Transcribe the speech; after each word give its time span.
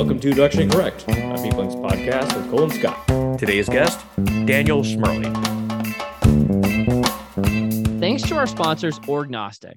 Welcome 0.00 0.18
to 0.20 0.30
Directionally 0.30 0.72
Correct, 0.72 1.02
a 1.08 1.36
Peoplings 1.42 1.76
podcast 1.76 2.34
with 2.34 2.50
Cole 2.50 2.62
and 2.62 2.72
Scott. 2.72 3.38
Today's 3.38 3.68
guest, 3.68 4.00
Daniel 4.46 4.82
Schmerling. 4.82 5.36
Thanks 8.00 8.22
to 8.22 8.36
our 8.36 8.46
sponsors, 8.46 8.98
Orgnostic. 9.00 9.74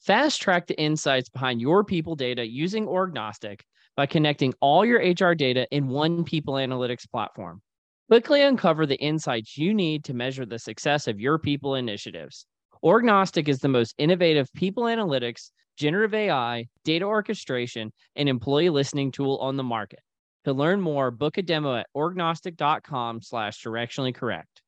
Fast 0.00 0.40
track 0.40 0.66
the 0.66 0.80
insights 0.80 1.28
behind 1.28 1.60
your 1.60 1.84
people 1.84 2.14
data 2.14 2.42
using 2.42 2.86
Orgnostic 2.86 3.60
by 3.98 4.06
connecting 4.06 4.54
all 4.60 4.82
your 4.82 5.00
HR 5.00 5.34
data 5.34 5.66
in 5.70 5.88
one 5.88 6.24
people 6.24 6.54
analytics 6.54 7.06
platform. 7.06 7.60
Quickly 8.08 8.40
uncover 8.40 8.86
the 8.86 8.96
insights 8.96 9.58
you 9.58 9.74
need 9.74 10.04
to 10.04 10.14
measure 10.14 10.46
the 10.46 10.58
success 10.58 11.06
of 11.06 11.20
your 11.20 11.38
people 11.38 11.74
initiatives. 11.74 12.46
Orgnostic 12.82 13.46
is 13.46 13.58
the 13.58 13.68
most 13.68 13.94
innovative 13.98 14.50
people 14.54 14.84
analytics, 14.84 15.50
generative 15.76 16.14
AI, 16.14 16.66
data 16.84 17.04
orchestration, 17.04 17.92
and 18.16 18.28
employee 18.28 18.70
listening 18.70 19.12
tool 19.12 19.36
on 19.40 19.56
the 19.56 19.62
market. 19.62 20.00
To 20.44 20.52
learn 20.52 20.80
more, 20.80 21.10
book 21.10 21.38
a 21.38 21.42
demo 21.42 21.76
at 21.76 21.86
orgnostic.com 21.96 23.20
slash 23.22 23.62
directionally 23.62 24.14
correct. 24.14 24.62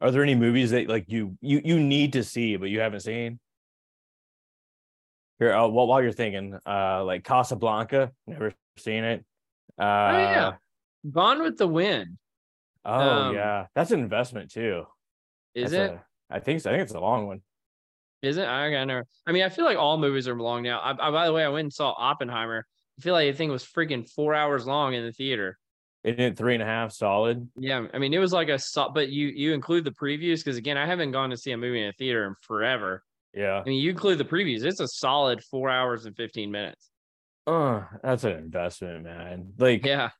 Are 0.00 0.10
there 0.10 0.22
any 0.22 0.34
movies 0.34 0.70
that 0.70 0.88
like 0.88 1.04
you 1.08 1.36
you 1.40 1.60
you 1.64 1.80
need 1.80 2.12
to 2.14 2.24
see 2.24 2.56
but 2.56 2.68
you 2.70 2.80
haven't 2.80 3.00
seen? 3.00 3.38
Here, 5.38 5.52
uh, 5.52 5.66
while 5.68 5.86
while 5.86 6.02
you're 6.02 6.12
thinking, 6.12 6.58
uh, 6.66 7.04
like 7.04 7.24
Casablanca, 7.24 8.12
never 8.26 8.52
seen 8.76 9.04
it. 9.04 9.24
Uh, 9.78 9.82
oh, 9.82 10.18
yeah. 10.18 10.52
Gone 11.10 11.42
with 11.42 11.58
the 11.58 11.66
Wind. 11.68 12.18
Oh 12.84 12.92
Um, 13.28 13.34
yeah, 13.34 13.66
that's 13.74 13.90
an 13.90 14.00
investment 14.00 14.50
too. 14.50 14.84
Is 15.54 15.70
That's 15.72 15.92
it? 15.92 15.96
a- 15.96 16.04
I 16.30 16.40
think 16.40 16.60
so. 16.60 16.70
I 16.70 16.74
think 16.74 16.84
it's 16.84 16.94
a 16.94 17.00
long 17.00 17.26
one. 17.26 17.42
Is 18.24 18.36
it? 18.36 18.46
I 18.46 18.70
got 18.70 18.84
never. 18.86 19.06
I 19.26 19.32
mean, 19.32 19.42
I 19.42 19.48
feel 19.48 19.64
like 19.64 19.78
all 19.78 19.98
movies 19.98 20.28
are 20.28 20.34
long 20.34 20.62
now. 20.62 20.80
I, 20.80 20.90
I, 20.90 21.10
by 21.10 21.26
the 21.26 21.32
way, 21.32 21.44
I 21.44 21.48
went 21.48 21.64
and 21.64 21.72
saw 21.72 21.94
Oppenheimer. 21.96 22.66
I 22.98 23.02
feel 23.02 23.14
like 23.14 23.30
the 23.30 23.36
thing 23.36 23.50
was 23.50 23.64
freaking 23.64 24.08
four 24.08 24.34
hours 24.34 24.66
long 24.66 24.94
in 24.94 25.04
the 25.04 25.12
theater. 25.12 25.58
Isn't 26.04 26.20
it 26.20 26.36
three 26.36 26.54
and 26.54 26.62
a 26.62 26.66
half 26.66 26.92
solid? 26.92 27.48
Yeah, 27.56 27.86
I 27.94 27.98
mean, 27.98 28.12
it 28.12 28.18
was 28.18 28.32
like 28.32 28.50
a 28.50 28.58
but 28.92 29.08
you 29.08 29.28
you 29.28 29.54
include 29.54 29.84
the 29.84 29.90
previews 29.90 30.38
because 30.38 30.58
again, 30.58 30.76
I 30.76 30.86
haven't 30.86 31.12
gone 31.12 31.30
to 31.30 31.36
see 31.36 31.52
a 31.52 31.56
movie 31.56 31.80
in 31.80 31.88
a 31.88 31.92
theater 31.92 32.26
in 32.26 32.34
forever. 32.42 33.02
Yeah. 33.32 33.62
I 33.64 33.68
mean, 33.68 33.80
you 33.80 33.90
include 33.90 34.18
the 34.18 34.24
previews, 34.24 34.64
it's 34.64 34.80
a 34.80 34.86
solid 34.86 35.42
four 35.42 35.70
hours 35.70 36.04
and 36.04 36.14
fifteen 36.14 36.50
minutes. 36.50 36.90
Oh, 37.46 37.86
that's 38.02 38.24
an 38.24 38.32
investment, 38.32 39.04
man. 39.04 39.52
Like, 39.58 39.84
Yeah, 39.84 40.10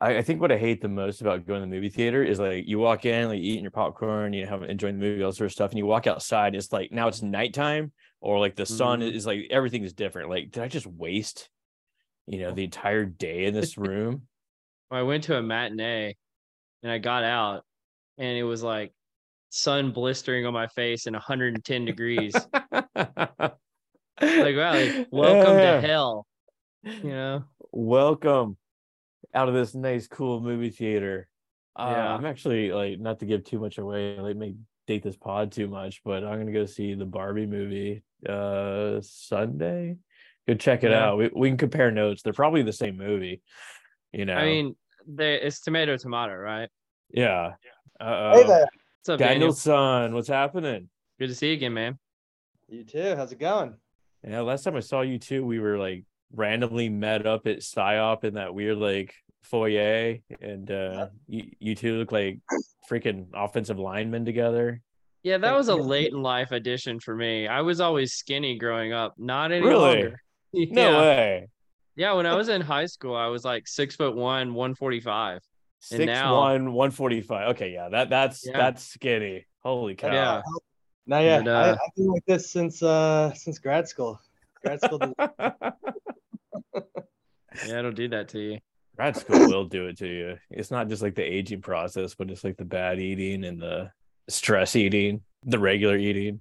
I, 0.00 0.18
I 0.18 0.22
think 0.22 0.40
what 0.40 0.52
I 0.52 0.58
hate 0.58 0.80
the 0.80 0.88
most 0.88 1.20
about 1.20 1.46
going 1.46 1.60
to 1.60 1.66
the 1.66 1.74
movie 1.74 1.88
theater 1.88 2.22
is 2.22 2.38
like 2.38 2.66
you 2.66 2.78
walk 2.78 3.04
in, 3.04 3.28
like 3.28 3.40
eating 3.40 3.62
your 3.62 3.70
popcorn, 3.70 4.32
you 4.32 4.46
have 4.46 4.62
enjoying 4.62 4.98
the 4.98 5.04
movie, 5.04 5.22
all 5.22 5.32
sort 5.32 5.46
of 5.46 5.52
stuff, 5.52 5.70
and 5.70 5.78
you 5.78 5.86
walk 5.86 6.06
outside. 6.06 6.54
It's 6.54 6.72
like 6.72 6.92
now 6.92 7.08
it's 7.08 7.22
nighttime, 7.22 7.92
or 8.20 8.38
like 8.38 8.54
the 8.56 8.66
sun 8.66 9.00
Mhm. 9.00 9.12
is 9.12 9.26
like 9.26 9.46
everything 9.50 9.82
is 9.82 9.92
different. 9.92 10.30
Like, 10.30 10.50
did 10.50 10.62
I 10.62 10.68
just 10.68 10.86
waste, 10.86 11.50
you 12.26 12.38
know, 12.38 12.52
the 12.52 12.64
entire 12.64 13.04
day 13.04 13.46
in 13.46 13.54
this 13.54 13.76
room? 13.78 14.28
I 14.90 15.02
went 15.02 15.24
to 15.24 15.36
a 15.36 15.42
matinee, 15.42 16.14
and 16.82 16.92
I 16.92 16.98
got 16.98 17.24
out, 17.24 17.64
and 18.18 18.38
it 18.38 18.44
was 18.44 18.62
like 18.62 18.92
sun 19.50 19.92
blistering 19.92 20.46
on 20.46 20.52
my 20.52 20.68
face 20.68 21.06
and 21.06 21.14
110 21.14 21.84
degrees. 21.84 22.34
like 22.72 23.56
wow, 24.20 24.80
like, 24.80 25.06
welcome 25.10 25.58
Yeah. 25.58 25.80
to 25.80 25.86
hell. 25.86 26.26
You 26.84 27.10
know. 27.10 27.44
welcome 27.72 28.56
out 29.34 29.48
of 29.48 29.54
this 29.54 29.74
nice, 29.74 30.06
cool 30.06 30.40
movie 30.40 30.70
theater. 30.70 31.28
Uh, 31.76 31.92
Yeah. 31.96 32.14
I'm 32.14 32.24
actually 32.26 32.72
like 32.72 32.98
not 32.98 33.20
to 33.20 33.26
give 33.26 33.44
too 33.44 33.58
much 33.58 33.78
away, 33.78 34.18
like 34.18 34.36
make 34.36 34.54
date 34.86 35.02
this 35.02 35.16
pod 35.16 35.52
too 35.52 35.68
much, 35.68 36.02
but 36.04 36.24
I'm 36.24 36.38
gonna 36.38 36.52
go 36.52 36.64
see 36.66 36.94
the 36.94 37.04
Barbie 37.04 37.46
movie 37.46 38.02
uh 38.28 39.00
Sunday. 39.02 39.96
Go 40.46 40.54
check 40.54 40.82
it 40.82 40.90
Yeah. 40.90 41.04
out. 41.10 41.18
We 41.18 41.30
we 41.34 41.48
can 41.50 41.58
compare 41.58 41.90
notes. 41.90 42.22
They're 42.22 42.32
probably 42.32 42.62
the 42.62 42.72
same 42.72 42.96
movie. 42.96 43.42
You 44.12 44.24
know. 44.24 44.34
I 44.34 44.44
mean, 44.44 44.76
they, 45.06 45.34
it's 45.40 45.60
tomato 45.60 45.96
tomato, 45.96 46.34
right? 46.34 46.68
yeah. 47.10 47.52
Uh 48.00 48.32
Hey 48.34 48.42
there. 48.44 48.60
What's 49.00 49.08
up, 49.10 49.18
Daniel? 49.18 49.34
Daniel's 49.34 49.62
son, 49.62 50.14
what's 50.14 50.28
happening? 50.28 50.88
Good 51.18 51.28
to 51.28 51.34
see 51.34 51.48
you 51.48 51.54
again, 51.54 51.74
man. 51.74 51.98
You 52.68 52.84
too. 52.84 53.14
How's 53.16 53.32
it 53.32 53.38
going? 53.38 53.74
Yeah, 54.26 54.40
last 54.40 54.64
time 54.64 54.74
I 54.76 54.80
saw 54.80 55.02
you 55.02 55.18
two, 55.18 55.44
we 55.44 55.58
were 55.60 55.78
like 55.78 56.04
randomly 56.34 56.88
met 56.88 57.26
up 57.26 57.46
at 57.46 57.58
SIOP 57.58 58.24
in 58.24 58.34
that 58.34 58.54
weird 58.54 58.78
like 58.78 59.14
foyer, 59.42 60.18
and 60.40 60.70
uh 60.70 61.08
you, 61.26 61.50
you 61.58 61.74
two 61.74 61.98
look 61.98 62.12
like 62.12 62.38
freaking 62.90 63.26
offensive 63.34 63.78
linemen 63.78 64.24
together. 64.24 64.80
Yeah, 65.22 65.38
that 65.38 65.54
was 65.54 65.68
a 65.68 65.74
late 65.74 66.12
in 66.12 66.22
life 66.22 66.52
addition 66.52 67.00
for 67.00 67.14
me. 67.14 67.46
I 67.48 67.62
was 67.62 67.80
always 67.80 68.12
skinny 68.12 68.56
growing 68.56 68.92
up, 68.92 69.14
not 69.18 69.52
any 69.52 69.66
Really? 69.66 70.02
longer. 70.02 70.20
No 70.54 70.90
yeah. 70.92 70.98
way. 71.00 71.48
Yeah, 71.96 72.12
when 72.14 72.24
I 72.24 72.34
was 72.34 72.48
in 72.48 72.60
high 72.62 72.86
school, 72.86 73.14
I 73.14 73.26
was 73.26 73.44
like 73.44 73.66
six 73.68 73.96
foot 73.96 74.16
one, 74.16 74.54
one 74.54 74.74
forty 74.74 75.00
five. 75.00 75.40
And 75.90 75.98
Six 75.98 76.06
now- 76.06 76.36
one, 76.36 76.72
one 76.72 76.90
forty 76.90 77.20
five. 77.20 77.50
Okay, 77.50 77.72
yeah, 77.72 77.88
that 77.90 78.08
that's 78.08 78.46
Yeah. 78.46 78.56
that's 78.56 78.82
skinny. 78.84 79.46
Holy 79.62 79.94
cow. 79.94 80.12
Yeah. 80.12 80.42
No, 81.06 81.20
yeah, 81.20 81.38
And, 81.38 81.48
I, 81.48 81.52
uh, 81.70 81.72
I've 81.74 81.94
been 81.96 82.06
like 82.06 82.24
this 82.26 82.50
since 82.50 82.82
uh 82.82 83.32
since 83.34 83.58
grad 83.58 83.88
school. 83.88 84.20
Grad 84.64 84.80
school. 84.80 84.98
did- 87.60 87.68
Yeah, 87.70 87.78
it'll 87.80 87.92
do 87.92 88.08
that 88.08 88.28
to 88.30 88.38
you. 88.38 88.58
Grad 88.96 89.16
school 89.16 89.46
will 89.48 89.64
do 89.64 89.86
it 89.86 89.96
to 89.98 90.08
you. 90.08 90.38
It's 90.50 90.70
not 90.72 90.88
just 90.88 91.02
like 91.02 91.14
the 91.14 91.22
aging 91.22 91.60
process, 91.62 92.14
but 92.16 92.30
it's 92.30 92.42
like 92.42 92.56
the 92.56 92.64
bad 92.64 92.98
eating 92.98 93.44
and 93.44 93.60
the 93.60 93.90
stress 94.28 94.74
eating, 94.74 95.20
the 95.44 95.58
regular 95.58 95.96
eating, 95.96 96.40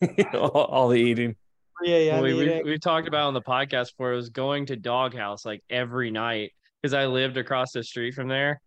all, 0.34 0.50
all 0.50 0.88
the 0.88 0.96
eating. 1.00 1.34
3 1.82 1.92
a.m. 1.92 2.22
we, 2.22 2.34
we, 2.34 2.62
we've 2.62 2.80
talked 2.80 3.08
about 3.08 3.26
on 3.28 3.34
the 3.34 3.40
podcast 3.40 3.90
before. 3.92 4.12
It 4.12 4.16
was 4.16 4.28
going 4.28 4.66
to 4.66 4.76
Doghouse 4.76 5.44
like 5.46 5.62
every 5.70 6.10
night 6.10 6.52
because 6.82 6.92
I 6.94 7.06
lived 7.06 7.36
across 7.38 7.72
the 7.72 7.82
street 7.82 8.14
from 8.14 8.28
there, 8.28 8.60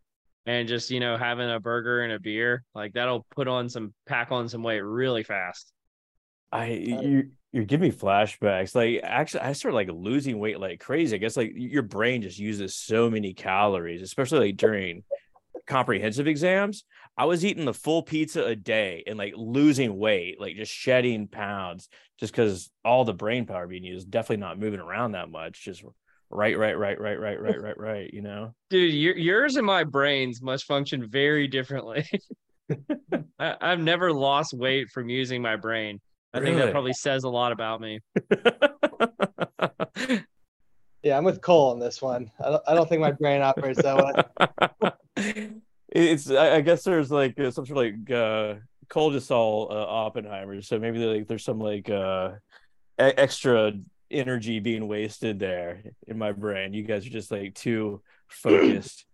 and 0.47 0.67
just 0.67 0.89
you 0.89 0.99
know 0.99 1.15
having 1.15 1.49
a 1.49 1.59
burger 1.59 2.01
and 2.01 2.13
a 2.13 2.19
beer 2.19 2.63
like 2.73 2.93
that'll 2.93 3.25
put 3.35 3.47
on 3.47 3.69
some 3.69 3.93
pack 4.07 4.31
on 4.31 4.49
some 4.49 4.63
weight 4.63 4.81
really 4.81 5.23
fast. 5.23 5.71
I 6.51 6.65
you 6.71 7.31
you're 7.57 7.65
giving 7.65 7.89
me 7.89 7.95
flashbacks. 7.95 8.75
Like 8.75 8.99
actually, 9.01 9.41
I 9.41 9.53
started 9.53 9.73
like 9.73 9.89
losing 9.91 10.37
weight 10.37 10.59
like 10.59 10.79
crazy. 10.79 11.15
I 11.15 11.17
guess 11.17 11.35
like 11.35 11.53
your 11.55 11.81
brain 11.81 12.21
just 12.21 12.37
uses 12.37 12.75
so 12.75 13.09
many 13.09 13.33
calories, 13.33 14.03
especially 14.03 14.49
like 14.49 14.57
during 14.57 15.01
comprehensive 15.65 16.27
exams. 16.27 16.85
I 17.17 17.25
was 17.25 17.43
eating 17.43 17.65
the 17.65 17.73
full 17.73 18.03
pizza 18.03 18.45
a 18.45 18.55
day 18.55 19.03
and 19.07 19.17
like 19.17 19.33
losing 19.35 19.97
weight, 19.97 20.39
like 20.39 20.55
just 20.55 20.71
shedding 20.71 21.27
pounds, 21.27 21.89
just 22.19 22.31
because 22.31 22.69
all 22.85 23.05
the 23.05 23.13
brain 23.15 23.47
power 23.47 23.65
being 23.65 23.83
used, 23.83 24.11
definitely 24.11 24.37
not 24.37 24.59
moving 24.59 24.79
around 24.79 25.13
that 25.13 25.31
much. 25.31 25.65
Just 25.65 25.83
right, 26.29 26.55
right, 26.59 26.77
right, 26.77 27.01
right, 27.01 27.19
right, 27.19 27.41
right, 27.41 27.59
right, 27.59 27.77
right. 27.79 28.13
You 28.13 28.21
know. 28.21 28.53
Dude, 28.69 28.93
your, 28.93 29.17
yours 29.17 29.55
and 29.55 29.65
my 29.65 29.83
brains 29.83 30.43
must 30.43 30.65
function 30.65 31.09
very 31.09 31.47
differently. 31.47 32.07
I, 33.39 33.55
I've 33.61 33.79
never 33.79 34.11
lost 34.11 34.53
weight 34.53 34.89
from 34.89 35.09
using 35.09 35.41
my 35.41 35.55
brain. 35.55 35.99
I 36.37 36.41
think 36.41 36.57
that 36.57 36.71
probably 36.71 36.93
says 36.93 37.23
a 37.23 37.29
lot 37.29 37.51
about 37.51 37.81
me. 37.81 37.99
yeah, 41.03 41.17
I'm 41.17 41.23
with 41.23 41.41
Cole 41.41 41.71
on 41.71 41.79
this 41.79 42.01
one. 42.01 42.31
I 42.43 42.49
don't, 42.49 42.63
I 42.67 42.73
don't 42.73 42.87
think 42.87 43.01
my 43.01 43.11
brain 43.11 43.41
operates 43.41 43.81
that 43.81 44.29
way. 45.17 45.51
it's 45.89 46.29
I, 46.29 46.55
I 46.55 46.61
guess 46.61 46.83
there's 46.83 47.11
like 47.11 47.39
uh, 47.39 47.51
some 47.51 47.65
sort 47.65 47.77
of 47.77 47.93
like 47.93 48.11
uh 48.11 48.55
Cole 48.89 49.11
just 49.11 49.27
saw 49.27 49.65
uh, 49.65 49.85
Oppenheimer, 49.89 50.61
so 50.61 50.79
maybe 50.79 50.99
like 50.99 51.27
there's 51.27 51.43
some 51.43 51.59
like 51.59 51.89
uh 51.89 52.31
e- 52.99 53.17
extra 53.17 53.73
energy 54.09 54.59
being 54.59 54.87
wasted 54.87 55.39
there 55.39 55.83
in 56.07 56.17
my 56.17 56.31
brain. 56.31 56.73
You 56.73 56.83
guys 56.83 57.05
are 57.05 57.09
just 57.09 57.31
like 57.31 57.53
too 57.53 58.01
focused. 58.27 59.05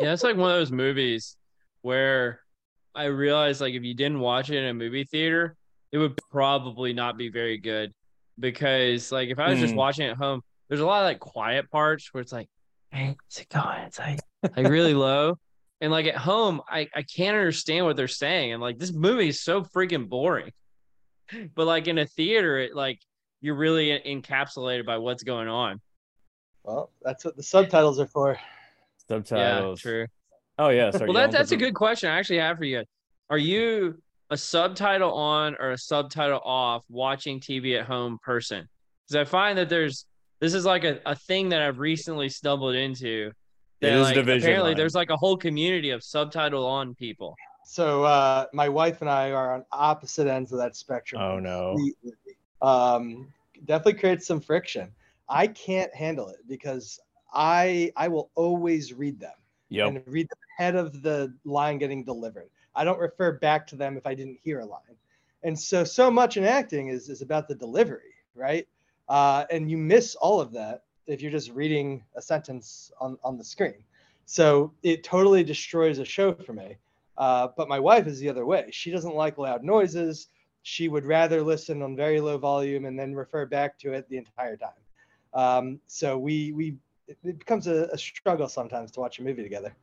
Yeah, 0.00 0.12
it's 0.12 0.22
like 0.22 0.36
one 0.36 0.52
of 0.52 0.56
those 0.56 0.70
movies 0.70 1.36
where 1.82 2.38
I 2.94 3.06
realized 3.06 3.60
like 3.60 3.74
if 3.74 3.82
you 3.82 3.94
didn't 3.94 4.20
watch 4.20 4.48
it 4.48 4.56
in 4.56 4.64
a 4.66 4.72
movie 4.72 5.02
theater, 5.02 5.56
it 5.92 5.98
would 5.98 6.18
probably 6.30 6.92
not 6.92 7.16
be 7.16 7.28
very 7.30 7.58
good. 7.58 7.92
Because 8.38 9.10
like 9.10 9.30
if 9.30 9.38
I 9.38 9.50
was 9.50 9.58
just 9.58 9.74
Mm. 9.74 9.78
watching 9.78 10.06
it 10.06 10.10
at 10.10 10.16
home, 10.16 10.42
there's 10.68 10.80
a 10.80 10.86
lot 10.86 11.02
of 11.02 11.06
like 11.06 11.18
quiet 11.18 11.70
parts 11.70 12.12
where 12.12 12.20
it's 12.20 12.32
like, 12.32 12.48
hey, 12.92 13.16
it's 13.26 13.44
going, 13.46 13.78
it's 13.80 13.98
like 13.98 14.20
like 14.56 14.68
really 14.68 14.94
low. 15.08 15.36
And 15.80 15.90
like 15.92 16.06
at 16.06 16.16
home, 16.16 16.60
I, 16.68 16.88
I 16.94 17.02
can't 17.02 17.36
understand 17.36 17.84
what 17.86 17.96
they're 17.96 18.08
saying. 18.08 18.52
And 18.52 18.62
like 18.62 18.78
this 18.78 18.92
movie 18.92 19.28
is 19.28 19.40
so 19.42 19.62
freaking 19.62 20.08
boring. 20.08 20.50
But 21.54 21.66
like 21.66 21.88
in 21.88 21.98
a 21.98 22.06
theater, 22.06 22.58
it 22.58 22.74
like 22.74 23.00
you're 23.40 23.54
really 23.56 23.90
encapsulated 24.06 24.86
by 24.86 24.98
what's 24.98 25.22
going 25.22 25.48
on. 25.48 25.80
Well, 26.64 26.90
that's 27.02 27.24
what 27.24 27.36
the 27.36 27.42
subtitles 27.42 27.98
are 28.00 28.06
for. 28.06 28.38
Subtitles. 29.08 29.80
Yeah, 29.84 29.90
true. 29.90 30.06
Oh 30.58 30.68
yeah. 30.70 30.90
Sorry, 30.90 31.08
well, 31.08 31.16
you 31.16 31.22
that, 31.22 31.32
that's 31.32 31.52
a 31.52 31.56
good 31.56 31.74
question 31.74 32.10
I 32.10 32.18
actually 32.18 32.38
have 32.38 32.58
for 32.58 32.64
you. 32.64 32.84
Are 33.30 33.38
you 33.38 34.00
a 34.30 34.36
subtitle 34.36 35.12
on 35.12 35.56
or 35.58 35.70
a 35.72 35.78
subtitle 35.78 36.40
off 36.44 36.84
watching 36.88 37.40
TV 37.40 37.78
at 37.78 37.86
home 37.86 38.18
person? 38.22 38.68
Because 39.06 39.16
I 39.26 39.30
find 39.30 39.58
that 39.58 39.68
there's 39.68 40.06
this 40.40 40.54
is 40.54 40.64
like 40.64 40.84
a, 40.84 41.00
a 41.06 41.14
thing 41.16 41.48
that 41.48 41.62
I've 41.62 41.78
recently 41.78 42.28
stumbled 42.28 42.74
into. 42.74 43.32
That 43.80 43.92
is 43.92 44.00
a 44.00 44.02
like, 44.02 44.14
division 44.14 44.42
apparently 44.48 44.70
line. 44.70 44.76
there's 44.76 44.94
like 44.94 45.10
a 45.10 45.16
whole 45.16 45.36
community 45.36 45.90
of 45.90 46.02
subtitle 46.02 46.66
on 46.66 46.94
people. 46.94 47.34
So 47.64 48.02
uh, 48.04 48.46
my 48.52 48.68
wife 48.68 49.02
and 49.02 49.10
I 49.10 49.30
are 49.32 49.54
on 49.54 49.64
opposite 49.72 50.26
ends 50.26 50.52
of 50.52 50.58
that 50.58 50.74
spectrum. 50.74 51.20
Oh 51.22 51.38
no. 51.38 51.76
Um, 52.62 53.32
definitely 53.66 54.00
creates 54.00 54.26
some 54.26 54.40
friction. 54.40 54.90
I 55.28 55.46
can't 55.48 55.94
handle 55.94 56.28
it 56.28 56.38
because 56.48 56.98
I 57.32 57.92
I 57.96 58.08
will 58.08 58.30
always 58.34 58.92
read 58.94 59.20
them 59.20 59.32
Yep. 59.70 59.88
and 59.88 60.02
read 60.06 60.28
them 60.30 60.38
ahead 60.58 60.76
of 60.76 61.02
the 61.02 61.34
line 61.44 61.78
getting 61.78 62.02
delivered. 62.04 62.48
I 62.78 62.84
don't 62.84 63.00
refer 63.00 63.32
back 63.32 63.66
to 63.68 63.76
them 63.76 63.96
if 63.96 64.06
I 64.06 64.14
didn't 64.14 64.38
hear 64.42 64.60
a 64.60 64.64
line. 64.64 64.96
And 65.42 65.58
so 65.58 65.84
so 65.84 66.10
much 66.10 66.36
in 66.36 66.44
acting 66.44 66.88
is 66.88 67.08
is 67.08 67.22
about 67.22 67.48
the 67.48 67.54
delivery, 67.54 68.14
right? 68.34 68.66
Uh, 69.08 69.44
and 69.50 69.70
you 69.70 69.76
miss 69.76 70.14
all 70.14 70.40
of 70.40 70.52
that 70.52 70.84
if 71.06 71.20
you're 71.20 71.32
just 71.32 71.50
reading 71.50 72.04
a 72.16 72.22
sentence 72.22 72.92
on 73.00 73.18
on 73.24 73.36
the 73.36 73.44
screen. 73.44 73.82
So 74.26 74.72
it 74.82 75.02
totally 75.02 75.42
destroys 75.42 75.98
a 75.98 76.04
show 76.04 76.34
for 76.34 76.52
me. 76.52 76.76
Uh, 77.16 77.48
but 77.56 77.68
my 77.68 77.80
wife 77.80 78.06
is 78.06 78.20
the 78.20 78.28
other 78.28 78.46
way. 78.46 78.68
She 78.70 78.90
doesn't 78.92 79.14
like 79.14 79.38
loud 79.38 79.64
noises. 79.64 80.28
She 80.62 80.88
would 80.88 81.04
rather 81.04 81.42
listen 81.42 81.82
on 81.82 81.96
very 81.96 82.20
low 82.20 82.38
volume 82.38 82.84
and 82.84 82.96
then 82.96 83.14
refer 83.14 83.46
back 83.46 83.78
to 83.80 83.92
it 83.92 84.08
the 84.08 84.18
entire 84.18 84.56
time. 84.56 84.82
Um, 85.34 85.80
so 85.86 86.16
we 86.16 86.52
we 86.52 86.76
it, 87.08 87.18
becomes 87.38 87.66
a, 87.66 87.88
a 87.92 87.98
struggle 87.98 88.48
sometimes 88.48 88.92
to 88.92 89.00
watch 89.00 89.18
a 89.18 89.22
movie 89.22 89.42
together. 89.42 89.74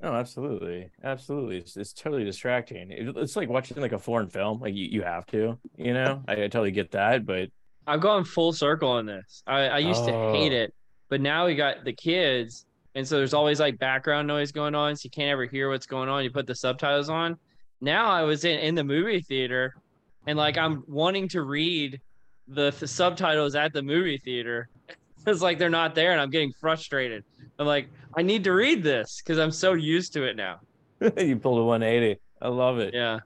No, 0.00 0.12
absolutely, 0.14 0.90
absolutely. 1.02 1.56
It's, 1.58 1.76
it's 1.76 1.92
totally 1.92 2.24
distracting. 2.24 2.90
It- 2.92 3.16
it's 3.16 3.34
like 3.36 3.48
watching 3.48 3.80
like 3.80 3.92
a 3.92 3.98
foreign 3.98 4.28
film. 4.28 4.60
Like 4.60 4.74
you, 4.74 4.86
you 4.86 5.02
have 5.02 5.26
to, 5.26 5.58
you 5.76 5.92
know. 5.92 6.22
I, 6.28 6.32
I 6.32 6.36
totally 6.36 6.70
get 6.70 6.92
that, 6.92 7.26
but 7.26 7.48
I've 7.86 8.00
gone 8.00 8.24
full 8.24 8.52
circle 8.52 8.90
on 8.90 9.06
this. 9.06 9.42
I, 9.46 9.60
I 9.68 9.78
used 9.78 10.04
to 10.04 10.12
hate 10.32 10.52
Oh. 10.52 10.56
it, 10.64 10.74
but 11.08 11.20
now 11.20 11.46
we 11.46 11.54
got 11.56 11.84
the 11.84 11.92
kids, 11.92 12.66
and 12.94 13.06
so 13.06 13.16
there's 13.16 13.34
always 13.34 13.58
like 13.60 13.78
background 13.78 14.28
noise 14.28 14.52
going 14.52 14.74
on, 14.74 14.94
so 14.94 15.00
you 15.04 15.10
can't 15.10 15.30
ever 15.30 15.46
hear 15.46 15.68
what's 15.70 15.86
going 15.86 16.08
on. 16.08 16.22
You 16.22 16.30
put 16.30 16.46
the 16.46 16.54
subtitles 16.54 17.08
on. 17.08 17.36
Now 17.80 18.10
I 18.10 18.22
was 18.22 18.44
in 18.44 18.58
in 18.60 18.74
the 18.74 18.84
movie 18.84 19.20
theater, 19.20 19.74
and 20.26 20.36
like 20.38 20.56
I'm 20.58 20.84
wanting 20.86 21.28
to 21.30 21.42
read 21.42 22.00
the, 22.46 22.70
the 22.78 22.86
subtitles 22.88 23.54
at 23.54 23.72
the 23.72 23.82
movie 23.82 24.18
theater. 24.18 24.68
It's 25.26 25.42
like 25.42 25.58
they're 25.58 25.68
not 25.68 25.94
there, 25.94 26.12
and 26.12 26.20
I'm 26.20 26.30
getting 26.30 26.52
frustrated. 26.58 27.22
I'm 27.58 27.66
like, 27.66 27.88
I 28.16 28.22
need 28.22 28.44
to 28.44 28.52
read 28.52 28.82
this 28.82 29.20
because 29.22 29.38
I'm 29.38 29.50
so 29.50 29.72
used 29.72 30.12
to 30.12 30.24
it 30.24 30.36
now. 30.36 30.60
you 31.16 31.36
pulled 31.36 31.58
a 31.58 31.64
180. 31.64 32.20
I 32.40 32.48
love 32.48 32.78
it. 32.78 32.94
Yeah. 32.94 33.20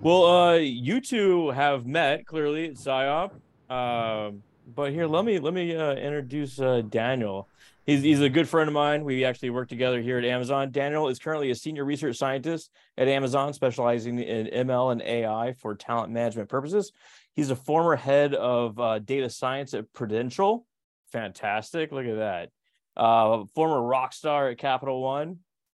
Well, 0.00 0.26
uh, 0.26 0.54
you 0.54 1.00
two 1.00 1.50
have 1.50 1.86
met 1.86 2.26
clearly 2.26 2.66
at 2.66 2.74
SIOP. 2.74 3.32
Um, 3.70 4.42
but 4.74 4.92
here, 4.92 5.06
let 5.06 5.24
me 5.24 5.38
let 5.38 5.54
me 5.54 5.74
uh, 5.76 5.94
introduce 5.94 6.60
uh, 6.60 6.82
Daniel. 6.88 7.48
He's 7.84 8.02
he's 8.02 8.20
a 8.20 8.28
good 8.28 8.48
friend 8.48 8.68
of 8.68 8.74
mine. 8.74 9.04
We 9.04 9.24
actually 9.24 9.50
work 9.50 9.68
together 9.68 10.00
here 10.00 10.18
at 10.18 10.24
Amazon. 10.24 10.70
Daniel 10.70 11.08
is 11.08 11.18
currently 11.18 11.50
a 11.50 11.54
senior 11.54 11.84
research 11.84 12.16
scientist 12.16 12.70
at 12.98 13.08
Amazon, 13.08 13.52
specializing 13.52 14.18
in 14.18 14.46
ML 14.46 14.92
and 14.92 15.02
AI 15.02 15.54
for 15.58 15.74
talent 15.74 16.12
management 16.12 16.48
purposes. 16.48 16.92
He's 17.34 17.50
a 17.50 17.56
former 17.56 17.94
head 17.94 18.34
of 18.34 18.78
uh, 18.80 18.98
data 18.98 19.30
science 19.30 19.72
at 19.72 19.92
Prudential. 19.92 20.66
Fantastic! 21.12 21.92
Look 21.92 22.06
at 22.06 22.16
that. 22.16 22.50
Uh, 22.96 23.44
former 23.54 23.82
rock 23.82 24.12
star 24.12 24.48
at 24.48 24.58
Capital 24.58 25.02
One. 25.02 25.38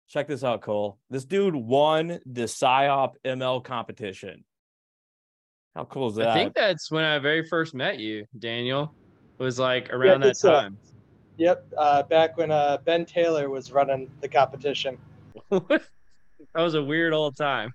Check 0.10 0.28
this 0.28 0.44
out, 0.44 0.62
Cole. 0.62 1.00
This 1.10 1.26
dude 1.26 1.56
won 1.56 2.20
the 2.26 2.44
SIOP 2.44 3.16
ML 3.26 3.64
competition. 3.64 4.46
How 5.76 5.84
cool 5.86 6.08
is 6.08 6.16
that? 6.16 6.30
I 6.30 6.34
think 6.34 6.56
that's 6.56 6.90
when 6.90 7.04
I 7.04 7.20
very 7.20 7.46
first 7.46 7.76
met 7.76 8.00
you, 8.00 8.26
Daniel. 8.40 8.94
It 9.38 9.44
was 9.44 9.60
like 9.60 9.94
around 9.94 10.22
that 10.22 10.30
it's, 10.30 10.46
uh, 10.46 10.62
time. 10.62 10.78
Yep, 11.38 11.68
uh, 11.78 12.04
back 12.04 12.38
when 12.38 12.52
uh, 12.52 12.78
Ben 12.84 13.06
Taylor 13.06 13.50
was 13.50 13.72
running 13.72 14.10
the 14.22 14.28
competition. 14.28 14.98
that 15.52 15.82
was 16.56 16.74
a 16.74 16.84
weird 16.84 17.14
old 17.14 17.38
time. 17.38 17.74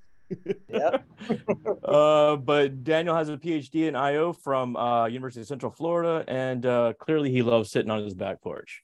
Yep. 0.68 1.04
uh, 1.84 2.36
but 2.36 2.82
Daniel 2.82 3.14
has 3.14 3.28
a 3.28 3.36
PhD 3.36 3.86
in 3.86 3.94
IO 3.94 4.32
from 4.32 4.76
uh, 4.76 5.06
University 5.06 5.42
of 5.42 5.46
Central 5.46 5.70
Florida, 5.70 6.24
and 6.26 6.66
uh, 6.66 6.94
clearly 6.98 7.30
he 7.30 7.42
loves 7.42 7.70
sitting 7.70 7.90
on 7.90 8.02
his 8.02 8.14
back 8.14 8.40
porch. 8.40 8.82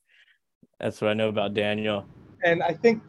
That's 0.80 1.00
what 1.00 1.10
I 1.10 1.14
know 1.14 1.28
about 1.28 1.54
Daniel. 1.54 2.06
and 2.44 2.62
I 2.62 2.72
think 2.72 3.02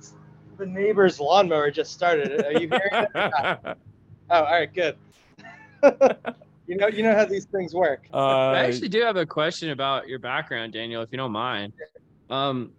the 0.57 0.66
neighbor's 0.66 1.19
lawnmower 1.19 1.71
just 1.71 1.94
started. 1.94 2.44
Are 2.45 2.51
you 2.54 2.68
hearing 2.69 3.07
it? 3.16 3.77
Oh, 4.31 4.44
all 4.44 4.51
right, 4.51 4.71
good. 4.71 4.95
you 6.68 6.77
know, 6.77 6.88
you 6.88 7.01
know 7.01 7.16
how 7.16 7.25
these 7.25 7.45
things 7.45 7.74
work. 7.74 8.06
uh, 8.13 8.18
I 8.18 8.60
actually 8.66 8.89
do 8.89 9.01
have 9.01 9.16
a 9.18 9.25
question 9.25 9.71
about 9.71 10.07
your 10.07 10.19
background, 10.19 10.74
Daniel, 10.74 11.01
if 11.01 11.10
you 11.12 11.18
don't 11.18 11.31
mind. 11.31 11.74
Um, 12.30 12.71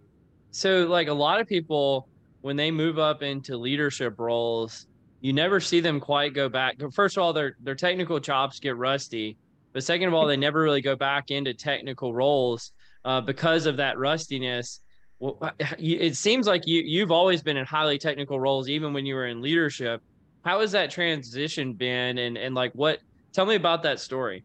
so 0.51 0.85
like 0.87 1.09
a 1.09 1.13
lot 1.13 1.41
of 1.41 1.47
people, 1.47 2.07
when 2.41 2.55
they 2.55 2.71
move 2.71 2.99
up 2.99 3.21
into 3.21 3.57
leadership 3.57 4.17
roles, 4.17 4.87
you 5.19 5.33
never 5.33 5.59
see 5.59 5.81
them 5.81 5.99
quite 5.99 6.33
go 6.33 6.47
back. 6.47 6.77
First 6.93 7.17
of 7.17 7.23
all, 7.23 7.33
their 7.33 7.55
their 7.61 7.75
technical 7.75 8.19
chops 8.19 8.59
get 8.59 8.77
rusty, 8.77 9.37
but 9.73 9.83
second 9.83 10.07
of 10.07 10.13
all, 10.13 10.25
they 10.27 10.37
never 10.37 10.61
really 10.61 10.81
go 10.81 10.95
back 10.95 11.31
into 11.31 11.53
technical 11.53 12.13
roles 12.13 12.71
uh, 13.03 13.19
because 13.21 13.65
of 13.65 13.77
that 13.77 13.97
rustiness. 13.97 14.79
Well, 15.21 15.37
it 15.59 16.15
seems 16.17 16.47
like 16.47 16.65
you 16.65 16.81
you've 16.83 17.11
always 17.11 17.43
been 17.43 17.55
in 17.55 17.65
highly 17.65 17.99
technical 17.99 18.39
roles, 18.39 18.67
even 18.69 18.91
when 18.91 19.05
you 19.05 19.13
were 19.15 19.27
in 19.27 19.41
leadership. 19.41 20.01
How 20.43 20.61
has 20.61 20.71
that 20.71 20.89
transition 20.89 21.75
been, 21.75 22.17
and 22.17 22.37
and 22.37 22.55
like 22.55 22.71
what? 22.73 22.99
Tell 23.33 23.45
me 23.45 23.55
about 23.55 23.83
that 23.83 23.99
story. 23.99 24.43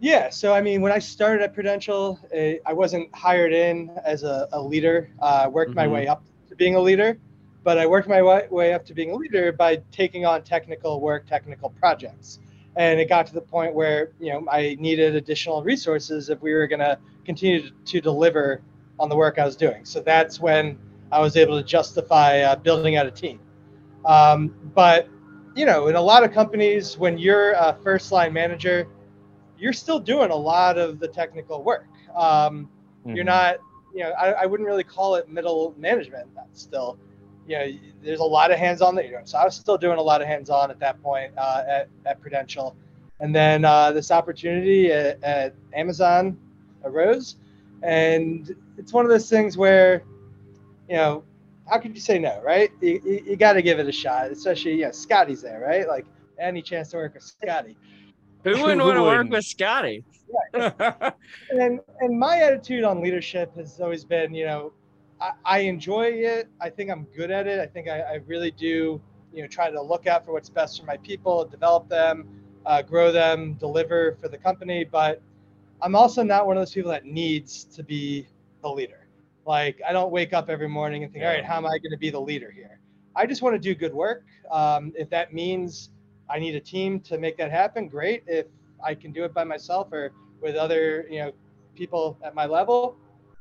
Yeah. 0.00 0.28
So, 0.30 0.52
I 0.52 0.60
mean, 0.60 0.82
when 0.82 0.92
I 0.92 0.98
started 0.98 1.42
at 1.44 1.54
Prudential, 1.54 2.18
eh, 2.32 2.56
I 2.66 2.72
wasn't 2.72 3.14
hired 3.14 3.52
in 3.52 3.90
as 4.04 4.24
a, 4.24 4.48
a 4.52 4.60
leader. 4.60 5.10
Uh, 5.22 5.42
I 5.44 5.48
worked 5.48 5.74
my 5.76 5.86
Mhm. 5.86 5.92
way 5.92 6.08
up 6.08 6.24
to 6.48 6.56
being 6.56 6.74
a 6.74 6.80
leader, 6.80 7.18
but 7.64 7.78
I 7.78 7.86
worked 7.86 8.08
my 8.08 8.20
way, 8.50 8.74
up 8.74 8.84
to 8.86 8.94
being 8.94 9.12
a 9.12 9.14
leader 9.14 9.52
by 9.52 9.76
taking 9.92 10.26
on 10.26 10.42
technical 10.42 11.00
work, 11.00 11.26
technical 11.26 11.70
projects. 11.70 12.40
And 12.76 13.00
it 13.00 13.08
got 13.08 13.26
to 13.28 13.34
the 13.34 13.40
point 13.40 13.74
where, 13.74 14.10
you 14.20 14.32
know, 14.32 14.46
I 14.50 14.76
needed 14.78 15.14
additional 15.14 15.62
resources 15.62 16.28
if 16.28 16.42
we 16.42 16.52
were 16.52 16.66
going 16.66 16.80
to 16.80 16.98
continue 17.24 17.70
to 17.86 18.00
deliver 18.00 18.60
on 18.98 19.08
the 19.08 19.16
work 19.16 19.38
I 19.38 19.44
was 19.44 19.56
doing. 19.56 19.84
So 19.84 20.00
that's 20.00 20.40
when 20.40 20.78
I 21.12 21.20
was 21.20 21.36
able 21.36 21.56
to 21.58 21.64
justify 21.64 22.40
uh, 22.40 22.56
building 22.56 22.96
out 22.96 23.06
a 23.06 23.10
team. 23.10 23.40
Um, 24.04 24.54
but, 24.74 25.08
you 25.54 25.66
know, 25.66 25.88
in 25.88 25.96
a 25.96 26.00
lot 26.00 26.24
of 26.24 26.32
companies, 26.32 26.96
when 26.96 27.18
you're 27.18 27.52
a 27.52 27.76
first 27.82 28.12
line 28.12 28.32
manager, 28.32 28.88
you're 29.58 29.72
still 29.72 29.98
doing 29.98 30.30
a 30.30 30.36
lot 30.36 30.78
of 30.78 30.98
the 30.98 31.08
technical 31.08 31.62
work. 31.62 31.88
Um, 32.14 32.68
You're 33.06 33.24
mhm. 33.24 33.26
not, 33.26 33.56
you 33.94 34.02
know, 34.02 34.10
I, 34.10 34.32
I 34.32 34.46
wouldn't 34.46 34.66
really 34.66 34.84
call 34.84 35.14
it 35.14 35.28
middle 35.28 35.74
management. 35.78 36.28
That's 36.34 36.60
still, 36.60 36.98
you 37.46 37.58
know, 37.58 37.66
there's 38.02 38.20
a 38.20 38.24
lot 38.24 38.50
of 38.50 38.58
hands 38.58 38.82
on 38.82 38.94
that 38.96 39.04
you're 39.04 39.18
doing. 39.18 39.26
So 39.26 39.38
I 39.38 39.44
was 39.44 39.54
still 39.54 39.78
doing 39.78 39.98
a 39.98 40.02
lot 40.02 40.20
of 40.20 40.26
hands 40.26 40.50
on 40.50 40.70
at 40.70 40.78
that 40.80 41.00
point 41.02 41.32
uh, 41.38 41.62
at, 41.68 41.88
at 42.04 42.20
Prudential. 42.20 42.76
And 43.20 43.34
then 43.34 43.64
uh, 43.64 43.92
this 43.92 44.10
opportunity 44.10 44.92
at, 44.92 45.22
at 45.22 45.54
Amazon 45.72 46.36
arose. 46.84 47.36
And 47.82 48.54
it's 48.78 48.92
one 48.92 49.04
of 49.04 49.10
those 49.10 49.28
things 49.28 49.56
where, 49.56 50.02
you 50.88 50.96
know, 50.96 51.24
how 51.68 51.78
could 51.78 51.94
you 51.94 52.00
say 52.00 52.18
no, 52.18 52.40
right? 52.42 52.70
You, 52.80 53.00
you, 53.04 53.24
you 53.26 53.36
got 53.36 53.54
to 53.54 53.62
give 53.62 53.78
it 53.78 53.88
a 53.88 53.92
shot, 53.92 54.30
especially, 54.30 54.76
you 54.76 54.84
know, 54.84 54.92
Scotty's 54.92 55.42
there, 55.42 55.60
right? 55.60 55.86
Like 55.88 56.06
any 56.38 56.62
chance 56.62 56.90
to 56.90 56.96
work 56.96 57.14
with 57.14 57.22
Scotty. 57.22 57.76
Who 58.44 58.62
wouldn't 58.62 58.82
want 58.82 58.96
to 58.96 59.02
work 59.02 59.28
with 59.28 59.44
Scotty? 59.44 60.04
and 60.54 61.80
and 62.00 62.18
my 62.18 62.38
attitude 62.38 62.84
on 62.84 63.00
leadership 63.00 63.54
has 63.56 63.80
always 63.80 64.04
been, 64.04 64.34
you 64.34 64.44
know, 64.44 64.72
I, 65.20 65.32
I 65.44 65.58
enjoy 65.60 66.06
it. 66.06 66.48
I 66.60 66.70
think 66.70 66.90
I'm 66.90 67.06
good 67.16 67.30
at 67.30 67.46
it. 67.46 67.60
I 67.60 67.66
think 67.66 67.88
I, 67.88 68.00
I 68.00 68.14
really 68.26 68.50
do, 68.50 69.00
you 69.32 69.42
know, 69.42 69.48
try 69.48 69.70
to 69.70 69.80
look 69.80 70.06
out 70.06 70.24
for 70.24 70.32
what's 70.32 70.48
best 70.48 70.80
for 70.80 70.86
my 70.86 70.96
people, 70.98 71.44
develop 71.44 71.88
them, 71.88 72.28
uh, 72.64 72.82
grow 72.82 73.12
them, 73.12 73.54
deliver 73.54 74.16
for 74.20 74.28
the 74.28 74.38
company. 74.38 74.84
But 74.84 75.20
I'm 75.82 75.94
also 75.94 76.22
not 76.22 76.46
one 76.46 76.56
of 76.56 76.60
those 76.60 76.72
people 76.72 76.90
that 76.90 77.04
needs 77.04 77.64
to 77.64 77.82
be 77.82 78.26
the 78.62 78.68
leader. 78.68 79.06
Like 79.46 79.80
I 79.86 79.92
don't 79.92 80.10
wake 80.10 80.32
up 80.32 80.48
every 80.48 80.68
morning 80.68 81.04
and 81.04 81.12
think, 81.12 81.24
all 81.24 81.30
right, 81.30 81.44
how 81.44 81.56
am 81.56 81.66
I 81.66 81.78
going 81.78 81.92
to 81.92 81.98
be 81.98 82.10
the 82.10 82.20
leader 82.20 82.50
here? 82.50 82.80
I 83.14 83.26
just 83.26 83.42
want 83.42 83.54
to 83.54 83.58
do 83.58 83.74
good 83.74 83.94
work. 83.94 84.24
Um, 84.50 84.92
if 84.96 85.08
that 85.10 85.32
means 85.32 85.90
I 86.28 86.38
need 86.38 86.54
a 86.54 86.60
team 86.60 87.00
to 87.00 87.18
make 87.18 87.36
that 87.38 87.50
happen, 87.50 87.88
great. 87.88 88.24
If 88.26 88.46
I 88.84 88.94
can 88.94 89.12
do 89.12 89.24
it 89.24 89.32
by 89.32 89.44
myself 89.44 89.92
or 89.92 90.12
with 90.40 90.56
other, 90.56 91.06
you 91.10 91.20
know, 91.20 91.32
people 91.74 92.18
at 92.22 92.34
my 92.34 92.46
level, 92.46 92.96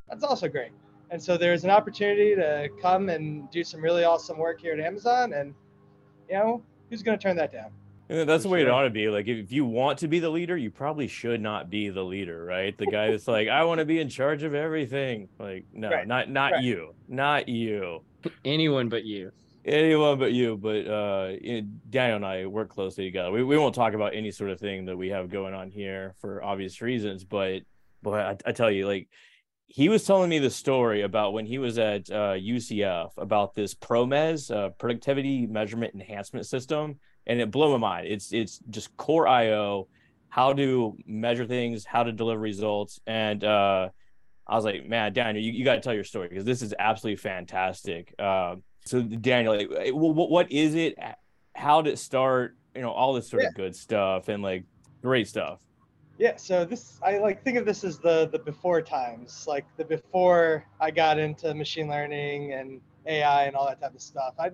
that's 0.07 0.23
also 0.23 0.47
great. 0.47 0.71
And 1.09 1.21
so 1.21 1.37
there's 1.37 1.63
an 1.63 1.69
opportunity 1.69 2.35
to 2.35 2.69
come 2.81 3.09
and 3.09 3.49
do 3.51 3.63
some 3.63 3.81
really 3.81 4.03
awesome 4.03 4.37
work 4.37 4.61
here 4.61 4.73
at 4.73 4.79
Amazon, 4.79 5.33
and 5.33 5.53
you 6.29 6.35
know, 6.35 6.63
who's 6.89 7.03
going 7.03 7.17
to 7.17 7.21
turn 7.21 7.35
that 7.37 7.51
down? 7.51 7.71
Yeah, 8.09 8.23
that's 8.25 8.43
the 8.43 8.49
way 8.49 8.61
it 8.61 8.69
ought 8.69 8.83
to 8.83 8.89
be. 8.91 9.09
Like, 9.09 9.27
if 9.27 9.51
you 9.51 9.65
want 9.65 9.99
to 9.99 10.07
be 10.07 10.19
the 10.19 10.29
leader, 10.29 10.55
you 10.55 10.69
probably 10.69 11.07
should 11.07 11.41
not 11.41 11.69
be 11.71 11.89
the 11.89 12.03
leader, 12.03 12.45
right? 12.45 12.77
The 12.77 12.85
guy 12.85 13.09
that's 13.11 13.27
like, 13.27 13.47
I 13.47 13.63
want 13.63 13.79
to 13.79 13.85
be 13.85 13.99
in 13.99 14.09
charge 14.09 14.43
of 14.43 14.53
everything. 14.53 15.29
Like, 15.39 15.65
no, 15.73 15.89
Right, 15.89 16.07
not 16.07 16.29
not 16.29 16.51
right. 16.53 16.63
you, 16.63 16.93
not 17.07 17.49
you, 17.49 18.03
Anyone 18.43 18.89
but 18.89 19.05
you. 19.05 19.31
anyone 19.65 20.19
but 20.19 20.33
you. 20.33 20.55
But 20.57 20.87
uh, 20.87 21.31
you 21.41 21.61
know, 21.63 21.67
Daniel 21.89 22.17
and 22.17 22.25
I 22.25 22.45
work 22.45 22.69
closely 22.69 23.05
together. 23.05 23.31
We 23.31 23.43
we 23.43 23.57
won't 23.57 23.73
talk 23.75 23.93
about 23.93 24.13
any 24.15 24.29
sort 24.31 24.51
of 24.51 24.59
thing 24.59 24.85
that 24.85 24.97
we 24.97 25.09
have 25.09 25.29
going 25.31 25.53
on 25.55 25.71
here 25.71 26.13
for 26.21 26.43
obvious 26.43 26.81
reasons. 26.81 27.23
But 27.23 27.63
but 28.03 28.13
I, 28.45 28.49
I 28.49 28.51
tell 28.51 28.69
you, 28.69 28.85
like, 28.85 29.09
he 29.65 29.89
was 29.89 30.03
telling 30.03 30.29
me 30.29 30.37
the 30.37 30.51
story 30.51 31.01
about 31.01 31.33
when 31.33 31.47
he 31.47 31.57
was 31.57 31.79
at 31.79 32.07
uh, 32.11 32.33
UCF 32.33 33.11
about 33.17 33.55
this 33.55 33.73
ProMes 33.73 34.55
uh, 34.55 34.69
productivity 34.69 35.47
measurement 35.47 35.95
enhancement 35.95 36.45
system, 36.45 36.99
and 37.27 37.39
it 37.39 37.51
blew 37.51 37.71
my 37.71 37.77
mind. 37.77 38.07
It's 38.07 38.31
it's 38.33 38.59
just 38.69 38.95
core 38.97 39.27
IO, 39.27 39.87
how 40.29 40.53
to 40.53 40.95
measure 41.05 41.45
things, 41.45 41.85
how 41.85 42.03
to 42.03 42.11
deliver 42.11 42.39
results, 42.39 42.99
and 43.07 43.43
uh, 43.43 43.89
I 44.47 44.55
was 44.55 44.65
like, 44.65 44.85
man, 44.87 45.13
Daniel, 45.13 45.43
you, 45.43 45.51
you 45.51 45.65
got 45.65 45.75
to 45.75 45.81
tell 45.81 45.93
your 45.93 46.03
story 46.03 46.27
because 46.27 46.45
this 46.45 46.61
is 46.61 46.73
absolutely 46.77 47.17
fantastic. 47.17 48.13
Um, 48.21 48.63
so 48.85 49.01
Daniel, 49.01 49.55
like, 49.55 49.69
eh, 49.75 49.91
what, 49.91 50.29
what 50.29 50.51
is 50.51 50.75
it? 50.75 50.97
How 51.55 51.81
did 51.81 51.93
it 51.93 51.97
start? 51.97 52.55
You 52.75 52.81
know, 52.81 52.91
all 52.91 53.13
this 53.13 53.29
sort 53.29 53.43
Yeah. 53.43 53.49
of 53.49 53.55
good 53.55 53.75
stuff 53.75 54.27
and 54.27 54.43
like 54.43 54.65
great 55.01 55.27
stuff. 55.27 55.61
Yeah, 56.17 56.37
so 56.37 56.63
this 56.63 56.99
I 57.03 57.17
like 57.17 57.43
think 57.43 57.57
of 57.57 57.65
this 57.65 57.83
as 57.83 57.99
the 57.99 58.29
the 58.31 58.39
before 58.39 58.81
times, 58.81 59.45
like 59.47 59.65
the 59.77 59.83
before 59.83 60.65
I 60.79 60.91
got 60.91 61.17
into 61.19 61.53
machine 61.53 61.89
learning 61.89 62.53
and 62.53 62.79
AI 63.05 63.45
and 63.45 63.55
all 63.55 63.65
that 63.67 63.81
type 63.81 63.95
of 63.95 64.01
stuff. 64.01 64.33
I 64.39 64.51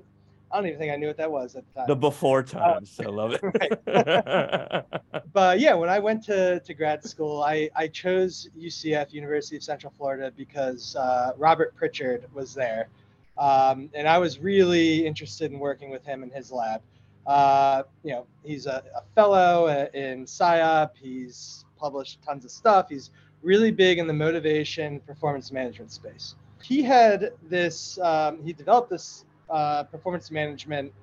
I 0.51 0.57
don't 0.57 0.67
even 0.67 0.79
think 0.79 0.91
I 0.91 0.95
knew 0.97 1.07
what 1.07 1.17
that 1.17 1.31
was 1.31 1.55
at 1.55 1.63
the 1.67 1.79
time. 1.79 1.87
The 1.87 1.95
before 1.95 2.43
times. 2.43 2.99
I 2.99 3.07
love 3.09 3.37
it. 3.41 3.41
but 5.33 5.59
yeah, 5.59 5.73
when 5.73 5.89
I 5.89 5.99
went 5.99 6.23
to, 6.25 6.59
to 6.59 6.73
grad 6.73 7.03
school, 7.03 7.41
I, 7.41 7.69
I 7.75 7.87
chose 7.87 8.49
UCF, 8.57 9.13
University 9.13 9.55
of 9.55 9.63
Central 9.63 9.93
Florida, 9.97 10.31
because 10.35 10.95
uh, 10.95 11.31
Robert 11.37 11.75
Pritchard 11.75 12.25
was 12.33 12.53
there. 12.53 12.89
Um, 13.37 13.89
and 13.93 14.07
I 14.07 14.17
was 14.17 14.39
really 14.39 15.05
interested 15.05 15.51
in 15.51 15.59
working 15.59 15.89
with 15.89 16.03
him 16.03 16.21
in 16.21 16.29
his 16.29 16.51
lab. 16.51 16.81
Uh, 17.25 17.83
you 18.03 18.11
know, 18.11 18.27
he's 18.43 18.65
a, 18.65 18.83
a 18.95 19.03
fellow 19.15 19.67
uh, 19.67 19.87
in 19.97 20.25
SIOP. 20.25 20.91
He's 21.01 21.65
published 21.77 22.21
tons 22.23 22.45
of 22.45 22.51
stuff. 22.51 22.87
He's 22.89 23.11
really 23.41 23.71
big 23.71 23.99
in 23.99 24.07
the 24.07 24.13
motivation 24.13 24.99
performance 25.01 25.51
management 25.51 25.91
space. 25.91 26.35
He 26.61 26.83
had 26.83 27.31
this, 27.49 27.97
um, 27.99 28.43
he 28.43 28.53
developed 28.53 28.89
this 28.89 29.25
uh, 29.51 29.83
performance 29.83 30.31
management, 30.31 30.93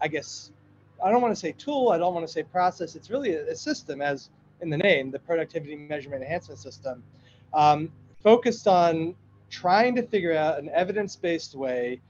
I 0.00 0.08
guess, 0.08 0.50
I 1.04 1.10
don't 1.10 1.20
want 1.20 1.34
to 1.34 1.40
say 1.40 1.52
tool, 1.52 1.90
I 1.90 1.98
don't 1.98 2.14
want 2.14 2.26
to 2.26 2.32
say 2.32 2.42
process. 2.42 2.96
It's 2.96 3.10
really 3.10 3.34
a, 3.34 3.56
system, 3.56 4.00
as 4.00 4.30
in 4.60 4.70
the 4.70 4.78
name, 4.78 5.10
the 5.10 5.18
productivity 5.18 5.76
measurement 5.76 6.22
enhancement 6.22 6.58
system, 6.60 7.02
um, 7.52 7.90
focused 8.22 8.66
on 8.66 9.14
trying 9.50 9.94
to 9.96 10.02
figure 10.02 10.34
out 10.34 10.58
an 10.58 10.70
evidence-based 10.70 11.54
way 11.54 12.00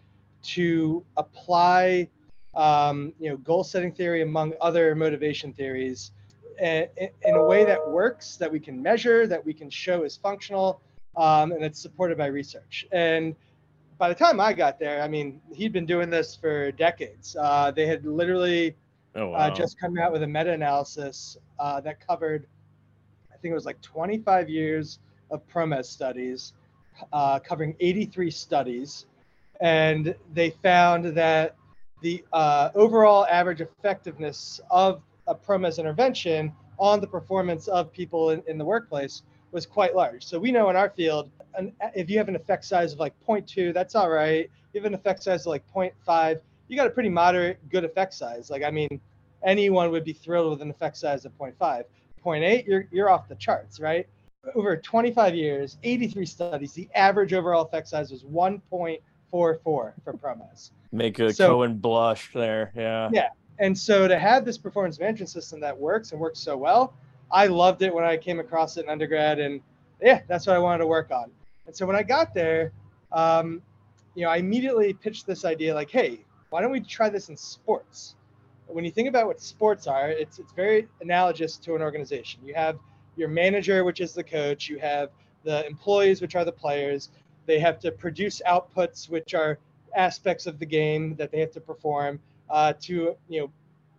to 0.42 1.04
apply, 1.16 2.08
um, 2.54 3.12
you 3.18 3.30
know, 3.30 3.36
goal-setting 3.38 3.92
theory 3.92 4.22
among 4.22 4.52
other 4.60 4.94
motivation 4.94 5.52
theories 5.52 6.12
in, 6.60 6.86
in 6.98 7.34
a 7.34 7.42
way 7.42 7.64
that 7.64 7.80
works, 7.90 8.36
that 8.36 8.50
we 8.50 8.60
can 8.60 8.80
measure, 8.80 9.26
that 9.26 9.44
we 9.44 9.52
can 9.52 9.70
show 9.70 10.04
is 10.04 10.16
functional, 10.16 10.80
um, 11.16 11.52
and 11.52 11.64
it's 11.64 11.80
supported 11.80 12.16
by 12.18 12.26
research. 12.26 12.86
And 12.92 13.34
by 13.98 14.08
the 14.08 14.14
time 14.14 14.40
I 14.40 14.52
got 14.52 14.78
there, 14.78 15.02
I 15.02 15.08
mean, 15.08 15.40
he'd 15.54 15.72
been 15.72 15.86
doing 15.86 16.10
this 16.10 16.34
for 16.34 16.72
decades. 16.72 17.36
Uh, 17.38 17.70
they 17.70 17.86
had 17.86 18.04
literally 18.04 18.74
oh 19.14 19.28
wow. 19.28 19.38
uh, 19.38 19.50
just 19.50 19.78
come 19.78 19.98
out 19.98 20.12
with 20.12 20.22
a 20.22 20.26
meta-analysis 20.26 21.36
uh, 21.58 21.80
that 21.80 22.06
covered, 22.06 22.46
I 23.32 23.36
think 23.36 23.52
it 23.52 23.54
was 23.54 23.66
like 23.66 23.80
25 23.80 24.48
years 24.48 24.98
of 25.30 25.46
PROMES 25.48 25.88
studies, 25.88 26.52
uh, 27.12 27.38
covering 27.38 27.74
83 27.80 28.30
studies, 28.30 29.06
and 29.60 30.14
they 30.32 30.50
found 30.50 31.04
that 31.16 31.56
the 32.02 32.24
uh, 32.32 32.70
overall 32.74 33.26
average 33.26 33.60
effectiveness 33.60 34.60
of 34.70 35.02
a 35.28 35.34
PROMES 35.34 35.78
intervention 35.78 36.52
on 36.78 37.00
the 37.00 37.06
performance 37.06 37.68
of 37.68 37.92
people 37.92 38.30
in, 38.30 38.42
in 38.48 38.58
the 38.58 38.64
workplace 38.64 39.22
was 39.52 39.66
quite 39.66 39.94
large. 39.94 40.24
So 40.24 40.38
we 40.38 40.50
know 40.50 40.70
in 40.70 40.76
our 40.76 40.90
field, 40.90 41.30
an, 41.54 41.72
if 41.94 42.10
you 42.10 42.18
have 42.18 42.28
an 42.28 42.36
effect 42.36 42.64
size 42.64 42.94
of 42.94 42.98
like 42.98 43.14
0.2, 43.28 43.72
that's 43.72 43.94
all 43.94 44.10
right. 44.10 44.50
You 44.72 44.80
have 44.80 44.86
an 44.86 44.94
effect 44.94 45.22
size 45.22 45.42
of 45.42 45.48
like 45.48 45.62
0.5, 45.72 46.40
you 46.68 46.76
got 46.76 46.86
a 46.86 46.90
pretty 46.90 47.10
moderate, 47.10 47.58
good 47.70 47.84
effect 47.84 48.14
size. 48.14 48.50
Like, 48.50 48.62
I 48.62 48.70
mean, 48.70 49.00
anyone 49.44 49.90
would 49.90 50.04
be 50.04 50.14
thrilled 50.14 50.50
with 50.50 50.62
an 50.62 50.70
effect 50.70 50.96
size 50.96 51.24
of 51.24 51.36
0.5. 51.38 51.84
0.8, 52.24 52.66
you're, 52.66 52.88
you're 52.90 53.10
off 53.10 53.28
the 53.28 53.34
charts, 53.34 53.78
right? 53.78 54.06
Over 54.54 54.76
25 54.76 55.34
years, 55.34 55.76
83 55.82 56.26
studies, 56.26 56.72
the 56.72 56.88
average 56.94 57.32
overall 57.32 57.64
effect 57.64 57.88
size 57.88 58.10
was 58.10 58.24
1.44 58.24 59.00
for 59.30 59.94
PROMES. 60.02 60.72
Make 60.92 61.18
a 61.18 61.32
so- 61.32 61.48
Cohen 61.48 61.76
blush 61.76 62.32
there. 62.32 62.72
Yeah. 62.74 63.10
Yeah. 63.12 63.28
And 63.58 63.76
so 63.76 64.08
to 64.08 64.18
have 64.18 64.44
this 64.44 64.58
performance 64.58 64.98
management 64.98 65.28
system 65.28 65.60
that 65.60 65.76
works 65.76 66.12
and 66.12 66.20
works 66.20 66.40
so 66.40 66.56
well, 66.56 66.94
I 67.32 67.46
loved 67.46 67.82
it 67.82 67.94
when 67.94 68.04
I 68.04 68.16
came 68.16 68.38
across 68.40 68.76
it 68.76 68.84
in 68.84 68.90
undergrad. 68.90 69.38
And 69.38 69.60
yeah, 70.00 70.20
that's 70.28 70.46
what 70.46 70.54
I 70.54 70.58
wanted 70.58 70.78
to 70.78 70.86
work 70.86 71.10
on. 71.10 71.30
And 71.66 71.74
so 71.74 71.86
when 71.86 71.96
I 71.96 72.02
got 72.02 72.34
there, 72.34 72.72
um, 73.10 73.62
you 74.14 74.24
know, 74.24 74.30
I 74.30 74.36
immediately 74.36 74.92
pitched 74.92 75.26
this 75.26 75.44
idea 75.44 75.74
like, 75.74 75.90
hey, 75.90 76.24
why 76.50 76.60
don't 76.60 76.70
we 76.70 76.80
try 76.80 77.08
this 77.08 77.28
in 77.28 77.36
sports? 77.36 78.14
When 78.66 78.84
you 78.84 78.90
think 78.90 79.08
about 79.08 79.26
what 79.26 79.40
sports 79.40 79.86
are, 79.86 80.10
it's 80.10 80.38
it's 80.38 80.52
very 80.52 80.88
analogous 81.00 81.56
to 81.58 81.74
an 81.74 81.82
organization. 81.82 82.40
You 82.44 82.54
have 82.54 82.78
your 83.16 83.28
manager, 83.28 83.84
which 83.84 84.00
is 84.00 84.12
the 84.12 84.24
coach. 84.24 84.68
You 84.68 84.78
have 84.78 85.10
the 85.44 85.66
employees, 85.66 86.20
which 86.20 86.36
are 86.36 86.44
the 86.44 86.52
players. 86.52 87.10
They 87.46 87.58
have 87.58 87.78
to 87.80 87.90
produce 87.90 88.40
outputs, 88.46 89.10
which 89.10 89.34
are 89.34 89.58
aspects 89.94 90.46
of 90.46 90.58
the 90.58 90.66
game 90.66 91.16
that 91.16 91.30
they 91.30 91.40
have 91.40 91.52
to 91.52 91.60
perform 91.60 92.20
uh, 92.50 92.74
to 92.82 93.16
you 93.28 93.40
know 93.40 93.50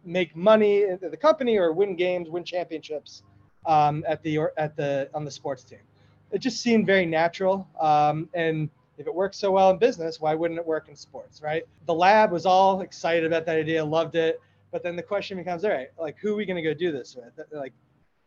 make 0.06 0.36
money 0.36 0.84
at 0.84 1.02
the 1.02 1.18
company 1.18 1.58
or 1.58 1.72
win 1.72 1.96
games, 1.96 2.30
win 2.30 2.44
championships 2.44 3.24
um, 3.66 4.04
at 4.08 4.22
the 4.24 4.40
at 4.58 4.76
the 4.76 5.10
on 5.14 5.26
the 5.26 5.32
sports 5.32 5.64
team. 5.64 5.80
It 6.32 6.40
just 6.40 6.62
seemed 6.62 6.86
very 6.86 7.06
natural. 7.06 7.68
Um, 7.80 8.30
and 8.34 8.70
if 8.98 9.08
it 9.08 9.14
works 9.14 9.38
so 9.38 9.52
well 9.52 9.70
in 9.70 9.78
business, 9.78 10.20
why 10.20 10.36
wouldn't 10.36 10.60
it 10.60 10.66
work 10.66 10.88
in 10.90 10.96
sports, 10.96 11.42
right? 11.42 11.64
The 11.86 11.94
lab 11.94 12.32
was 12.32 12.46
all 12.46 12.82
excited 12.82 13.26
about 13.26 13.46
that 13.46 13.58
idea, 13.58 13.84
loved 13.84 14.16
it. 14.16 14.40
But 14.72 14.82
then 14.84 14.96
the 14.96 15.04
question 15.04 15.38
becomes, 15.38 15.64
all 15.64 15.72
right, 15.72 15.90
like 16.00 16.18
who 16.20 16.34
are 16.34 16.36
we 16.36 16.46
going 16.46 16.62
to 16.62 16.68
go 16.68 16.74
do 16.74 16.92
this 16.92 17.16
with? 17.16 17.40
Like 17.52 17.74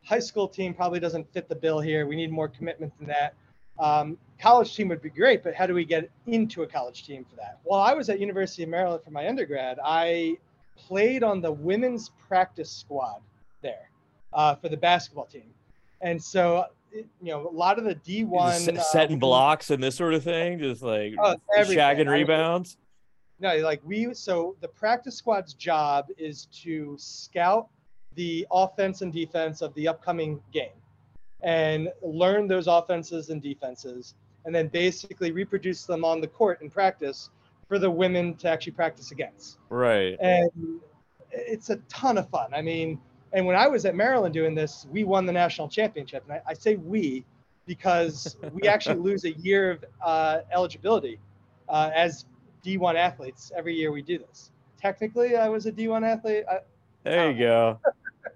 high 0.04 0.21
school 0.21 0.47
team 0.49 0.75
probably 0.75 1.00
doesn't 1.00 1.33
fit 1.33 1.49
the 1.49 1.54
bill 1.56 1.80
here. 1.80 2.06
We 2.06 2.14
need 2.14 2.30
more 2.30 2.49
commitment 2.49 2.97
than 2.99 3.09
that. 3.09 3.35
Um, 3.78 4.16
college 4.40 4.75
team 4.75 4.88
would 4.88 5.02
be 5.02 5.11
great, 5.11 5.42
but 5.42 5.54
how 5.54 5.66
do 5.66 5.75
we 5.75 5.85
get 5.85 6.09
into 6.26 6.62
a 6.62 6.66
college 6.66 7.04
team 7.04 7.26
for 7.28 7.37
that? 7.37 7.59
While 7.64 7.80
I 7.80 7.92
was 7.95 8.09
at 8.09 8.21
University 8.21 8.62
of 8.62 8.68
Maryland 8.68 9.02
for 9.04 9.11
my 9.11 9.28
undergrad, 9.28 9.78
I 9.85 10.38
played 10.76 11.23
on 11.23 11.40
the 11.40 11.50
women's 11.50 12.11
practice 12.28 12.71
squad 12.71 13.21
there 13.62 13.90
uh, 14.33 14.54
for 14.54 14.68
the 14.68 14.76
basketball 14.76 15.26
team, 15.26 15.50
and 16.00 16.23
so 16.23 16.64
it, 16.92 17.06
you 17.23 17.30
know 17.33 17.49
a 17.49 17.50
lot 17.50 17.78
of 17.78 17.85
the 17.85 17.95
D 17.95 18.25
one 18.25 18.52
Just 18.52 18.64
set- 18.66 18.85
setting 18.87 19.18
blocks 19.18 19.71
and 19.71 19.83
this 19.83 19.97
sort 19.97 20.14
of 20.14 20.23
thing, 20.23 20.59
just 20.59 20.83
like 20.83 21.14
Oh, 21.18 21.37
shagging 21.59 22.09
rebounds. 22.11 22.76
No, 23.38 23.56
like 23.59 23.80
we 23.85 24.14
so 24.14 24.56
the 24.61 24.68
practice 24.68 25.16
squad's 25.16 25.54
job 25.54 26.06
is 26.16 26.47
to 26.62 26.97
scout 26.99 27.68
the 28.14 28.47
offense 28.50 29.02
and 29.02 29.12
defense 29.12 29.61
of 29.61 29.75
the 29.75 29.87
upcoming 29.87 30.40
game 30.52 30.71
and 31.42 31.90
learn 32.02 32.49
those 32.49 32.66
offenses 32.66 33.28
and 33.28 33.42
defenses 33.42 34.14
and 34.47 34.54
then 34.54 34.68
basically 34.68 35.33
reproduce 35.33 35.85
them 35.85 36.02
on 36.02 36.21
the 36.23 36.26
court 36.26 36.62
in 36.62 36.71
practice 36.71 37.28
for 37.68 37.78
the 37.78 37.90
women 37.90 38.35
to 38.37 38.49
actually 38.49 38.73
practice 38.73 39.11
against. 39.11 39.58
Right. 39.68 40.16
And 40.20 40.50
it's 41.30 41.70
a 41.70 41.76
ton 41.88 42.18
of 42.18 42.28
fun. 42.30 42.54
I 42.54 42.62
mean, 42.62 43.00
and 43.32 43.44
when 43.46 43.56
I 43.56 43.66
was 43.66 43.85
at 43.85 43.94
Maryland 43.94 44.32
doing 44.32 44.54
this, 44.54 44.87
we 44.90 45.04
won 45.04 45.26
the 45.26 45.32
national 45.32 45.68
championship. 45.68 46.25
And 46.25 46.35
I, 46.35 46.50
I 46.50 46.54
say 46.54 46.76
we 46.76 47.25
because 47.66 48.37
we 48.52 48.68
actually 48.68 49.00
lose 49.11 49.25
a 49.25 49.32
year 49.32 49.73
of 49.73 49.85
uh, 50.02 50.38
eligibility 50.52 51.18
uh, 51.68 51.90
as 51.94 52.25
D1 52.64 52.94
athletes 52.94 53.52
every 53.56 53.75
year 53.75 53.92
we 53.92 54.02
do 54.02 54.18
this. 54.18 54.50
Technically, 54.80 55.37
I 55.37 55.49
was 55.49 55.66
a 55.66 55.73
D1 55.73 56.06
athlete. 56.06 56.44
I, 56.50 56.61
There 57.02 57.30
you 57.30 57.38
go. 57.38 57.80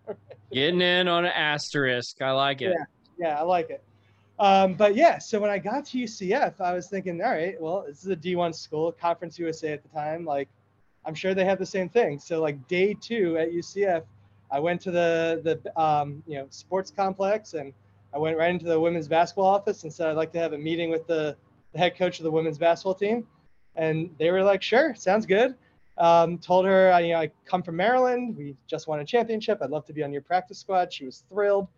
Getting 0.53 0.81
in 0.81 1.07
on 1.07 1.25
an 1.25 1.33
asterisk. 1.33 2.21
I 2.21 2.33
like 2.33 2.61
it. 2.61 2.75
Yeah. 2.77 3.29
yeah, 3.29 3.39
I 3.39 3.43
like 3.43 3.71
it. 3.71 3.85
Um, 4.41 4.73
but 4.73 4.95
yeah, 4.95 5.19
so 5.19 5.39
when 5.39 5.51
I 5.51 5.59
got 5.59 5.85
to 5.87 5.99
UCF, 5.99 6.61
I 6.61 6.73
was 6.73 6.89
thinking, 6.89 7.23
all 7.23 7.31
right, 7.31 7.61
well, 7.61 7.85
this 7.87 8.03
is 8.03 8.11
a 8.11 8.17
D1 8.17 8.55
school, 8.55 8.91
Conference 8.91 9.39
USA 9.39 9.75
at 9.75 9.83
the 9.83 9.89
time. 9.91 10.25
Like, 10.25 10.49
I'm 11.05 11.15
sure 11.15 11.35
they 11.35 11.45
have 11.45 11.59
the 11.59 11.67
same 11.67 11.91
thing. 11.91 12.19
So 12.19 12.41
like 12.41 12.67
day 12.67 12.95
two 12.95 13.37
at 13.39 13.53
UCF, 13.53 14.03
I 14.51 14.59
went 14.59 14.81
to 14.83 14.91
the 14.91 15.41
the 15.45 15.81
um, 15.81 16.23
you 16.27 16.37
know 16.39 16.47
sports 16.51 16.91
complex 16.91 17.55
and 17.55 17.73
I 18.13 18.19
went 18.19 18.37
right 18.37 18.51
into 18.51 18.67
the 18.67 18.81
women's 18.81 19.09
basketball 19.09 19.47
office 19.47 19.85
and 19.85 19.93
said 19.93 20.09
I'd 20.09 20.17
like 20.17 20.33
to 20.33 20.39
have 20.39 20.53
a 20.53 20.59
meeting 20.59 20.91
with 20.91 21.07
the, 21.07 21.37
the 21.73 21.79
head 21.79 21.97
coach 21.97 22.19
of 22.19 22.25
the 22.25 22.31
women's 22.31 22.59
basketball 22.59 22.95
team, 22.95 23.27
and 23.77 24.11
they 24.19 24.31
were 24.31 24.43
like, 24.43 24.63
sure, 24.63 24.95
sounds 24.97 25.27
good. 25.27 25.55
Um, 25.99 26.39
told 26.39 26.65
her 26.65 26.99
you 27.01 27.13
know, 27.13 27.21
I 27.21 27.31
come 27.45 27.63
from 27.63 27.77
Maryland. 27.77 28.37
We 28.37 28.57
just 28.67 28.89
won 28.89 29.01
a 29.01 29.05
championship. 29.05 29.59
I'd 29.61 29.71
love 29.71 29.85
to 29.87 29.93
be 29.93 30.03
on 30.03 30.13
your 30.13 30.23
practice 30.23 30.59
squad. 30.59 30.93
She 30.93 31.05
was 31.05 31.25
thrilled. 31.29 31.69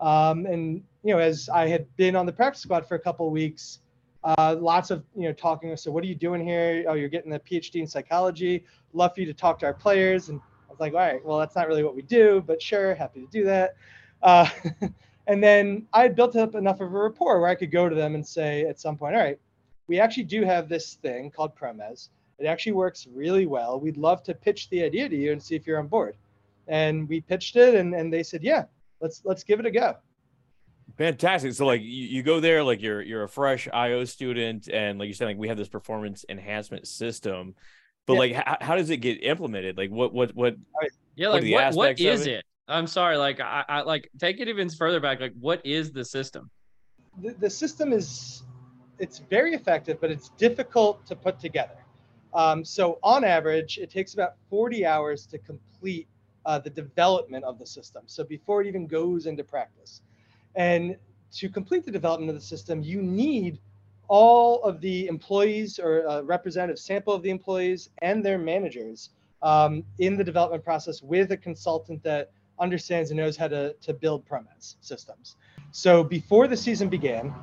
Um, 0.00 0.46
and 0.46 0.82
you 1.02 1.14
know, 1.14 1.18
as 1.18 1.48
I 1.48 1.68
had 1.68 1.86
been 1.96 2.16
on 2.16 2.26
the 2.26 2.32
practice 2.32 2.62
squad 2.62 2.86
for 2.86 2.94
a 2.94 2.98
couple 2.98 3.26
of 3.26 3.32
weeks, 3.32 3.80
uh, 4.24 4.56
lots 4.58 4.90
of 4.90 5.04
you 5.14 5.22
know 5.22 5.32
talking. 5.32 5.76
So 5.76 5.90
what 5.90 6.02
are 6.04 6.06
you 6.06 6.14
doing 6.14 6.44
here? 6.44 6.84
Oh, 6.88 6.94
you're 6.94 7.08
getting 7.08 7.32
a 7.34 7.38
PhD 7.38 7.76
in 7.76 7.86
psychology. 7.86 8.64
Love 8.92 9.14
for 9.14 9.20
you 9.20 9.26
to 9.26 9.34
talk 9.34 9.58
to 9.60 9.66
our 9.66 9.74
players. 9.74 10.28
And 10.28 10.40
I 10.68 10.72
was 10.72 10.80
like, 10.80 10.92
all 10.92 10.98
right, 10.98 11.24
well, 11.24 11.38
that's 11.38 11.54
not 11.54 11.68
really 11.68 11.84
what 11.84 11.94
we 11.94 12.02
do, 12.02 12.42
but 12.46 12.60
sure, 12.60 12.94
happy 12.94 13.20
to 13.20 13.26
do 13.28 13.44
that. 13.44 13.76
Uh, 14.22 14.48
and 15.26 15.42
then 15.42 15.86
I 15.92 16.02
had 16.02 16.16
built 16.16 16.34
up 16.36 16.54
enough 16.54 16.80
of 16.80 16.92
a 16.92 16.98
rapport 16.98 17.40
where 17.40 17.48
I 17.48 17.54
could 17.54 17.70
go 17.70 17.88
to 17.88 17.94
them 17.94 18.14
and 18.14 18.26
say 18.26 18.62
at 18.62 18.80
some 18.80 18.96
point, 18.96 19.14
all 19.14 19.22
right, 19.22 19.38
we 19.86 20.00
actually 20.00 20.24
do 20.24 20.44
have 20.44 20.68
this 20.68 20.94
thing 20.94 21.30
called 21.30 21.54
Promes. 21.54 22.10
It 22.38 22.46
actually 22.46 22.72
works 22.72 23.06
really 23.06 23.46
well. 23.46 23.80
We'd 23.80 23.96
love 23.96 24.22
to 24.24 24.34
pitch 24.34 24.68
the 24.70 24.82
idea 24.82 25.08
to 25.08 25.16
you 25.16 25.32
and 25.32 25.42
see 25.42 25.54
if 25.54 25.66
you're 25.66 25.78
on 25.78 25.86
board. 25.86 26.16
And 26.68 27.08
we 27.08 27.20
pitched 27.20 27.56
it, 27.56 27.76
and, 27.76 27.94
and 27.94 28.12
they 28.12 28.22
said, 28.22 28.42
yeah, 28.42 28.64
let's 29.00 29.22
let's 29.24 29.44
give 29.44 29.60
it 29.60 29.66
a 29.66 29.70
go. 29.70 29.96
Fantastic. 30.98 31.52
So 31.52 31.66
like 31.66 31.82
you, 31.82 31.86
you 31.88 32.22
go 32.22 32.40
there, 32.40 32.62
like 32.62 32.80
you're 32.80 33.02
you're 33.02 33.24
a 33.24 33.28
fresh 33.28 33.68
IO 33.72 34.04
student, 34.04 34.68
and 34.68 34.98
like 34.98 35.08
you 35.08 35.14
said, 35.14 35.26
like 35.26 35.36
we 35.36 35.48
have 35.48 35.56
this 35.56 35.68
performance 35.68 36.24
enhancement 36.28 36.86
system. 36.86 37.54
But 38.06 38.14
Yeah. 38.14 38.18
like 38.18 38.32
how, 38.32 38.56
how 38.60 38.76
does 38.76 38.90
it 38.90 38.98
get 38.98 39.22
implemented? 39.22 39.76
Like 39.76 39.90
what 39.90 40.12
what 40.12 40.34
what 40.34 40.56
Yeah, 41.16 41.28
like 41.28 41.42
are 41.42 41.46
what, 41.46 41.74
what 41.74 41.88
aspects 41.90 42.02
of 42.02 42.06
is 42.06 42.26
it? 42.26 42.30
it? 42.30 42.44
I'm 42.68 42.86
sorry, 42.86 43.16
like 43.16 43.40
I, 43.40 43.64
I 43.68 43.82
like 43.82 44.10
take 44.18 44.40
it 44.40 44.48
even 44.48 44.68
further 44.70 45.00
back. 45.00 45.20
Like, 45.20 45.34
what 45.38 45.64
is 45.64 45.92
the 45.92 46.04
system? 46.04 46.50
the, 47.22 47.32
the 47.32 47.50
system 47.50 47.92
is 47.92 48.42
it's 48.98 49.18
very 49.18 49.54
effective, 49.54 50.00
but 50.00 50.10
it's 50.10 50.30
difficult 50.30 51.04
to 51.06 51.16
put 51.16 51.38
together. 51.38 51.76
Um, 52.34 52.64
so 52.64 52.98
on 53.02 53.24
average, 53.24 53.78
it 53.78 53.90
takes 53.90 54.14
about 54.14 54.34
40 54.50 54.84
hours 54.84 55.26
to 55.26 55.38
complete 55.38 56.08
uh, 56.46 56.58
the 56.58 56.70
development 56.70 57.44
of 57.44 57.58
the 57.58 57.66
system. 57.66 58.04
So 58.06 58.24
before 58.24 58.62
it 58.62 58.66
even 58.66 58.86
goes 58.86 59.26
into 59.26 59.44
practice, 59.44 60.00
and 60.54 60.96
to 61.32 61.48
complete 61.50 61.84
the 61.84 61.90
development 61.90 62.30
of 62.30 62.36
the 62.36 62.46
system, 62.54 62.82
you 62.82 63.02
need 63.02 63.58
all 64.08 64.62
of 64.62 64.80
the 64.80 65.06
employees 65.08 65.78
or 65.78 66.02
a 66.02 66.22
representative 66.22 66.78
sample 66.78 67.12
of 67.12 67.22
the 67.22 67.30
employees 67.30 67.90
and 68.02 68.24
their 68.24 68.38
managers 68.38 69.10
um, 69.42 69.84
in 69.98 70.16
the 70.16 70.24
development 70.24 70.64
process 70.64 71.02
with 71.02 71.32
a 71.32 71.36
consultant 71.36 72.02
that 72.04 72.30
understands 72.58 73.10
and 73.10 73.18
knows 73.18 73.36
how 73.36 73.48
to, 73.48 73.74
to 73.74 73.92
build 73.92 74.26
ProMes 74.26 74.76
systems. 74.80 75.36
So 75.72 76.02
before 76.02 76.46
the 76.46 76.56
season 76.56 76.88
began, 76.88 77.34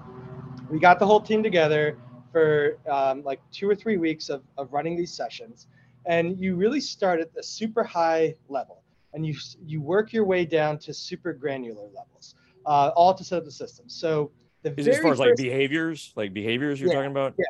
we 0.72 0.80
got 0.80 0.98
the 0.98 1.06
whole 1.06 1.22
team 1.22 1.44
together 1.44 1.98
for 2.32 2.78
um, 2.90 3.24
like 3.24 3.40
two 3.52 3.70
or 3.70 3.76
three 3.76 3.98
weeks 3.98 4.30
of, 4.30 4.44
of 4.58 4.72
running 4.74 4.96
these 4.96 5.14
sessions. 5.14 5.68
And 6.06 6.40
you 6.40 6.56
really 6.56 6.82
start 6.82 7.20
at 7.20 7.34
the 7.34 7.44
super 7.44 7.84
high 7.84 8.36
level 8.50 8.83
and 9.14 9.26
you, 9.26 9.36
you 9.66 9.82
work 9.82 10.14
your 10.14 10.26
way 10.26 10.46
down 10.46 10.78
to 10.80 10.94
super 10.94 11.34
granular 11.34 11.88
levels, 11.94 12.36
uh, 12.66 12.92
all 12.96 13.14
to 13.14 13.24
set 13.24 13.38
up 13.40 13.46
the 13.46 13.52
system. 13.52 13.88
So 13.88 14.32
the 14.64 14.74
is 14.78 14.88
it 14.88 14.92
as 14.92 14.96
very 14.98 15.04
far 15.04 15.12
as 15.14 15.20
like 15.20 15.36
behaviors, 15.36 16.14
like 16.16 16.34
behaviors 16.34 16.80
you're 16.82 16.90
Yeah, 16.90 16.96
talking 16.98 17.12
about? 17.12 17.34
yeah. 17.38 17.46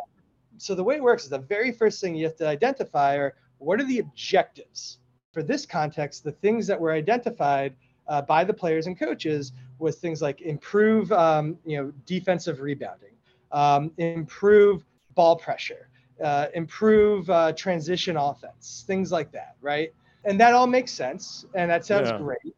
so 0.57 0.75
the 0.75 0.83
way 0.83 0.95
it 0.95 1.03
works 1.03 1.23
is 1.23 1.29
the 1.29 1.39
very 1.39 1.71
first 1.71 2.01
thing 2.01 2.15
you 2.15 2.25
have 2.25 2.35
to 2.37 2.47
identify 2.47 3.15
are 3.15 3.35
what 3.59 3.79
are 3.79 3.85
the 3.85 3.99
objectives 3.99 4.99
for 5.31 5.41
this 5.41 5.65
context 5.65 6.23
the 6.23 6.31
things 6.31 6.67
that 6.67 6.79
were 6.79 6.91
identified 6.91 7.75
uh, 8.07 8.21
by 8.21 8.43
the 8.43 8.53
players 8.53 8.87
and 8.87 8.99
coaches 8.99 9.53
was 9.79 9.95
things 9.97 10.21
like 10.21 10.41
improve 10.41 11.11
um, 11.11 11.57
you 11.65 11.77
know 11.77 11.91
defensive 12.05 12.59
rebounding 12.59 13.13
um, 13.51 13.91
improve 13.97 14.83
ball 15.15 15.35
pressure 15.35 15.87
uh, 16.23 16.47
improve 16.53 17.29
uh, 17.29 17.51
transition 17.53 18.17
offense 18.17 18.83
things 18.85 19.11
like 19.11 19.31
that 19.31 19.55
right 19.61 19.93
and 20.25 20.39
that 20.39 20.53
all 20.53 20.67
makes 20.67 20.91
sense 20.91 21.45
and 21.55 21.69
that 21.71 21.85
sounds 21.85 22.11
Yeah. 22.11 22.17
great 22.17 22.55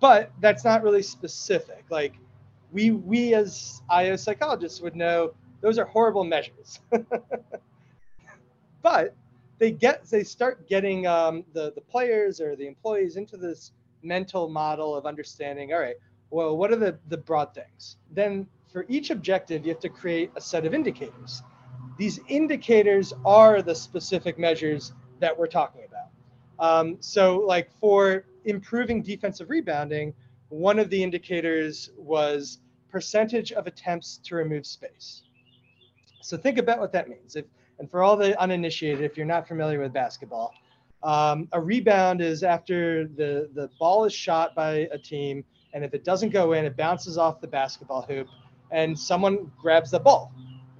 but 0.00 0.32
that's 0.40 0.64
not 0.64 0.82
really 0.82 1.02
specific. 1.02 1.84
Like 1.90 2.14
we 2.70 2.90
we 2.92 3.34
as 3.34 3.82
io 3.90 4.16
psychologists 4.16 4.80
would 4.80 4.96
know 4.96 5.32
those 5.60 5.78
are 5.78 5.84
horrible 5.86 6.24
measures. 6.24 6.80
But 8.82 9.14
they 9.58 9.70
get 9.70 10.04
they 10.10 10.24
start 10.24 10.68
getting 10.68 11.06
um, 11.06 11.44
the 11.52 11.72
the 11.72 11.80
players 11.80 12.40
or 12.40 12.56
the 12.56 12.66
employees 12.66 13.16
into 13.16 13.36
this 13.36 13.72
mental 14.02 14.48
model 14.48 14.96
of 14.96 15.06
understanding 15.06 15.72
all 15.72 15.78
right 15.78 15.94
well 16.30 16.56
what 16.56 16.72
are 16.72 16.76
the 16.76 16.98
the 17.08 17.16
broad 17.16 17.54
things? 17.54 17.96
Then 18.10 18.48
for 18.72 18.84
each 18.88 19.10
objective 19.10 19.64
you 19.64 19.72
have 19.72 19.80
to 19.80 19.88
create 19.88 20.32
a 20.36 20.40
set 20.40 20.66
of 20.66 20.74
indicators. 20.74 21.42
These 21.96 22.20
indicators 22.28 23.12
are 23.24 23.62
the 23.62 23.74
specific 23.74 24.38
measures 24.38 24.92
that 25.20 25.38
we're 25.38 25.46
talking 25.46 25.81
um, 26.58 26.96
so 27.00 27.38
like 27.38 27.70
for 27.80 28.24
improving 28.44 29.02
defensive 29.02 29.50
rebounding 29.50 30.14
one 30.48 30.78
of 30.78 30.90
the 30.90 31.02
indicators 31.02 31.90
was 31.96 32.58
percentage 32.90 33.52
of 33.52 33.66
attempts 33.66 34.18
to 34.18 34.34
remove 34.34 34.66
space 34.66 35.22
so 36.20 36.36
think 36.36 36.58
about 36.58 36.78
what 36.78 36.92
that 36.92 37.08
means 37.08 37.36
if 37.36 37.44
and 37.82 37.90
for 37.90 38.02
all 38.04 38.16
the 38.16 38.40
uninitiated, 38.40 39.02
if 39.04 39.16
you're 39.16 39.26
not 39.26 39.48
familiar 39.48 39.80
with 39.80 39.92
basketball, 39.92 40.54
um, 41.02 41.48
a 41.50 41.60
rebound 41.60 42.20
is 42.20 42.44
after 42.44 43.08
the, 43.08 43.50
the 43.54 43.68
ball 43.80 44.04
is 44.04 44.12
shot 44.12 44.54
by 44.54 44.88
a 44.92 44.98
team, 44.98 45.44
and 45.72 45.84
if 45.84 45.92
it 45.92 46.04
doesn't 46.04 46.30
go 46.30 46.52
in, 46.52 46.64
it 46.64 46.76
bounces 46.76 47.18
off 47.18 47.40
the 47.40 47.48
basketball 47.48 48.02
hoop, 48.02 48.28
and 48.70 48.96
someone 48.96 49.50
grabs 49.60 49.90
the 49.90 49.98
ball. 49.98 50.32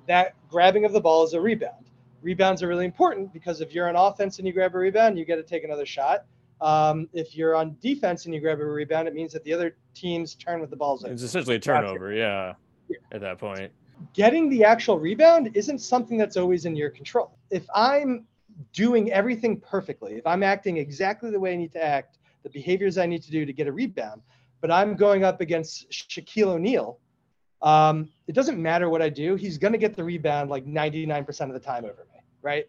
That 0.06 0.36
grabbing 0.48 0.84
of 0.84 0.92
the 0.92 1.00
ball 1.00 1.24
is 1.24 1.34
a 1.34 1.40
rebound. 1.40 1.86
Rebounds 2.22 2.62
are 2.62 2.68
really 2.68 2.84
important 2.84 3.32
because 3.32 3.60
if 3.60 3.72
you're 3.72 3.88
on 3.88 3.96
offense 3.96 4.38
and 4.38 4.46
you 4.46 4.52
grab 4.52 4.74
a 4.74 4.78
rebound, 4.78 5.18
you 5.18 5.24
get 5.24 5.36
to 5.36 5.42
take 5.42 5.64
another 5.64 5.86
shot. 5.86 6.24
Um, 6.60 7.08
if 7.12 7.36
you're 7.36 7.56
on 7.56 7.76
defense 7.80 8.24
and 8.26 8.34
you 8.34 8.40
grab 8.40 8.60
a 8.60 8.64
rebound, 8.64 9.08
it 9.08 9.14
means 9.14 9.32
that 9.32 9.42
the 9.42 9.52
other 9.52 9.76
team's 9.94 10.34
turn 10.34 10.60
with 10.60 10.70
the 10.70 10.76
ball's. 10.76 11.04
It's 11.04 11.22
essentially 11.22 11.56
a 11.56 11.60
turnover, 11.60 12.12
yeah. 12.12 12.54
At 13.10 13.20
that 13.22 13.38
point. 13.38 13.72
getting 14.12 14.48
the 14.48 14.64
actual 14.64 14.98
rebound 14.98 15.50
isn't 15.54 15.78
something 15.78 16.18
that's 16.18 16.36
always 16.36 16.64
in 16.66 16.76
your 16.76 16.90
control. 16.90 17.38
If 17.50 17.66
I'm 17.74 18.26
doing 18.72 19.10
everything 19.10 19.60
perfectly, 19.60 20.14
if 20.14 20.26
I'm 20.26 20.42
acting 20.42 20.76
exactly 20.76 21.30
the 21.30 21.40
way 21.40 21.54
I 21.54 21.56
need 21.56 21.72
to 21.72 21.82
act, 21.82 22.18
the 22.42 22.50
behaviors 22.50 22.98
I 22.98 23.06
need 23.06 23.22
to 23.22 23.30
do 23.30 23.46
to 23.46 23.52
get 23.52 23.66
a 23.66 23.72
rebound, 23.72 24.22
but 24.60 24.70
I'm 24.70 24.94
going 24.94 25.24
up 25.24 25.40
against 25.40 25.90
Shaquille 25.90 26.48
O'Neal, 26.48 26.98
um, 27.62 28.10
it 28.26 28.32
doesn't 28.32 28.60
matter 28.60 28.88
what 28.88 29.02
I 29.02 29.08
do. 29.08 29.36
He's 29.36 29.56
going 29.58 29.72
to 29.72 29.78
get 29.78 29.94
the 29.94 30.04
rebound 30.04 30.50
like 30.50 30.66
99% 30.66 31.28
of 31.42 31.52
the 31.52 31.60
time 31.60 31.84
over 31.84 32.06
me, 32.11 32.11
right? 32.42 32.64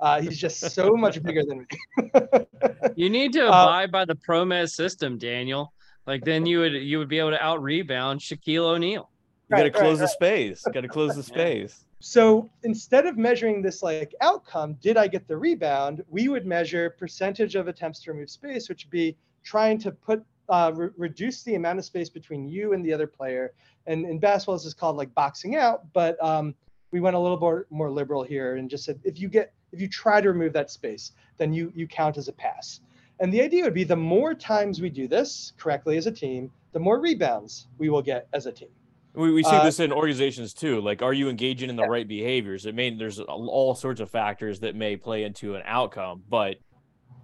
Uh, 0.00 0.20
he's 0.20 0.38
just 0.38 0.60
so 0.60 0.92
much 0.96 1.22
bigger 1.22 1.42
than 1.44 1.58
me. 1.60 2.46
You 2.94 3.08
need 3.08 3.32
to 3.34 3.46
Uh, 3.46 3.48
abide 3.48 3.90
by 3.90 4.04
the 4.04 4.14
ProMes 4.14 4.70
system, 4.70 5.16
Daniel. 5.16 5.72
Like 6.06 6.24
then 6.24 6.44
you 6.44 6.58
would 6.58 6.74
you 6.74 6.98
would 6.98 7.08
be 7.08 7.18
able 7.18 7.30
to 7.30 7.42
out 7.42 7.62
rebound 7.62 8.20
Shaquille 8.20 8.64
O'Neal. 8.64 9.10
You 9.48 9.56
gotta 9.56 9.62
Right, 9.64 9.74
right, 9.74 9.80
close 9.80 9.98
the 9.98 10.04
right. 10.04 10.10
space. 10.10 10.64
Gotta 10.72 10.88
close 10.88 11.16
the 11.16 11.22
space. 11.34 11.86
So 12.00 12.50
instead 12.64 13.06
of 13.06 13.16
measuring 13.16 13.62
this 13.62 13.82
like 13.82 14.14
outcome, 14.20 14.74
did 14.82 14.96
I 14.96 15.06
get 15.06 15.26
the 15.26 15.36
rebound? 15.36 16.04
We 16.08 16.28
would 16.28 16.44
measure 16.44 16.90
percentage 16.90 17.54
of 17.54 17.68
attempts 17.68 18.00
to 18.00 18.12
remove 18.12 18.28
space, 18.28 18.68
which 18.68 18.84
would 18.84 18.90
be 18.90 19.16
trying 19.44 19.78
to 19.78 19.92
put 19.92 20.22
uh, 20.48 20.72
re- 20.74 20.90
reduce 20.98 21.42
the 21.44 21.54
amount 21.54 21.78
of 21.78 21.84
space 21.84 22.10
between 22.10 22.46
you 22.48 22.72
and 22.74 22.84
the 22.84 22.92
other 22.92 23.06
player. 23.06 23.54
And 23.86 24.04
in 24.04 24.18
basketball, 24.18 24.56
this 24.56 24.66
is 24.66 24.74
called 24.74 24.96
like 24.96 25.14
boxing 25.14 25.56
out. 25.56 25.90
But 25.92 26.22
um, 26.22 26.54
we 26.92 27.00
went 27.00 27.16
a 27.16 27.18
little 27.18 27.40
more 27.40 27.66
more 27.70 27.90
liberal 27.90 28.22
here 28.22 28.56
and 28.56 28.70
just 28.70 28.84
said 28.84 29.00
if 29.02 29.18
you 29.18 29.28
get 29.28 29.52
if 29.72 29.80
you 29.80 29.88
try 29.88 30.20
to 30.20 30.28
remove 30.28 30.52
that 30.52 30.70
space, 30.70 31.12
then 31.38 31.52
you 31.52 31.72
you 31.74 31.88
count 31.88 32.16
as 32.18 32.28
a 32.28 32.32
pass. 32.32 32.80
And 33.18 33.32
the 33.32 33.40
idea 33.42 33.64
would 33.64 33.74
be 33.74 33.84
the 33.84 33.96
more 33.96 34.34
times 34.34 34.80
we 34.80 34.90
do 34.90 35.08
this 35.08 35.52
correctly 35.56 35.96
as 35.96 36.06
a 36.06 36.12
team, 36.12 36.50
the 36.72 36.78
more 36.78 37.00
rebounds 37.00 37.68
we 37.78 37.88
will 37.88 38.02
get 38.02 38.28
as 38.32 38.46
a 38.46 38.52
team. 38.52 38.68
We, 39.14 39.32
we 39.32 39.42
see 39.42 39.50
Uh, 39.50 39.64
this 39.64 39.78
in 39.80 39.92
organizations 39.92 40.54
too. 40.54 40.80
Like, 40.80 41.02
are 41.02 41.12
you 41.12 41.28
engaging 41.28 41.68
in 41.70 41.76
the 41.76 41.82
Yeah. 41.82 41.88
right 41.88 42.08
behaviors? 42.08 42.66
It 42.66 42.74
may 42.74 42.90
there's 42.90 43.20
all- 43.20 43.48
all 43.48 43.74
sorts 43.74 44.00
of 44.00 44.10
factors 44.10 44.60
that 44.60 44.74
may 44.74 44.96
play 44.96 45.24
into 45.24 45.54
an 45.54 45.62
outcome, 45.64 46.22
but 46.28 46.56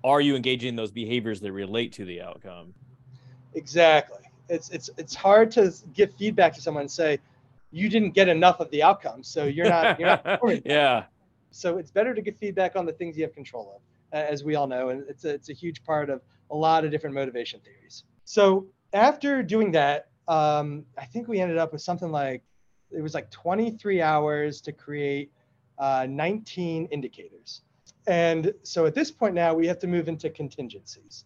are 0.05 0.21
you 0.21 0.37
engaging 0.37 0.71
in 0.71 0.77
those 0.77 0.93
behaviors 0.93 1.41
that 1.41 1.53
relate 1.53 1.93
to 1.95 2.05
the 2.05 2.23
outcome? 2.23 2.75
Exactly. 3.55 4.19
It's 4.49 4.71
it's 4.71 4.89
it's 4.97 5.15
hard 5.15 5.51
to 5.53 5.73
give 5.95 6.15
feedback 6.15 6.55
to 6.55 6.61
someone 6.63 6.83
and 6.83 6.91
say 6.91 7.19
you 7.71 7.89
didn't 7.89 8.11
get 8.11 8.29
enough 8.29 8.61
of 8.61 8.71
the 8.71 8.83
outcome, 8.83 9.23
so 9.23 9.45
you're 9.45 9.69
not 9.69 9.99
you're 9.99 10.09
not. 10.09 10.25
performing." 10.25 10.63
yeah. 10.65 11.05
So 11.51 11.79
it's 11.79 11.91
better 11.91 12.15
to 12.15 12.23
get 12.23 12.37
feedback 12.37 12.77
on 12.77 12.87
the 12.87 12.93
things 12.93 13.17
you 13.17 13.25
have 13.25 13.35
control 13.35 13.77
of, 13.77 13.83
as 14.13 14.45
we 14.45 14.55
all 14.55 14.67
know, 14.67 14.91
and 14.91 15.05
it's 15.09 15.25
a, 15.25 15.31
it's 15.31 15.49
a 15.49 15.55
huge 15.55 15.83
part 15.83 16.11
of 16.11 16.21
a 16.51 16.55
lot 16.55 16.85
of 16.85 16.91
different 16.91 17.15
motivation 17.15 17.61
theories. 17.61 18.05
So 18.25 18.67
after 18.93 19.43
doing 19.43 19.73
that, 19.73 20.09
um, 20.29 20.85
I 20.99 21.07
think 21.07 21.27
we 21.27 21.41
ended 21.41 21.59
up 21.59 21.73
with 21.73 21.81
something 21.81 22.11
like 22.11 22.43
it 22.91 23.03
was 23.03 23.15
like 23.15 23.31
23 23.31 24.03
hours 24.03 24.61
to 24.63 24.73
create 24.73 25.33
uh, 25.79 26.07
19 26.09 26.87
indicators. 26.87 27.63
And 28.07 28.53
so 28.63 28.87
at 28.87 28.95
this 28.95 29.11
point 29.11 29.35
now, 29.35 29.55
we 29.55 29.67
have 29.67 29.79
to 29.81 29.87
move 29.87 30.09
into 30.09 30.31
contingencies. 30.31 31.25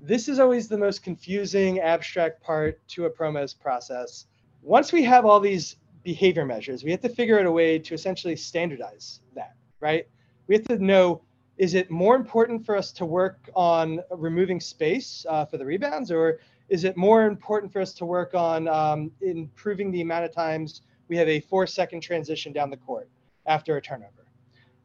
This 0.00 0.28
is 0.28 0.38
always 0.38 0.68
the 0.68 0.76
most 0.76 1.02
confusing, 1.02 1.80
abstract 1.80 2.42
part 2.42 2.86
to 2.88 3.06
a 3.06 3.10
ProMes 3.10 3.58
process. 3.58 4.26
Once 4.64 4.92
we 4.92 5.04
have 5.04 5.26
all 5.26 5.40
these 5.40 5.76
behavior 6.04 6.46
measures, 6.46 6.84
we 6.84 6.90
have 6.90 7.00
to 7.02 7.08
figure 7.08 7.38
out 7.38 7.44
a 7.44 7.52
way 7.52 7.78
to 7.78 7.92
essentially 7.92 8.34
standardize 8.34 9.20
that, 9.34 9.54
right? 9.80 10.08
We 10.46 10.54
have 10.54 10.64
to 10.64 10.78
know 10.78 11.20
is 11.58 11.74
it 11.74 11.90
more 11.90 12.16
important 12.16 12.64
for 12.64 12.74
us 12.74 12.90
to 12.92 13.04
work 13.04 13.50
on 13.54 14.00
removing 14.10 14.58
space 14.58 15.26
uh, 15.28 15.44
for 15.44 15.58
the 15.58 15.66
rebounds, 15.66 16.10
or 16.10 16.40
is 16.70 16.84
it 16.84 16.96
more 16.96 17.26
important 17.26 17.72
for 17.72 17.80
us 17.80 17.92
to 17.94 18.06
work 18.06 18.34
on 18.34 18.66
um, 18.68 19.12
improving 19.20 19.90
the 19.92 20.00
amount 20.00 20.24
of 20.24 20.32
times 20.32 20.80
we 21.08 21.16
have 21.16 21.28
a 21.28 21.40
four 21.40 21.66
second 21.66 22.00
transition 22.00 22.52
down 22.52 22.70
the 22.70 22.76
court 22.78 23.08
after 23.46 23.76
a 23.76 23.82
turnover? 23.82 24.26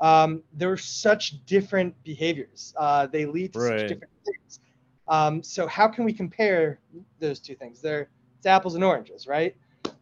Um, 0.02 0.44
there 0.54 0.72
are 0.72 0.78
such 0.78 1.46
different 1.46 1.96
behaviors. 2.04 2.74
Uh, 2.78 3.08
they 3.08 3.26
lead 3.26 3.54
to 3.54 3.60
Right. 3.60 3.80
such 3.80 3.88
different 3.88 4.14
things. 4.26 4.60
Um, 5.08 5.42
so 5.42 5.68
how 5.68 5.88
can 5.88 6.04
we 6.04 6.12
compare 6.12 6.80
those 7.20 7.40
two 7.40 7.56
things? 7.56 7.82
They're 7.82 8.10
it's 8.38 8.46
apples 8.46 8.76
and 8.76 8.84
oranges, 8.86 9.28
right? 9.28 9.56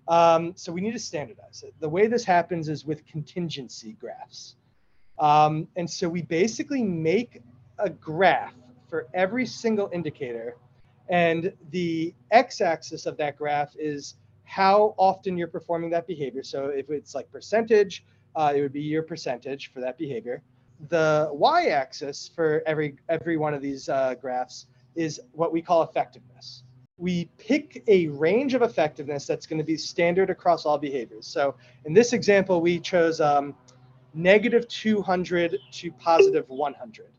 Um, 0.07 0.53
so 0.55 0.71
we 0.71 0.81
need 0.81 0.93
to 0.93 0.99
standardize 0.99 1.63
it. 1.63 1.73
The 1.79 1.89
way 1.89 2.07
this 2.07 2.23
happens 2.23 2.69
is 2.69 2.85
with 2.85 3.05
contingency 3.05 3.93
graphs. 3.93 4.55
Um, 5.19 5.67
and 5.75 5.89
so 5.89 6.07
we 6.07 6.21
basically 6.21 6.83
make 6.83 7.41
a 7.79 7.89
graph 7.89 8.53
for 8.89 9.07
every 9.13 9.45
single 9.45 9.89
indicator. 9.91 10.57
And 11.09 11.53
the 11.71 12.13
x 12.31 12.61
axis 12.61 13.05
of 13.05 13.17
that 13.17 13.37
graph 13.37 13.75
is 13.77 14.15
how 14.43 14.95
often 14.97 15.37
you're 15.37 15.47
performing 15.47 15.89
that 15.89 16.07
behavior. 16.07 16.43
So 16.43 16.67
if 16.67 16.89
it's 16.89 17.13
like 17.13 17.29
percentage, 17.31 18.05
uh, 18.35 18.53
it 18.55 18.61
would 18.61 18.73
be 18.73 18.81
your 18.81 19.03
percentage 19.03 19.71
for 19.73 19.81
that 19.81 19.97
behavior. 19.97 20.41
The 20.89 21.29
y-axis 21.31 22.29
for 22.33 22.61
every 22.65 22.97
every 23.09 23.35
one 23.35 23.53
of 23.53 23.61
these 23.61 23.89
uh, 23.89 24.15
graphs 24.21 24.67
is 24.95 25.19
what 25.31 25.51
we 25.51 25.61
call 25.61 25.81
effectiveness. 25.83 26.63
We 26.97 27.25
pick 27.37 27.83
a 27.87 28.07
range 28.07 28.53
of 28.53 28.61
effectiveness 28.61 29.25
that's 29.27 29.45
going 29.45 29.59
to 29.59 29.63
be 29.63 29.77
standard 29.77 30.29
across 30.29 30.65
all 30.65 30.77
behaviors. 30.77 31.27
So 31.27 31.55
in 31.85 31.93
this 31.93 32.13
example, 32.13 32.59
we 32.59 32.79
chose 32.79 33.21
um, 33.21 33.55
negative 34.13 34.67
200 34.67 35.57
to 35.71 35.91
positive 35.93 36.49
100, 36.49 37.11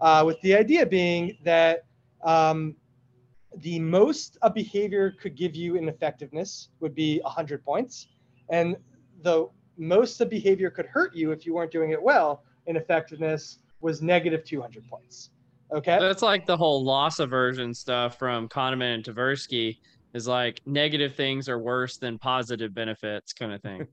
uh, 0.00 0.22
with 0.26 0.40
the 0.42 0.54
idea 0.54 0.84
being 0.84 1.38
that 1.42 1.84
um, 2.22 2.76
the 3.58 3.78
most 3.78 4.36
a 4.42 4.50
behavior 4.50 5.14
could 5.20 5.36
give 5.36 5.54
you 5.54 5.76
in 5.76 5.88
effectiveness 5.88 6.68
would 6.80 6.94
be 6.94 7.20
100 7.20 7.64
points, 7.64 8.08
and 8.50 8.76
the 9.22 9.48
most 9.76 10.20
a 10.20 10.26
behavior 10.26 10.70
could 10.70 10.86
hurt 10.86 11.14
you 11.14 11.32
if 11.32 11.46
you 11.46 11.54
weren't 11.54 11.72
doing 11.72 11.90
it 11.90 12.02
well 12.02 12.42
in 12.66 12.76
effectiveness 12.76 13.58
was 13.80 14.02
negative 14.02 14.44
200 14.44 14.86
points. 14.88 15.30
Okay. 15.72 15.98
That's 15.98 16.22
like 16.22 16.46
the 16.46 16.56
whole 16.56 16.84
loss 16.84 17.18
aversion 17.18 17.74
stuff 17.74 18.18
from 18.18 18.48
Kahneman 18.48 18.94
and 18.94 19.04
Tversky 19.04 19.78
is 20.14 20.28
like 20.28 20.60
negative 20.64 21.16
things 21.16 21.48
are 21.48 21.58
worse 21.58 21.96
than 21.96 22.18
positive 22.18 22.72
benefits 22.72 23.32
kind 23.32 23.52
of 23.52 23.60
thing. 23.62 23.86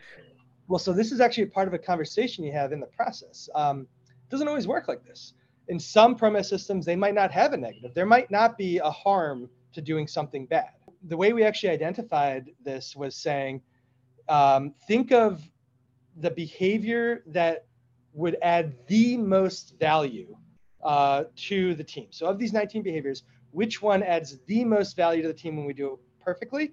well, 0.68 0.78
so 0.78 0.92
this 0.92 1.10
is 1.10 1.20
actually 1.20 1.44
a 1.44 1.48
part 1.48 1.66
of 1.66 1.74
a 1.74 1.78
conversation 1.78 2.44
you 2.44 2.52
have 2.52 2.72
in 2.72 2.80
the 2.80 2.86
process. 2.86 3.48
Um, 3.54 3.88
it 4.08 4.30
doesn't 4.30 4.46
always 4.46 4.68
work 4.68 4.86
like 4.88 5.04
this. 5.04 5.34
In 5.68 5.80
some 5.80 6.16
ProMes 6.16 6.46
systems, 6.46 6.86
they 6.86 6.96
might 6.96 7.14
not 7.14 7.30
have 7.32 7.52
a 7.52 7.56
negative. 7.56 7.92
There 7.94 8.06
might 8.06 8.30
not 8.30 8.56
be 8.56 8.78
a 8.78 8.90
harm 8.90 9.50
to 9.72 9.82
doing 9.82 10.06
something 10.06 10.46
bad. 10.46 10.70
The 11.08 11.16
way 11.16 11.32
we 11.32 11.42
actually 11.42 11.70
identified 11.70 12.50
this 12.64 12.94
was 12.96 13.16
saying, 13.16 13.60
um, 14.28 14.74
think 14.86 15.12
of 15.12 15.42
the 16.20 16.30
behavior 16.30 17.22
that 17.26 17.66
would 18.12 18.36
add 18.42 18.74
the 18.86 19.16
most 19.16 19.78
value 19.78 20.36
uh, 20.84 21.24
to 21.36 21.74
the 21.74 21.84
team. 21.84 22.06
So 22.10 22.26
of 22.26 22.38
these 22.38 22.52
19 22.52 22.82
behaviors, 22.82 23.24
which 23.50 23.82
one 23.82 24.02
adds 24.02 24.38
the 24.46 24.64
most 24.64 24.96
value 24.96 25.22
to 25.22 25.28
the 25.28 25.34
team 25.34 25.56
when 25.56 25.66
we 25.66 25.72
do 25.72 25.94
it 25.94 25.98
perfectly? 26.24 26.72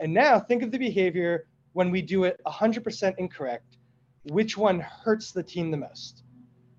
And 0.00 0.12
now 0.12 0.38
think 0.38 0.62
of 0.62 0.70
the 0.70 0.78
behavior 0.78 1.46
when 1.72 1.90
we 1.90 2.02
do 2.02 2.24
it 2.24 2.40
100% 2.46 3.14
incorrect. 3.18 3.76
Which 4.24 4.56
one 4.56 4.80
hurts 4.80 5.32
the 5.32 5.42
team 5.42 5.70
the 5.70 5.76
most? 5.76 6.22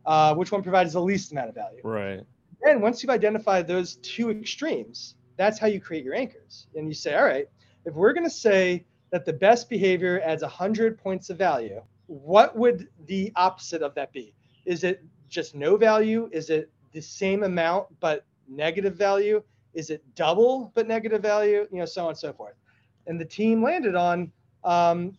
Uh, 0.05 0.35
which 0.35 0.51
one 0.51 0.61
provides 0.61 0.93
the 0.93 1.01
least 1.01 1.31
amount 1.31 1.49
of 1.49 1.55
value? 1.55 1.81
Right. 1.83 2.21
And 2.63 2.81
once 2.81 3.01
you've 3.01 3.09
identified 3.09 3.67
those 3.67 3.95
two 3.97 4.29
extremes, 4.29 5.15
that's 5.37 5.57
how 5.57 5.67
you 5.67 5.79
create 5.79 6.03
your 6.03 6.15
anchors. 6.15 6.67
And 6.75 6.87
you 6.87 6.93
say, 6.93 7.15
all 7.15 7.23
right, 7.23 7.47
if 7.85 7.93
we're 7.93 8.13
going 8.13 8.25
to 8.25 8.29
say 8.29 8.85
that 9.11 9.25
the 9.25 9.33
best 9.33 9.69
behavior 9.69 10.21
adds 10.23 10.41
100 10.41 10.97
points 10.97 11.29
of 11.29 11.37
value, 11.37 11.81
what 12.07 12.55
would 12.57 12.89
the 13.05 13.31
opposite 13.35 13.81
of 13.81 13.95
that 13.95 14.11
be? 14.11 14.33
Is 14.65 14.83
it 14.83 15.03
just 15.29 15.55
no 15.55 15.77
value? 15.77 16.29
Is 16.31 16.49
it 16.49 16.69
the 16.91 17.01
same 17.01 17.43
amount 17.43 17.87
but 17.99 18.25
negative 18.47 18.95
value? 18.95 19.41
Is 19.73 19.89
it 19.89 20.03
double 20.15 20.71
but 20.75 20.87
negative 20.87 21.21
value? 21.21 21.67
You 21.71 21.79
know, 21.79 21.85
so 21.85 22.03
on 22.03 22.09
and 22.09 22.17
so 22.17 22.33
forth. 22.33 22.55
And 23.07 23.19
the 23.19 23.25
team 23.25 23.63
landed 23.63 23.95
on 23.95 24.31
um, 24.63 25.17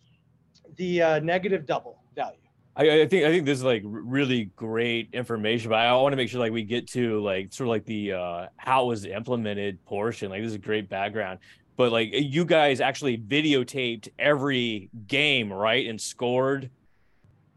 the 0.75 1.01
uh, 1.01 1.19
negative 1.19 1.65
double 1.65 1.97
value. 2.15 2.37
I, 2.75 3.01
I, 3.01 3.07
think 3.07 3.25
I 3.25 3.29
think 3.29 3.45
this 3.45 3.57
is 3.57 3.63
like 3.63 3.83
really 3.85 4.45
great 4.55 5.09
information, 5.13 5.69
but 5.69 5.79
I 5.79 5.93
want 5.93 6.13
to 6.13 6.17
make 6.17 6.29
sure 6.29 6.39
like 6.39 6.53
we 6.53 6.63
get 6.63 6.87
to 6.91 7.21
like 7.21 7.51
sort 7.53 7.67
of 7.67 7.71
like 7.71 7.85
the 7.85 8.13
uh, 8.13 8.47
how 8.55 8.85
it 8.85 8.87
was 8.87 9.05
implemented 9.05 9.83
portion. 9.85 10.29
Like 10.29 10.41
this 10.41 10.49
is 10.49 10.55
a 10.55 10.59
great 10.59 10.87
background, 10.87 11.39
but 11.75 11.91
like 11.91 12.09
you 12.13 12.45
guys 12.45 12.79
actually 12.79 13.17
videotaped 13.17 14.09
every 14.17 14.89
game, 15.07 15.51
right, 15.51 15.85
and 15.87 15.99
scored 15.99 16.69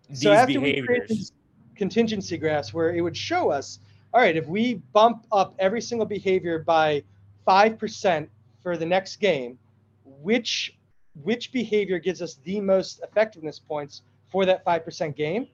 these 0.08 0.22
so 0.22 0.46
behaviors. 0.46 1.32
Contingency 1.76 2.36
graphs 2.36 2.72
where 2.72 2.94
it 2.94 3.00
would 3.00 3.16
show 3.16 3.50
us, 3.50 3.80
all 4.12 4.20
right, 4.20 4.36
if 4.36 4.46
we 4.46 4.74
bump 4.92 5.26
up 5.32 5.54
every 5.58 5.80
single 5.80 6.06
behavior 6.06 6.58
by 6.60 7.02
5% 7.46 8.28
for 8.62 8.76
the 8.76 8.86
next 8.86 9.16
game, 9.16 9.58
which 10.04 10.76
which 11.22 11.52
behavior 11.52 12.00
gives 12.00 12.20
us 12.20 12.40
the 12.42 12.60
most 12.60 13.00
effectiveness 13.02 13.60
points 13.60 14.02
for 14.32 14.44
that 14.44 14.64
5% 14.64 15.14
game? 15.14 15.46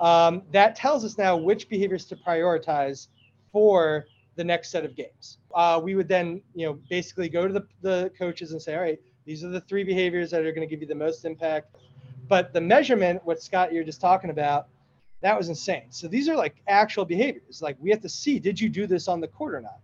Um, 0.00 0.42
that 0.50 0.76
tells 0.76 1.04
us 1.04 1.16
now 1.16 1.36
which 1.36 1.68
behaviors 1.68 2.04
to 2.06 2.16
prioritize 2.16 3.08
for 3.52 4.04
the 4.36 4.44
next 4.44 4.70
set 4.70 4.84
of 4.84 4.96
games. 4.96 5.38
Uh, 5.54 5.80
we 5.82 5.94
would 5.94 6.08
then, 6.08 6.42
you 6.54 6.66
know, 6.66 6.78
basically 6.90 7.28
go 7.28 7.46
to 7.46 7.54
the, 7.54 7.66
the 7.82 8.10
coaches 8.18 8.52
and 8.52 8.60
say, 8.60 8.74
all 8.74 8.82
right, 8.82 8.98
these 9.24 9.44
are 9.44 9.48
the 9.48 9.60
three 9.60 9.84
behaviors 9.84 10.30
that 10.30 10.40
are 10.44 10.52
going 10.52 10.66
to 10.66 10.70
give 10.70 10.80
you 10.80 10.86
the 10.86 10.94
most 10.94 11.24
impact. 11.24 11.76
But 12.28 12.52
the 12.52 12.60
measurement, 12.60 13.24
what 13.24 13.42
Scott 13.42 13.72
you're 13.72 13.84
just 13.84 14.00
talking 14.00 14.30
about, 14.30 14.68
that 15.22 15.38
was 15.38 15.48
insane. 15.48 15.86
So 15.90 16.08
these 16.08 16.28
are 16.28 16.36
like 16.36 16.56
actual 16.68 17.04
behaviors. 17.04 17.62
Like 17.62 17.76
we 17.80 17.90
have 17.90 18.00
to 18.02 18.08
see, 18.08 18.38
did 18.38 18.60
you 18.60 18.68
do 18.68 18.86
this 18.86 19.08
on 19.08 19.20
the 19.20 19.28
court 19.28 19.54
or 19.54 19.60
not? 19.60 19.78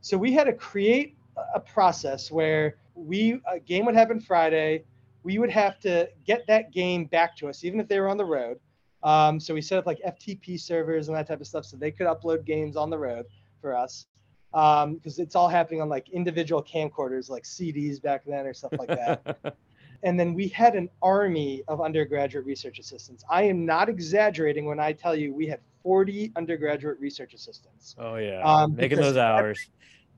So 0.00 0.16
we 0.16 0.32
had 0.32 0.44
to 0.44 0.52
create 0.52 1.16
a 1.54 1.60
process 1.60 2.30
where 2.30 2.76
we 2.94 3.40
a 3.50 3.58
game 3.58 3.84
would 3.86 3.94
happen 3.94 4.20
Friday. 4.20 4.84
We 5.24 5.38
would 5.38 5.50
have 5.50 5.80
to 5.80 6.08
get 6.24 6.46
that 6.46 6.72
game 6.72 7.06
back 7.06 7.36
to 7.38 7.48
us, 7.48 7.64
even 7.64 7.80
if 7.80 7.88
they 7.88 7.98
were 7.98 8.08
on 8.08 8.16
the 8.16 8.24
road. 8.24 8.60
Um, 9.02 9.40
so 9.40 9.52
we 9.52 9.60
set 9.60 9.78
up 9.78 9.86
like 9.86 9.98
FTP 10.06 10.60
servers 10.60 11.08
and 11.08 11.16
that 11.16 11.26
type 11.26 11.40
of 11.40 11.46
stuff, 11.46 11.64
so 11.64 11.76
they 11.76 11.90
could 11.90 12.06
upload 12.06 12.44
games 12.44 12.76
on 12.76 12.88
the 12.88 12.98
road 12.98 13.26
for 13.60 13.76
us. 13.76 14.06
Because 14.52 14.84
um, 14.84 15.00
it's 15.24 15.34
all 15.34 15.48
happening 15.48 15.80
on 15.80 15.88
like 15.88 16.08
individual 16.10 16.62
camcorders, 16.62 17.28
like 17.28 17.42
CDs 17.42 18.00
back 18.00 18.22
then 18.24 18.46
or 18.46 18.54
stuff 18.54 18.72
like 18.78 18.88
that. 18.88 19.38
And 20.02 20.18
then 20.18 20.34
we 20.34 20.48
had 20.48 20.74
an 20.74 20.88
army 21.02 21.62
of 21.68 21.80
undergraduate 21.80 22.44
research 22.44 22.78
assistants. 22.78 23.24
I 23.30 23.44
am 23.44 23.64
not 23.64 23.88
exaggerating 23.88 24.66
when 24.66 24.80
I 24.80 24.92
tell 24.92 25.14
you 25.14 25.32
we 25.32 25.46
had 25.46 25.60
40 25.82 26.32
undergraduate 26.36 26.98
research 26.98 27.34
assistants. 27.34 27.94
Oh, 27.98 28.16
yeah. 28.16 28.42
Um, 28.42 28.74
Making 28.74 29.00
those 29.00 29.16
hours. 29.16 29.68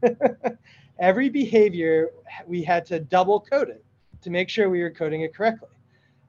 Every, 0.03 0.17
every 0.99 1.29
behavior, 1.29 2.11
we 2.47 2.63
had 2.63 2.87
to 2.87 3.01
double 3.01 3.41
code 3.41 3.69
it 3.69 3.85
to 4.23 4.31
make 4.31 4.49
sure 4.49 4.71
we 4.71 4.83
were 4.83 4.91
coding 4.91 5.23
it 5.23 5.35
correctly. 5.35 5.69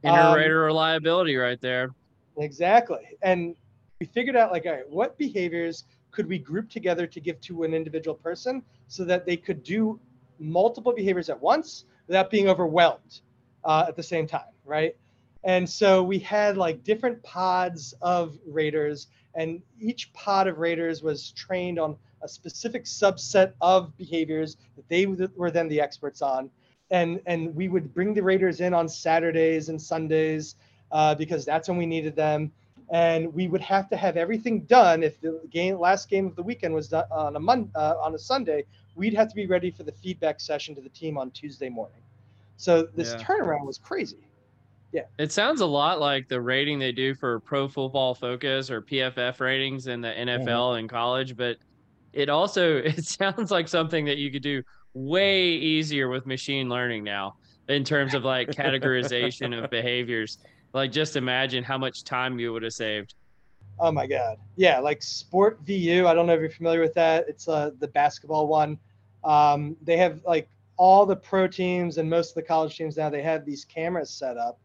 Interrater 0.03 0.59
um, 0.59 0.65
reliability 0.65 1.35
right 1.35 1.59
there. 1.61 1.89
Exactly. 2.37 3.17
And 3.21 3.55
we 3.99 4.05
figured 4.05 4.35
out 4.35 4.51
like, 4.51 4.65
all 4.65 4.73
right, 4.73 4.89
what 4.89 5.17
behaviors 5.17 5.85
could 6.11 6.27
we 6.27 6.37
group 6.37 6.69
together 6.69 7.07
to 7.07 7.19
give 7.19 7.39
to 7.41 7.63
an 7.63 7.73
individual 7.73 8.15
person 8.15 8.61
so 8.87 9.03
that 9.05 9.25
they 9.25 9.37
could 9.37 9.63
do 9.63 9.99
multiple 10.39 10.93
behaviors 10.93 11.29
at 11.29 11.39
once 11.41 11.85
without 12.07 12.29
being 12.29 12.47
overwhelmed 12.47 13.21
uh, 13.67 13.85
at 13.87 13.95
the 13.95 14.03
same 14.03 14.25
time, 14.25 14.49
right? 14.65 14.95
And 15.43 15.69
so 15.69 16.03
we 16.03 16.17
had 16.17 16.57
like 16.57 16.83
different 16.83 17.21
pods 17.21 17.93
of 18.01 18.37
raters, 18.47 19.07
and 19.35 19.61
each 19.79 20.11
pod 20.13 20.47
of 20.47 20.57
raters 20.57 21.03
was 21.03 21.31
trained 21.31 21.77
on 21.77 21.95
a 22.23 22.27
specific 22.27 22.85
subset 22.85 23.53
of 23.61 23.95
behaviors 23.97 24.57
that 24.75 24.87
they 24.89 25.05
were 25.05 25.51
then 25.51 25.67
the 25.67 25.79
experts 25.79 26.21
on. 26.21 26.49
And, 26.89 27.21
and 27.27 27.55
we 27.55 27.67
would 27.67 27.93
bring 27.93 28.13
the 28.13 28.23
raters 28.23 28.61
in 28.61 28.73
on 28.73 28.89
Saturdays 28.89 29.69
and 29.69 29.79
Sundays 29.79 30.55
uh, 30.91 31.13
because 31.15 31.45
that's 31.45 31.67
when 31.67 31.77
we 31.77 31.85
needed 31.85 32.15
them. 32.15 32.51
And 32.89 33.33
we 33.33 33.47
would 33.49 33.61
have 33.61 33.89
to 33.89 33.97
have 33.97 34.15
everything 34.15 34.61
done. 34.61 35.03
If 35.03 35.19
the 35.19 35.41
game, 35.51 35.77
last 35.77 36.09
game 36.09 36.25
of 36.25 36.35
the 36.35 36.43
weekend 36.43 36.73
was 36.73 36.87
done 36.87 37.03
on 37.11 37.35
a 37.35 37.39
Mon, 37.39 37.69
uh, 37.75 37.95
on 38.01 38.15
a 38.15 38.19
Sunday, 38.19 38.63
we'd 38.95 39.13
have 39.13 39.27
to 39.27 39.35
be 39.35 39.45
ready 39.45 39.69
for 39.69 39.83
the 39.83 39.91
feedback 39.91 40.39
session 40.39 40.73
to 40.75 40.81
the 40.81 40.89
team 40.89 41.17
on 41.17 41.29
Tuesday 41.31 41.69
morning. 41.69 42.01
So 42.57 42.87
this 42.95 43.13
yeah. 43.13 43.23
turnaround 43.23 43.65
was 43.65 43.77
crazy. 43.77 44.17
Yeah. 44.91 45.03
It 45.19 45.31
sounds 45.31 45.61
a 45.61 45.65
lot 45.65 45.99
like 45.99 46.27
the 46.27 46.41
rating 46.41 46.79
they 46.79 46.91
do 46.91 47.13
for 47.13 47.39
Pro 47.41 47.67
Football 47.67 48.15
Focus 48.15 48.71
or 48.71 48.81
PFF 48.81 49.39
ratings 49.39 49.87
in 49.87 50.01
the 50.01 50.09
NFL 50.09 50.45
mm-hmm. 50.45 50.79
and 50.79 50.89
college, 50.89 51.35
but 51.35 51.57
it 52.13 52.29
also 52.29 52.77
it 52.85 53.05
sounds 53.05 53.51
like 53.51 53.67
something 53.67 54.05
that 54.05 54.17
you 54.17 54.31
could 54.31 54.43
do 54.43 54.63
way 54.93 55.49
easier 55.49 56.09
with 56.09 56.25
machine 56.25 56.69
learning 56.69 57.03
now 57.03 57.35
in 57.69 57.83
terms 57.83 58.13
of 58.13 58.23
like 58.23 58.49
categorization 58.49 59.61
of 59.61 59.69
behaviors. 59.69 60.39
Like 60.73 60.91
just 60.91 61.15
imagine 61.15 61.63
how 61.63 61.77
much 61.77 62.03
time 62.03 62.39
you 62.39 62.53
would 62.53 62.63
have 62.63 62.73
saved. 62.73 63.13
Oh 63.79 63.91
my 63.91 64.07
god. 64.07 64.37
Yeah, 64.55 64.79
like 64.79 65.01
SportVU, 65.01 66.05
I 66.05 66.13
don't 66.13 66.25
know 66.25 66.33
if 66.33 66.39
you're 66.39 66.49
familiar 66.49 66.81
with 66.81 66.95
that. 66.95 67.25
It's 67.27 67.47
uh 67.47 67.71
the 67.79 67.87
basketball 67.87 68.47
one. 68.47 68.79
Um, 69.23 69.75
they 69.83 69.97
have 69.97 70.21
like 70.25 70.49
all 70.77 71.05
the 71.05 71.15
pro 71.15 71.47
teams 71.47 71.97
and 71.97 72.09
most 72.09 72.29
of 72.29 72.35
the 72.35 72.41
college 72.41 72.77
teams 72.77 72.97
now 72.97 73.09
they 73.09 73.21
have 73.21 73.45
these 73.45 73.65
cameras 73.65 74.09
set 74.09 74.37
up 74.37 74.59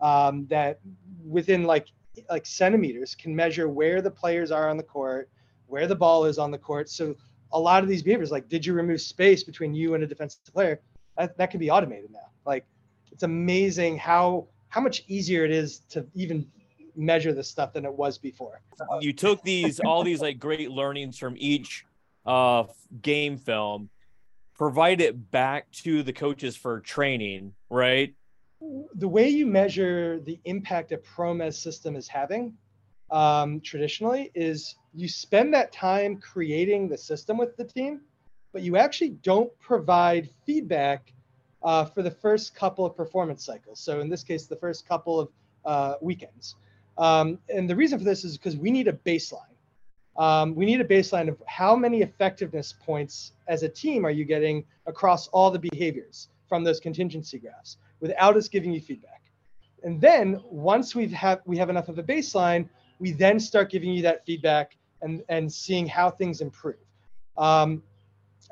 um, 0.00 0.46
that 0.48 0.80
within 1.24 1.64
like 1.64 1.88
like 2.30 2.46
centimeters 2.46 3.14
can 3.14 3.34
measure 3.34 3.68
where 3.68 4.00
the 4.00 4.10
players 4.10 4.50
are 4.50 4.68
on 4.68 4.76
the 4.76 4.82
court, 4.82 5.28
where 5.66 5.86
the 5.86 5.94
ball 5.94 6.24
is 6.24 6.38
on 6.38 6.50
the 6.50 6.58
court. 6.58 6.88
So 6.88 7.14
a 7.52 7.58
lot 7.58 7.82
of 7.82 7.88
these 7.88 8.02
behaviors, 8.02 8.30
like 8.30 8.48
did 8.48 8.64
you 8.64 8.72
remove 8.72 9.00
space 9.00 9.42
between 9.42 9.74
you 9.74 9.94
and 9.94 10.02
a 10.02 10.06
defensive 10.06 10.44
player, 10.52 10.80
that, 11.18 11.36
that 11.38 11.50
can 11.50 11.60
be 11.60 11.70
automated 11.70 12.10
now. 12.10 12.30
Like 12.44 12.64
it's 13.12 13.22
amazing 13.22 13.98
how 13.98 14.46
how 14.68 14.80
much 14.80 15.04
easier 15.08 15.44
it 15.44 15.50
is 15.50 15.80
to 15.90 16.06
even 16.14 16.46
measure 16.96 17.32
this 17.32 17.48
stuff 17.48 17.72
than 17.72 17.84
it 17.84 17.92
was 17.92 18.18
before. 18.18 18.60
You 19.00 19.12
took 19.12 19.42
these 19.42 19.80
all 19.80 20.02
these 20.02 20.20
like 20.20 20.38
great 20.38 20.70
learnings 20.70 21.18
from 21.18 21.34
each 21.38 21.84
uh 22.24 22.64
game 23.02 23.38
film 23.38 23.88
provide 24.56 25.00
it 25.00 25.30
back 25.30 25.70
to 25.70 26.02
the 26.02 26.12
coaches 26.12 26.56
for 26.56 26.80
training, 26.80 27.52
right? 27.70 28.14
The 28.94 29.08
way 29.08 29.28
you 29.28 29.46
measure 29.46 30.20
the 30.20 30.40
impact 30.44 30.92
a 30.92 30.98
ProMes 30.98 31.54
system 31.54 31.94
is 31.94 32.08
having 32.08 32.54
um, 33.10 33.60
traditionally 33.60 34.30
is 34.34 34.76
you 34.94 35.08
spend 35.08 35.52
that 35.54 35.72
time 35.72 36.16
creating 36.16 36.88
the 36.88 36.96
system 36.96 37.36
with 37.36 37.56
the 37.56 37.64
team, 37.64 38.00
but 38.52 38.62
you 38.62 38.76
actually 38.76 39.10
don't 39.10 39.56
provide 39.60 40.30
feedback 40.46 41.12
uh, 41.62 41.84
for 41.84 42.02
the 42.02 42.10
first 42.10 42.54
couple 42.54 42.84
of 42.86 42.96
performance 42.96 43.44
cycles. 43.44 43.80
So 43.80 44.00
in 44.00 44.08
this 44.08 44.22
case, 44.22 44.46
the 44.46 44.56
first 44.56 44.88
couple 44.88 45.20
of 45.20 45.28
uh, 45.64 45.94
weekends. 46.00 46.56
Um, 46.96 47.38
and 47.50 47.68
the 47.68 47.76
reason 47.76 47.98
for 47.98 48.04
this 48.04 48.24
is 48.24 48.38
because 48.38 48.56
we 48.56 48.70
need 48.70 48.88
a 48.88 48.92
baseline. 48.92 49.55
Um, 50.18 50.54
we 50.54 50.64
need 50.64 50.80
a 50.80 50.84
baseline 50.84 51.28
of 51.28 51.42
how 51.46 51.76
many 51.76 52.02
effectiveness 52.02 52.72
points 52.72 53.32
as 53.48 53.62
a 53.62 53.68
team 53.68 54.04
are 54.06 54.10
you 54.10 54.24
getting 54.24 54.64
across 54.86 55.28
all 55.28 55.50
the 55.50 55.58
behaviors 55.58 56.28
from 56.48 56.64
those 56.64 56.80
contingency 56.80 57.38
graphs 57.38 57.76
without 58.00 58.36
us 58.36 58.48
giving 58.48 58.72
you 58.72 58.80
feedback. 58.80 59.22
And 59.82 60.00
then 60.00 60.40
once 60.44 60.94
we've 60.94 61.12
have 61.12 61.40
we 61.44 61.56
have 61.58 61.70
enough 61.70 61.88
of 61.88 61.98
a 61.98 62.02
baseline, 62.02 62.68
we 62.98 63.12
then 63.12 63.38
start 63.38 63.70
giving 63.70 63.90
you 63.90 64.02
that 64.02 64.24
feedback 64.24 64.76
and 65.02 65.22
and 65.28 65.52
seeing 65.52 65.86
how 65.86 66.10
things 66.10 66.40
improve. 66.40 66.76
Um, 67.36 67.82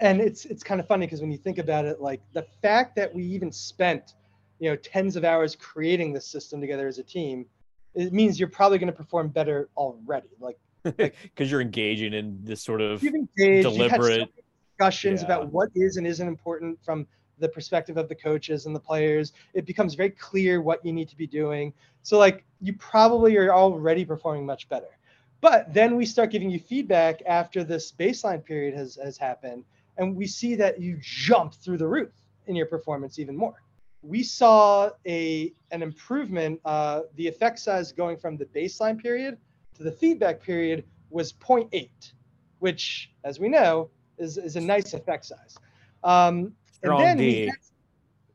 and 0.00 0.20
it's 0.20 0.44
it's 0.44 0.62
kind 0.62 0.80
of 0.80 0.86
funny 0.86 1.06
because 1.06 1.20
when 1.20 1.30
you 1.30 1.38
think 1.38 1.58
about 1.58 1.86
it, 1.86 2.00
like 2.00 2.20
the 2.34 2.46
fact 2.62 2.94
that 2.96 3.14
we 3.14 3.24
even 3.24 3.50
spent 3.50 4.14
you 4.58 4.70
know 4.70 4.76
tens 4.76 5.16
of 5.16 5.24
hours 5.24 5.56
creating 5.56 6.12
this 6.12 6.26
system 6.26 6.60
together 6.60 6.86
as 6.86 6.98
a 6.98 7.02
team, 7.02 7.46
it 7.94 8.12
means 8.12 8.38
you're 8.38 8.48
probably 8.48 8.78
going 8.78 8.92
to 8.92 8.96
perform 8.96 9.28
better 9.28 9.68
already. 9.76 10.28
Like 10.40 10.58
because 10.84 11.50
you're 11.50 11.60
engaging 11.60 12.12
in 12.12 12.38
this 12.42 12.62
sort 12.62 12.80
of 12.80 13.02
engaged, 13.02 13.62
deliberate 13.62 14.28
so 14.28 14.42
discussions 14.78 15.22
Yeah. 15.22 15.26
about 15.26 15.52
what 15.52 15.70
is 15.74 15.96
and 15.96 16.06
isn't 16.06 16.26
important 16.26 16.78
from 16.84 17.06
the 17.38 17.48
perspective 17.48 17.96
of 17.96 18.08
the 18.08 18.14
coaches 18.14 18.66
and 18.66 18.74
the 18.74 18.80
players. 18.80 19.32
It 19.54 19.66
becomes 19.66 19.94
very 19.94 20.10
clear 20.10 20.62
what 20.62 20.84
you 20.84 20.92
need 20.92 21.08
to 21.08 21.16
be 21.16 21.26
doing. 21.26 21.72
So 22.02 22.18
like 22.18 22.44
you 22.60 22.74
probably 22.74 23.36
are 23.36 23.52
already 23.52 24.04
performing 24.04 24.46
much 24.46 24.68
better. 24.68 24.98
But 25.40 25.72
then 25.74 25.96
we 25.96 26.06
start 26.06 26.30
giving 26.30 26.50
you 26.50 26.58
feedback 26.58 27.20
after 27.26 27.64
this 27.64 27.92
baseline 27.92 28.44
period 28.44 28.74
has, 28.74 28.98
has 29.02 29.18
happened, 29.18 29.64
and 29.98 30.16
we 30.16 30.26
see 30.26 30.54
that 30.54 30.80
you 30.80 30.98
jump 31.02 31.54
through 31.54 31.76
the 31.78 31.86
roof 31.86 32.12
in 32.46 32.56
your 32.56 32.66
performance 32.66 33.18
even 33.18 33.36
more. 33.36 33.62
We 34.02 34.22
saw 34.22 34.90
a 35.06 35.52
an 35.70 35.82
improvement. 35.82 36.60
Uh, 36.64 37.02
the 37.16 37.28
effect 37.28 37.58
size 37.58 37.92
going 37.92 38.16
from 38.16 38.36
the 38.38 38.46
baseline 38.46 38.98
period 39.00 39.36
to 39.74 39.82
the 39.82 39.92
feedback 39.92 40.42
period 40.42 40.84
was 41.10 41.32
0.8, 41.32 41.90
which, 42.58 43.10
as 43.24 43.38
we 43.38 43.48
know, 43.48 43.90
is, 44.18 44.38
is 44.38 44.56
a 44.56 44.60
nice 44.60 44.94
effect 44.94 45.26
size. 45.26 45.56
Um, 46.02 46.52
and 46.82 46.98
then 46.98 47.18
we 47.18 47.40
had, 47.46 47.54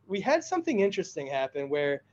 we 0.07 0.21
had 0.21 0.43
something 0.43 0.79
interesting 0.79 1.27
happen 1.27 1.69
where 1.69 2.03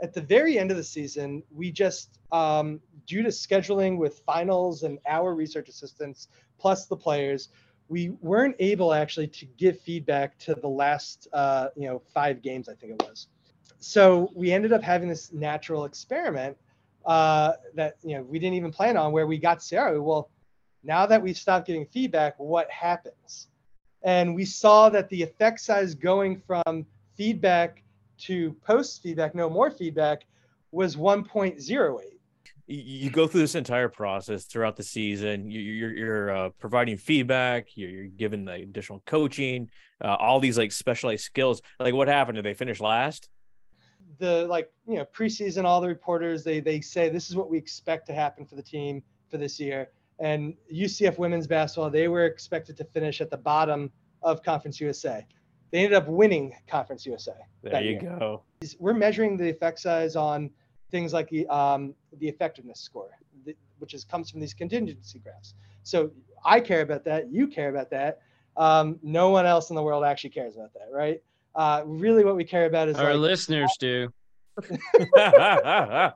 at 0.00 0.12
the 0.12 0.20
very 0.20 0.58
end 0.58 0.70
of 0.70 0.76
the 0.76 0.84
season, 0.84 1.42
we 1.50 1.70
just, 1.72 2.18
um, 2.32 2.80
due 3.06 3.22
to 3.22 3.30
scheduling 3.30 3.96
with 3.96 4.20
finals 4.26 4.82
and 4.82 4.98
our 5.06 5.34
research 5.34 5.68
assistants 5.68 6.28
plus 6.58 6.86
the 6.86 6.96
players, 6.96 7.48
we 7.88 8.10
weren't 8.20 8.56
able 8.58 8.92
actually 8.92 9.28
to 9.28 9.46
give 9.56 9.80
feedback 9.80 10.38
to 10.38 10.54
the 10.54 10.68
last, 10.68 11.28
uh, 11.32 11.68
you 11.76 11.86
know, 11.88 12.02
five 12.12 12.42
games, 12.42 12.68
I 12.68 12.74
think 12.74 12.92
it 12.92 13.08
was. 13.08 13.28
So 13.78 14.30
we 14.34 14.52
ended 14.52 14.72
up 14.72 14.82
having 14.82 15.08
this 15.08 15.32
natural 15.32 15.84
experiment 15.84 16.56
uh, 17.06 17.52
that 17.74 17.96
you 18.02 18.16
know 18.16 18.22
we 18.24 18.38
didn't 18.38 18.54
even 18.54 18.72
plan 18.72 18.96
on, 18.96 19.12
where 19.12 19.26
we 19.26 19.38
got 19.38 19.62
Sarah. 19.62 20.02
Well, 20.02 20.28
now 20.82 21.06
that 21.06 21.22
we've 21.22 21.36
stopped 21.36 21.66
getting 21.66 21.86
feedback, 21.86 22.34
what 22.38 22.70
happens? 22.70 23.48
And 24.02 24.34
we 24.34 24.44
saw 24.44 24.88
that 24.90 25.08
the 25.08 25.22
effect 25.22 25.60
size 25.60 25.94
going 25.94 26.40
from 26.46 26.86
feedback 27.16 27.82
to 28.18 28.52
post 28.64 29.02
feedback, 29.02 29.34
no 29.34 29.50
more 29.50 29.70
feedback, 29.70 30.26
was 30.70 30.96
1.08. 30.96 32.00
you, 32.66 33.10
go 33.10 33.26
through 33.26 33.40
this 33.40 33.54
entire 33.54 33.88
process 33.88 34.44
throughout 34.44 34.76
the 34.76 34.82
season. 34.82 35.50
You, 35.50 35.60
you're 35.60 35.94
you're 35.94 36.36
uh, 36.36 36.50
providing 36.58 36.98
feedback. 36.98 37.68
You're, 37.74 38.04
you're 38.04 38.28
the 38.28 38.52
additional 38.62 39.02
coaching, 39.06 39.70
uh, 40.04 40.14
all 40.14 40.40
these 40.40 40.58
like 40.58 40.72
specialized 40.72 41.24
skills. 41.24 41.62
Like, 41.80 41.94
what 41.94 42.08
happened? 42.08 42.36
Did 42.36 42.44
they 42.44 42.54
finish 42.54 42.80
last? 42.80 43.28
The 44.18 44.46
like 44.46 44.70
you 44.86 44.96
know 44.96 45.04
preseason 45.06 45.64
all 45.64 45.80
the 45.80 45.88
reporters 45.88 46.44
they 46.44 46.60
they 46.60 46.80
say 46.80 47.08
this 47.08 47.28
is 47.28 47.36
what 47.36 47.50
we 47.50 47.58
expect 47.58 48.06
to 48.06 48.14
happen 48.14 48.44
for 48.44 48.54
the 48.54 48.62
team 48.62 49.02
for 49.30 49.38
this 49.38 49.60
year 49.60 49.88
and 50.18 50.54
UCF 50.72 51.18
women's 51.18 51.46
basketball 51.46 51.90
they 51.90 52.08
were 52.08 52.24
expected 52.24 52.76
to 52.78 52.84
finish 52.84 53.20
at 53.20 53.30
the 53.30 53.36
bottom 53.36 53.90
of 54.26 54.42
Conference 54.42 54.80
USA. 54.80 55.26
They 55.70 55.78
ended 55.84 55.94
up 55.94 56.08
winning 56.08 56.54
Conference 56.66 57.06
USA. 57.06 57.32
There 57.62 57.82
you 57.82 57.92
year. 57.92 58.16
go. 58.18 58.42
We're 58.78 58.94
measuring 58.94 59.36
the 59.36 59.48
effect 59.48 59.78
size 59.80 60.16
on 60.16 60.50
things 60.90 61.12
like 61.12 61.28
the 61.28 61.46
um, 61.48 61.94
the 62.18 62.28
effectiveness 62.28 62.80
score, 62.80 63.18
which 63.78 63.94
is 63.94 64.04
comes 64.04 64.30
from 64.30 64.40
these 64.40 64.54
contingency 64.54 65.18
graphs. 65.18 65.54
So 65.82 66.10
I 66.44 66.60
care 66.60 66.82
about 66.82 67.04
that. 67.04 67.30
You 67.32 67.46
care 67.48 67.68
about 67.68 67.90
that. 67.90 68.20
Um, 68.56 68.98
no 69.02 69.30
one 69.30 69.46
else 69.46 69.70
in 69.70 69.76
the 69.76 69.82
world 69.82 70.04
actually 70.04 70.30
cares 70.30 70.56
about 70.56 70.72
that, 70.74 70.88
right? 70.90 71.22
Uh, 71.56 71.82
really, 71.86 72.22
what 72.24 72.36
we 72.36 72.44
care 72.44 72.66
about 72.66 72.86
is 72.88 72.96
Our 72.96 73.12
like, 73.14 73.20
listeners 73.20 73.74
do. 73.80 74.08
yeah. 75.16 76.10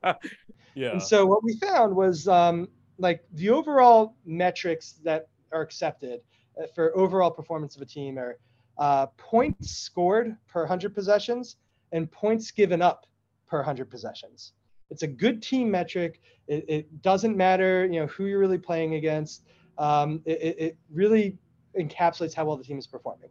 And 0.93 1.03
so 1.03 1.27
what 1.27 1.43
we 1.43 1.57
found 1.57 1.95
was 1.97 2.29
um, 2.29 2.69
like 2.99 3.25
the 3.33 3.51
overall 3.51 4.17
metrics 4.25 4.93
that 5.05 5.29
are 5.53 5.63
accepted 5.63 6.21
uh, 6.61 6.67
for 6.75 6.97
overall 6.97 7.31
performance 7.31 7.75
of 7.77 7.83
a 7.83 7.87
team 7.87 8.19
are 8.19 8.39
uh, 8.79 9.07
points 9.17 9.71
scored 9.73 10.37
per 10.49 10.61
100 10.61 10.95
possessions 10.95 11.57
and 11.93 12.11
points 12.11 12.51
given 12.51 12.81
up 12.83 13.07
per 13.49 13.59
100 13.59 13.91
possessions. 13.91 14.53
It's 14.91 15.03
a 15.03 15.07
good 15.07 15.43
team 15.43 15.71
metric. 15.71 16.21
It, 16.49 16.65
it 16.69 17.03
doesn't 17.03 17.37
matter, 17.37 17.87
you 17.87 18.01
know, 18.01 18.07
who 18.07 18.27
you're 18.27 18.39
really 18.41 18.59
playing 18.59 18.95
against. 18.95 19.45
Um, 19.79 20.21
it, 20.25 20.41
it- 20.43 20.59
it 20.59 20.79
really 20.93 21.39
encapsulates 21.79 22.35
how 22.35 22.45
well 22.45 22.57
the 22.57 22.65
team 22.65 22.79
is 22.79 22.87
performing. 22.87 23.31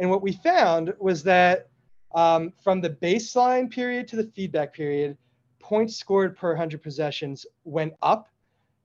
And 0.00 0.10
what 0.10 0.22
we 0.22 0.32
found 0.32 0.92
was 0.98 1.22
that 1.24 1.68
um, 2.14 2.52
from 2.64 2.80
the 2.80 2.90
baseline 2.90 3.70
period 3.70 4.08
to 4.08 4.16
the 4.16 4.24
feedback 4.24 4.74
period, 4.74 5.16
points 5.60 5.96
scored 5.96 6.36
per 6.36 6.48
100 6.48 6.82
possessions 6.82 7.46
went 7.64 7.92
up. 8.02 8.28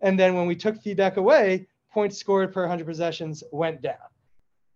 And 0.01 0.19
then 0.19 0.36
when 0.36 0.45
we 0.45 0.56
took 0.56 0.80
feedback 0.80 1.17
away, 1.17 1.65
points 1.91 2.17
scored 2.17 2.54
per 2.54 2.62
100 2.62 2.86
possessions 2.86 3.43
went 3.51 3.82
down. 3.82 3.95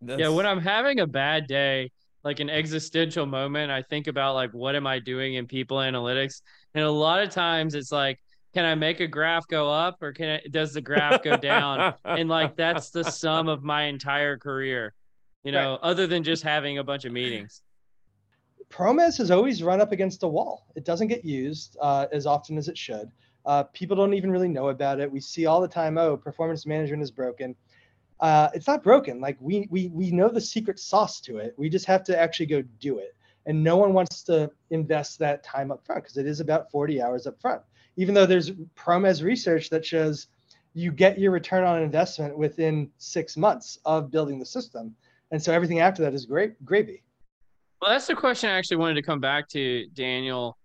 Yeah, 0.02 0.30
when 0.30 0.46
I'm 0.46 0.62
having 0.62 1.02
a 1.02 1.08
bad 1.08 1.46
day, 1.46 1.92
like 2.24 2.40
an 2.40 2.50
existential 2.50 3.26
moment, 3.26 3.70
I 3.72 3.82
think 3.82 4.08
about 4.08 4.36
like 4.36 4.52
what 4.54 4.76
am 4.76 4.88
I 4.88 5.00
doing 5.00 5.36
in 5.36 5.46
people 5.46 5.78
analytics? 5.78 6.42
And 6.74 6.84
a 6.84 6.90
lot 6.90 7.22
of 7.22 7.30
times 7.30 7.76
it's 7.76 7.92
like, 7.92 8.20
can 8.54 8.66
I 8.66 8.76
make 8.76 9.00
a 9.00 9.08
graph 9.08 9.48
go 9.48 9.70
up 9.70 10.02
or 10.02 10.12
can 10.14 10.30
it 10.30 10.52
does 10.52 10.74
the 10.74 10.82
graph 10.82 11.22
go 11.22 11.38
down? 11.38 11.94
and 12.06 12.30
like 12.30 12.56
that's 12.56 12.90
the 12.90 13.04
sum 13.04 13.48
of 13.48 13.64
my 13.64 13.84
entire 13.84 14.38
career, 14.38 14.94
you 15.44 15.52
know, 15.52 15.80
other 15.82 16.08
than 16.08 16.24
just 16.24 16.44
having 16.44 16.78
a 16.78 16.84
bunch 16.84 17.06
of 17.06 17.12
meetings. 17.12 17.62
ProMes 18.70 19.18
has 19.18 19.32
always 19.32 19.64
run 19.64 19.82
up 19.82 19.92
against 19.92 20.22
a 20.24 20.28
wall. 20.28 20.68
It 20.76 20.86
doesn't 20.86 21.08
get 21.08 21.26
used 21.26 21.76
uh, 21.82 22.06
as 22.12 22.28
often 22.28 22.58
as 22.58 22.68
it 22.68 22.78
should. 22.78 23.12
Uh, 23.46 23.64
people 23.64 23.96
don't 23.96 24.14
even 24.14 24.30
really 24.30 24.48
know 24.48 24.70
about 24.70 25.00
it. 25.00 25.12
We 25.12 25.20
see 25.20 25.46
all 25.48 25.60
the 25.60 25.68
time, 25.68 25.98
oh, 25.98 26.18
performance 26.18 26.66
management 26.66 27.02
is 27.02 27.10
broken. 27.10 27.56
Uh, 28.20 28.50
it's 28.54 28.68
not 28.68 28.84
broken. 28.84 29.22
Like 29.22 29.38
we 29.40 29.68
we 29.72 29.88
we 29.88 30.12
know 30.12 30.30
the 30.30 30.42
secret 30.42 30.78
sauce 30.78 31.22
to 31.22 31.38
it. 31.38 31.56
We 31.58 31.70
just 31.70 31.86
have 31.86 32.04
to 32.06 32.20
actually 32.20 32.48
go 32.48 32.62
do 32.80 33.00
it. 33.00 33.16
And 33.46 33.64
no 33.64 33.78
one 33.78 33.94
wants 33.94 34.24
to 34.24 34.52
invest 34.70 35.18
that 35.20 35.44
time 35.44 35.72
up 35.72 35.84
front 35.86 36.04
because 36.04 36.18
it 36.18 36.28
is 36.28 36.42
about 36.42 36.70
40 36.70 37.02
hours 37.02 37.26
up 37.26 37.40
front. 37.42 37.62
Even 37.96 38.14
though 38.14 38.26
there's 38.26 38.52
ProMes 38.78 39.24
research 39.24 39.70
that 39.70 39.86
shows 39.86 40.28
you 40.74 40.92
get 40.92 41.18
your 41.18 41.32
return 41.32 41.64
on 41.64 41.82
investment 41.82 42.38
within 42.38 42.92
six 42.98 43.36
months 43.36 43.80
of 43.86 44.12
building 44.12 44.38
the 44.38 44.46
system. 44.46 44.96
And 45.32 45.42
so 45.42 45.54
everything 45.54 45.80
after 45.80 46.02
that 46.04 46.14
is 46.14 46.26
great 46.26 46.64
gravy. 46.66 47.04
Well, 47.82 47.92
that's 47.92 48.08
the 48.08 48.16
question 48.16 48.50
I 48.50 48.58
actually 48.58 48.78
wanted 48.78 48.96
to 48.96 49.02
come 49.02 49.20
back 49.20 49.48
to, 49.50 49.88
Daniel. 49.94 50.58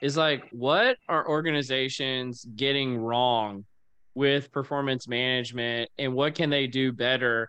Is 0.00 0.16
like, 0.16 0.48
what 0.52 0.96
are 1.08 1.28
organizations 1.28 2.46
getting 2.54 2.96
wrong 2.96 3.64
with 4.14 4.52
performance 4.52 5.08
management 5.08 5.90
and 5.98 6.14
what 6.14 6.36
can 6.36 6.50
they 6.50 6.68
do 6.68 6.92
better? 6.92 7.48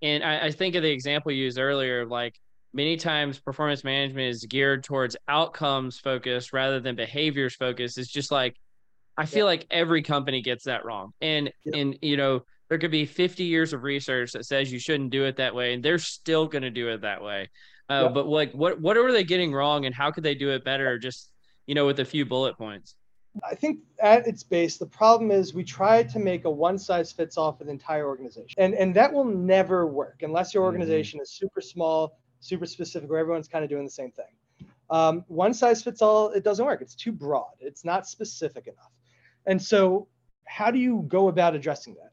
And 0.00 0.24
I, 0.24 0.46
I 0.46 0.50
think 0.50 0.76
of 0.76 0.82
the 0.82 0.90
example 0.90 1.30
you 1.30 1.44
used 1.44 1.58
earlier, 1.58 2.06
like 2.06 2.40
many 2.72 2.96
times 2.96 3.38
performance 3.38 3.84
management 3.84 4.30
is 4.30 4.46
geared 4.46 4.82
towards 4.82 5.14
outcomes 5.28 5.98
focused 5.98 6.54
rather 6.54 6.80
than 6.80 6.96
behaviors 6.96 7.54
focused. 7.54 7.98
It's 7.98 8.10
just 8.10 8.30
like, 8.30 8.56
I 9.18 9.26
feel 9.26 9.44
like 9.44 9.66
every 9.70 10.02
company 10.02 10.40
gets 10.40 10.64
that 10.64 10.86
wrong. 10.86 11.12
And, 11.20 11.52
Yeah. 11.66 11.80
and, 11.80 11.98
you 12.00 12.16
know, 12.16 12.44
there 12.70 12.78
could 12.78 12.92
be 12.92 13.04
50 13.04 13.44
years 13.44 13.72
of 13.72 13.82
research 13.82 14.32
that 14.32 14.46
says 14.46 14.72
you 14.72 14.78
shouldn't 14.78 15.10
do 15.10 15.24
it 15.24 15.36
that 15.36 15.54
way, 15.54 15.74
and 15.74 15.82
they're 15.84 15.98
still 15.98 16.46
going 16.46 16.62
to 16.62 16.70
do 16.70 16.88
it 16.88 17.02
that 17.02 17.22
way. 17.22 17.50
Uh, 17.90 18.04
Yeah. 18.04 18.08
But 18.08 18.26
like, 18.28 18.52
what 18.52 18.80
what 18.80 18.96
are 18.96 19.12
they 19.12 19.24
getting 19.24 19.52
wrong, 19.52 19.84
and 19.84 19.94
how 19.94 20.10
could 20.12 20.22
they 20.22 20.36
do 20.36 20.50
it 20.50 20.64
better? 20.64 20.96
Just 20.98 21.30
you 21.66 21.74
know, 21.74 21.84
with 21.84 21.98
a 22.00 22.04
few 22.04 22.24
bullet 22.24 22.56
points. 22.56 22.94
I 23.48 23.54
think 23.54 23.80
at 24.00 24.26
its 24.26 24.42
base, 24.42 24.76
the 24.76 24.86
problem 24.86 25.30
is 25.30 25.54
we 25.54 25.62
try 25.62 26.02
to 26.04 26.18
make 26.18 26.44
a 26.46 26.50
one 26.50 26.78
size 26.78 27.12
fits 27.12 27.36
all 27.36 27.52
for 27.52 27.62
the 27.64 27.70
entire 27.70 28.06
organization. 28.08 28.54
And, 28.58 28.74
and 28.74 28.92
that 28.96 29.12
will 29.12 29.24
never 29.24 29.86
work 29.86 30.22
unless 30.22 30.52
your 30.52 30.64
Mhm. 30.64 30.66
organization 30.66 31.20
is 31.20 31.30
super 31.30 31.60
small, 31.60 32.18
super 32.40 32.66
specific 32.66 33.08
where 33.08 33.20
everyone's 33.20 33.46
kind 33.46 33.62
of 33.62 33.70
doing 33.70 33.84
the 33.84 33.90
same 33.90 34.10
thing. 34.10 34.66
Um, 34.90 35.24
one 35.28 35.54
size 35.54 35.80
fits 35.80 36.02
all, 36.02 36.30
it 36.30 36.42
doesn't 36.42 36.64
work. 36.66 36.82
It's 36.82 36.96
too 36.96 37.12
broad. 37.12 37.52
It's 37.60 37.84
not 37.84 38.08
specific 38.08 38.66
enough. 38.66 38.90
And 39.46 39.62
so, 39.62 40.08
how 40.46 40.72
do 40.72 40.80
you 40.80 41.04
go 41.06 41.28
about 41.28 41.54
addressing 41.54 41.94
that? 41.94 42.09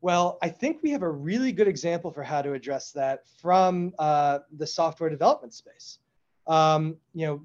Well, 0.00 0.38
I 0.42 0.48
think 0.48 0.82
we 0.82 0.90
have 0.90 1.02
a 1.02 1.10
really 1.10 1.50
good 1.50 1.66
example 1.66 2.12
for 2.12 2.22
how 2.22 2.40
to 2.42 2.52
address 2.52 2.92
that 2.92 3.24
from 3.40 3.92
uh, 3.98 4.40
the 4.56 4.66
software 4.66 5.10
development 5.10 5.54
space. 5.54 5.98
Um, 6.46 6.96
you 7.14 7.26
know, 7.26 7.42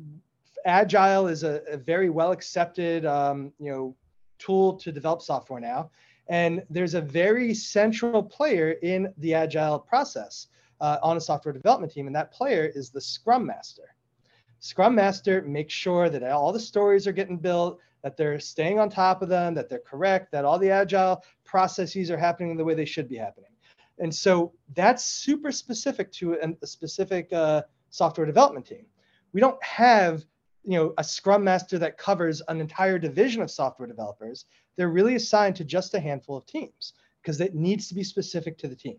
Agile 0.65 1.27
is 1.27 1.43
a, 1.43 1.61
a 1.69 1.77
very 1.77 2.09
well 2.09 2.31
accepted, 2.31 3.05
um, 3.05 3.51
you 3.59 3.71
know, 3.71 3.95
tool 4.37 4.73
to 4.77 4.91
develop 4.91 5.21
software 5.21 5.59
now, 5.59 5.89
and 6.27 6.63
there's 6.69 6.93
a 6.93 7.01
very 7.01 7.53
central 7.53 8.23
player 8.23 8.75
in 8.83 9.13
the 9.17 9.33
Agile 9.33 9.79
process 9.79 10.47
uh, 10.79 10.97
on 11.01 11.17
a 11.17 11.21
software 11.21 11.53
development 11.53 11.91
team, 11.91 12.07
and 12.07 12.15
that 12.15 12.31
player 12.31 12.71
is 12.75 12.89
the 12.89 13.01
Scrum 13.01 13.45
Master. 13.45 13.95
Scrum 14.59 14.95
Master 14.95 15.41
makes 15.41 15.73
sure 15.73 16.09
that 16.09 16.23
all 16.23 16.53
the 16.53 16.59
stories 16.59 17.07
are 17.07 17.11
getting 17.11 17.37
built, 17.37 17.79
that 18.03 18.17
they're 18.17 18.39
staying 18.39 18.79
on 18.79 18.89
top 18.89 19.21
of 19.21 19.29
them, 19.29 19.53
that 19.55 19.69
they're 19.69 19.79
correct, 19.79 20.31
that 20.31 20.45
all 20.45 20.59
the 20.59 20.69
agile 20.69 21.23
processes 21.45 22.11
are 22.11 22.17
happening 22.17 22.55
the 22.55 22.63
way 22.63 22.73
they 22.73 22.85
should 22.85 23.07
be 23.07 23.17
happening. 23.17 23.49
And 23.99 24.13
so 24.13 24.53
that's 24.75 25.03
super 25.03 25.51
specific 25.51 26.11
to 26.13 26.37
a 26.61 26.67
specific 26.67 27.31
uh, 27.31 27.63
software 27.89 28.25
development 28.25 28.65
team. 28.65 28.85
We 29.33 29.41
don't 29.41 29.61
have 29.63 30.25
you 30.63 30.77
know 30.77 30.93
a 30.97 31.03
scrum 31.03 31.43
master 31.43 31.77
that 31.79 31.97
covers 31.97 32.41
an 32.47 32.61
entire 32.61 32.97
division 32.97 33.41
of 33.41 33.51
software 33.51 33.87
developers 33.87 34.45
they're 34.75 34.89
really 34.89 35.15
assigned 35.15 35.55
to 35.57 35.63
just 35.63 35.93
a 35.93 35.99
handful 35.99 36.37
of 36.37 36.45
teams 36.45 36.93
because 37.21 37.39
it 37.41 37.53
needs 37.53 37.87
to 37.87 37.95
be 37.95 38.03
specific 38.03 38.57
to 38.57 38.67
the 38.67 38.75
team 38.75 38.97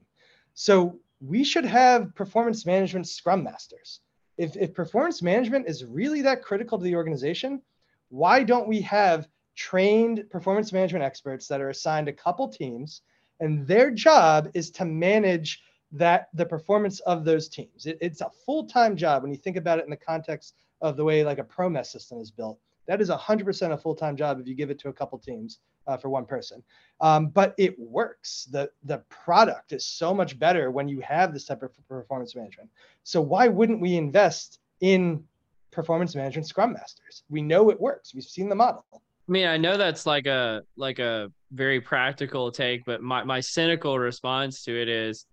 so 0.55 0.99
we 1.21 1.43
should 1.43 1.65
have 1.65 2.15
performance 2.15 2.67
management 2.67 3.09
scrum 3.09 3.43
masters 3.43 4.01
if, 4.37 4.57
if 4.57 4.75
performance 4.75 5.23
management 5.23 5.67
is 5.69 5.85
really 5.85 6.21
that 6.21 6.43
critical 6.43 6.77
to 6.77 6.85
the 6.85 6.97
organization 6.97 7.63
why 8.09 8.43
don't 8.43 8.69
we 8.69 8.81
have 8.83 9.29
trained 9.57 10.25
performance 10.31 10.73
management 10.73 11.05
experts 11.05 11.47
that 11.49 11.61
are 11.61 11.71
assigned 11.71 12.09
a 12.09 12.13
couple 12.13 12.49
teams 12.49 13.03
and 13.41 13.67
their 13.67 13.91
job 13.91 14.49
is 14.55 14.71
to 14.71 14.85
manage 14.85 15.63
that 15.93 16.29
the 16.35 16.47
performance 16.47 17.01
of 17.01 17.25
those 17.25 17.49
teams. 17.49 17.87
It, 17.87 17.99
it's 18.01 18.21
a 18.21 18.31
full-time 18.45 18.97
job 18.97 19.23
when 19.23 19.31
you 19.31 19.39
think 19.39 19.57
about 19.57 19.79
it 19.79 19.85
in 19.85 19.91
the 19.91 19.97
context 19.97 20.55
of 20.81 20.97
the 20.97 21.05
way 21.05 21.25
like 21.25 21.39
a 21.39 21.45
ProMES 21.45 21.87
system 21.87 22.21
is 22.21 22.31
built. 22.31 22.59
That 22.87 23.01
is 23.01 23.11
100% 23.11 23.73
a 23.73 23.79
full-time 23.79 24.17
job 24.17 24.41
if 24.41 24.47
you 24.47 24.55
give 24.55 24.71
it 24.71 24.79
to 24.81 24.89
a 24.89 24.93
couple 24.93 25.19
teams 25.19 25.61
uh, 25.87 25.97
for 25.97 26.09
one 26.09 26.27
person. 26.27 26.63
Um, 27.01 27.29
but 27.29 27.55
it 27.59 27.79
works. 27.79 28.47
The 28.51 28.71
the 28.85 28.99
product 29.09 29.73
is 29.73 29.87
so 29.87 30.15
much 30.15 30.39
better 30.39 30.71
when 30.71 30.89
you 30.89 31.01
have 31.01 31.33
this 31.33 31.45
type 31.45 31.63
of 31.63 31.71
performance 31.89 32.35
management. 32.35 32.71
So 33.03 33.21
why 33.21 33.49
wouldn't 33.49 33.81
we 33.81 33.97
invest 33.97 34.59
in 34.81 35.25
performance 35.75 36.15
management 36.15 36.47
scrum 36.47 36.73
masters. 36.73 37.25
We 37.29 37.43
know 37.43 37.71
it 37.71 37.81
works. 37.81 38.15
We've 38.15 38.25
seen 38.25 38.49
the 38.49 38.55
model. 38.55 38.85
I 38.93 39.33
mean, 39.33 39.47
I 39.47 39.57
know 39.57 39.77
that's 39.77 40.07
like 40.07 40.27
a 40.27 40.63
like 40.77 40.99
a 40.99 41.31
very 41.53 41.81
practical 41.81 42.51
take, 42.51 42.85
but 42.85 43.03
my, 43.03 43.25
my 43.25 43.41
cynical 43.41 43.99
response 43.99 44.63
to 44.65 44.81
it 44.81 44.89
is 44.89 45.27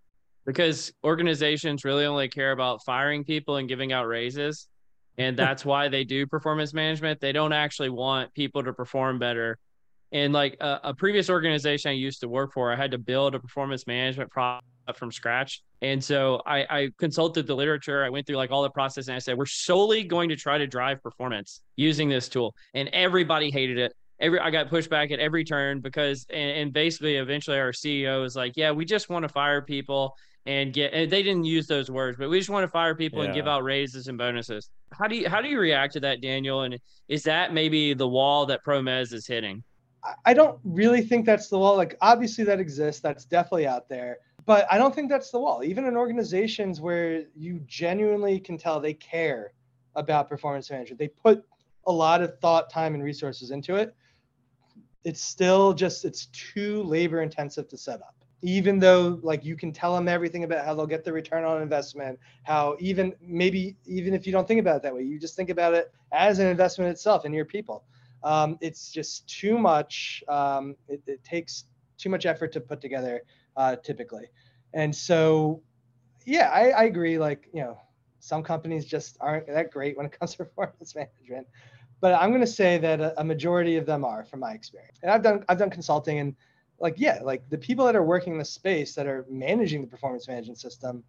because 0.46 0.94
organizations 1.04 1.84
really 1.84 2.06
only 2.06 2.28
care 2.28 2.52
about 2.52 2.84
firing 2.84 3.24
people 3.24 3.58
and 3.58 3.68
giving 3.68 3.92
out 3.92 4.08
raises. 4.08 4.68
And 5.18 5.38
that's 5.38 5.66
why 5.66 5.90
they 5.90 6.04
do 6.04 6.26
performance 6.26 6.74
management. 6.74 7.20
They 7.20 7.34
don't 7.34 7.54
actually 7.54 7.90
want 7.90 8.34
people 8.34 8.64
to 8.64 8.74
perform 8.74 9.20
better. 9.20 9.58
And 10.14 10.34
like 10.34 10.58
a, 10.60 10.80
a 10.86 10.94
previous 10.94 11.30
organization 11.30 11.90
I 11.90 11.94
used 11.94 12.22
to 12.22 12.30
work 12.30 12.54
for, 12.54 12.72
I 12.72 12.76
had 12.76 12.92
to 12.92 12.98
build 12.98 13.36
a 13.36 13.40
performance 13.40 13.86
management 13.88 14.32
product 14.32 14.66
Uh, 14.88 14.94
from 14.94 15.12
scratch. 15.12 15.62
And 15.84 16.04
so 16.04 16.42
I, 16.44 16.66
I, 16.68 16.90
consulted 16.98 17.46
the 17.46 17.54
literature. 17.54 18.04
I 18.04 18.10
went 18.10 18.26
through 18.26 18.38
like 18.38 18.50
all 18.50 18.64
the 18.64 18.70
process 18.72 19.08
and 19.08 19.16
I 19.16 19.20
said, 19.20 19.38
we're 19.38 19.46
solely 19.46 20.04
going 20.04 20.30
to 20.30 20.36
try 20.36 20.58
to 20.58 20.66
drive 20.66 21.04
performance 21.04 21.62
using 21.76 22.10
this 22.10 22.28
tool. 22.28 22.56
And 22.74 22.90
everybody 22.90 23.52
hated 23.52 23.78
it. 23.78 23.94
Every 24.20 24.40
I 24.40 24.50
got 24.50 24.70
pushed 24.70 24.90
back 24.90 25.12
at 25.12 25.20
every 25.20 25.44
turn 25.44 25.80
because 25.80 26.26
and, 26.32 26.52
and 26.58 26.74
basically 26.74 27.18
eventually 27.18 27.60
our 27.60 27.72
CEO 27.72 28.22
was 28.22 28.36
like, 28.36 28.54
Yeah, 28.56 28.72
we 28.72 28.86
just 28.86 29.08
want 29.08 29.22
to 29.22 29.30
fire 29.30 29.62
people 29.62 30.16
and 30.48 30.74
get 30.74 30.94
and 30.94 31.12
they 31.12 31.22
didn't 31.22 31.44
use 31.44 31.68
those 31.68 31.92
words, 31.92 32.18
but 32.18 32.28
we 32.28 32.40
just 32.40 32.50
want 32.50 32.64
to 32.64 32.68
fire 32.68 32.96
people 32.96 33.20
yeah. 33.20 33.26
and 33.26 33.36
give 33.36 33.48
out 33.48 33.64
raises 33.64 34.08
and 34.08 34.18
bonuses. 34.18 34.72
How 34.92 35.08
do 35.08 35.16
you 35.16 35.30
how 35.30 35.42
do 35.42 35.48
you 35.48 35.60
react 35.60 35.94
to 35.94 36.00
that, 36.00 36.22
Daniel? 36.22 36.64
And 36.64 36.80
is 37.08 37.22
that 37.24 37.54
maybe 37.54 37.94
the 37.94 38.08
wall 38.08 38.48
that 38.48 38.66
ProMes 38.66 39.14
is 39.14 39.28
hitting? 39.28 39.64
I 40.26 40.34
don't 40.34 40.60
really 40.64 41.04
think 41.04 41.28
that's 41.28 41.50
the 41.50 41.60
wall. 41.60 41.78
Like 41.78 41.98
obviously 42.02 42.44
that 42.46 42.60
exists. 42.60 43.02
That's 43.02 43.26
definitely 43.26 43.68
out 43.68 43.88
there 43.88 44.18
but 44.46 44.66
I 44.72 44.78
don't 44.78 44.94
think 44.94 45.10
that's 45.10 45.32
the 45.32 45.40
wall. 45.40 45.64
Even 45.64 45.86
in 45.86 45.96
organizations 45.96 46.82
where 46.82 47.24
you 47.36 47.62
genuinely 47.66 48.40
can 48.40 48.58
tell 48.58 48.80
they 48.80 48.94
care 48.94 49.54
about 49.96 50.30
performance 50.30 50.70
management, 50.72 51.00
they 51.00 51.10
put 51.10 51.44
a 51.88 51.92
lot 51.92 52.22
of 52.22 52.40
thought, 52.40 52.70
time, 52.70 52.94
and 52.94 53.04
resources 53.04 53.52
into 53.52 53.76
it. 53.76 53.96
It's 55.04 55.22
still 55.22 55.74
just 55.74 56.06
it's 56.06 56.28
too 56.28 56.84
labor 56.84 57.22
intensive 57.22 57.68
to 57.70 57.78
set 57.78 58.02
up. 58.02 58.16
Even 58.44 58.80
though 58.80 59.20
like 59.22 59.46
you 59.46 59.56
can 59.56 59.72
tell 59.72 59.94
them 59.96 60.08
everything 60.08 60.44
about 60.44 60.66
how 60.66 60.74
they'll 60.74 60.88
get 60.88 61.04
the 61.04 61.14
return 61.14 61.44
on 61.44 61.62
investment, 61.62 62.18
how 62.44 62.76
even 62.80 63.14
maybe 63.22 63.76
even 63.86 64.14
if 64.14 64.26
you 64.26 64.32
don't 64.32 64.48
think 64.48 64.60
about 64.60 64.78
it 64.78 64.84
that 64.84 64.94
way, 64.94 65.04
you 65.04 65.20
just 65.20 65.36
think 65.36 65.50
about 65.50 65.74
it 65.74 65.92
as 66.12 66.40
an 66.40 66.48
investment 66.48 66.90
itself 66.90 67.26
in 67.26 67.34
your 67.34 67.46
people. 67.46 67.84
Um, 68.24 68.58
it's 68.62 68.92
just 68.92 69.28
too 69.28 69.58
much. 69.58 70.24
Um, 70.28 70.76
it, 70.88 71.02
it 71.08 71.24
takes 71.24 71.66
too 71.98 72.10
much 72.10 72.26
effort 72.26 72.52
to 72.54 72.62
put 72.62 72.82
together 72.82 73.22
uh, 73.56 73.76
typically. 73.78 74.28
And 74.74 74.96
so, 74.96 75.62
yeah, 76.26 76.50
I, 76.50 76.70
I 76.70 76.84
agree. 76.84 77.18
Like, 77.18 77.48
you 77.54 77.62
know, 77.62 77.78
some 78.20 78.44
companies 78.44 78.86
just 78.86 79.18
aren't 79.20 79.48
that 79.48 79.72
great 79.72 79.98
when 79.98 80.06
it 80.06 80.12
comes 80.20 80.32
to 80.32 80.38
performance 80.38 80.96
management, 80.96 81.48
but 82.00 82.14
I'm 82.14 82.30
going 82.30 82.42
to 82.42 82.48
say 82.48 82.78
that 82.80 83.00
a, 83.00 83.20
a 83.20 83.24
majority 83.24 83.78
of 83.78 83.86
them 83.86 84.04
are, 84.04 84.26
from 84.26 84.40
my 84.40 84.54
experience. 84.54 84.98
And 85.02 85.12
I've 85.12 85.22
done 85.22 85.46
I've 85.50 85.60
done 85.60 85.70
consulting, 85.70 86.20
and 86.20 86.36
like, 86.80 86.96
yeah, 86.98 87.20
like 87.24 87.48
the 87.50 87.58
people 87.58 87.86
that 87.86 87.96
are 87.96 88.04
working 88.04 88.34
in 88.34 88.40
the 88.40 88.46
space 88.46 88.96
that 88.96 89.08
are 89.08 89.26
managing 89.30 89.82
the 89.82 89.88
performance 89.88 90.28
management 90.28 90.60
system, 90.60 91.04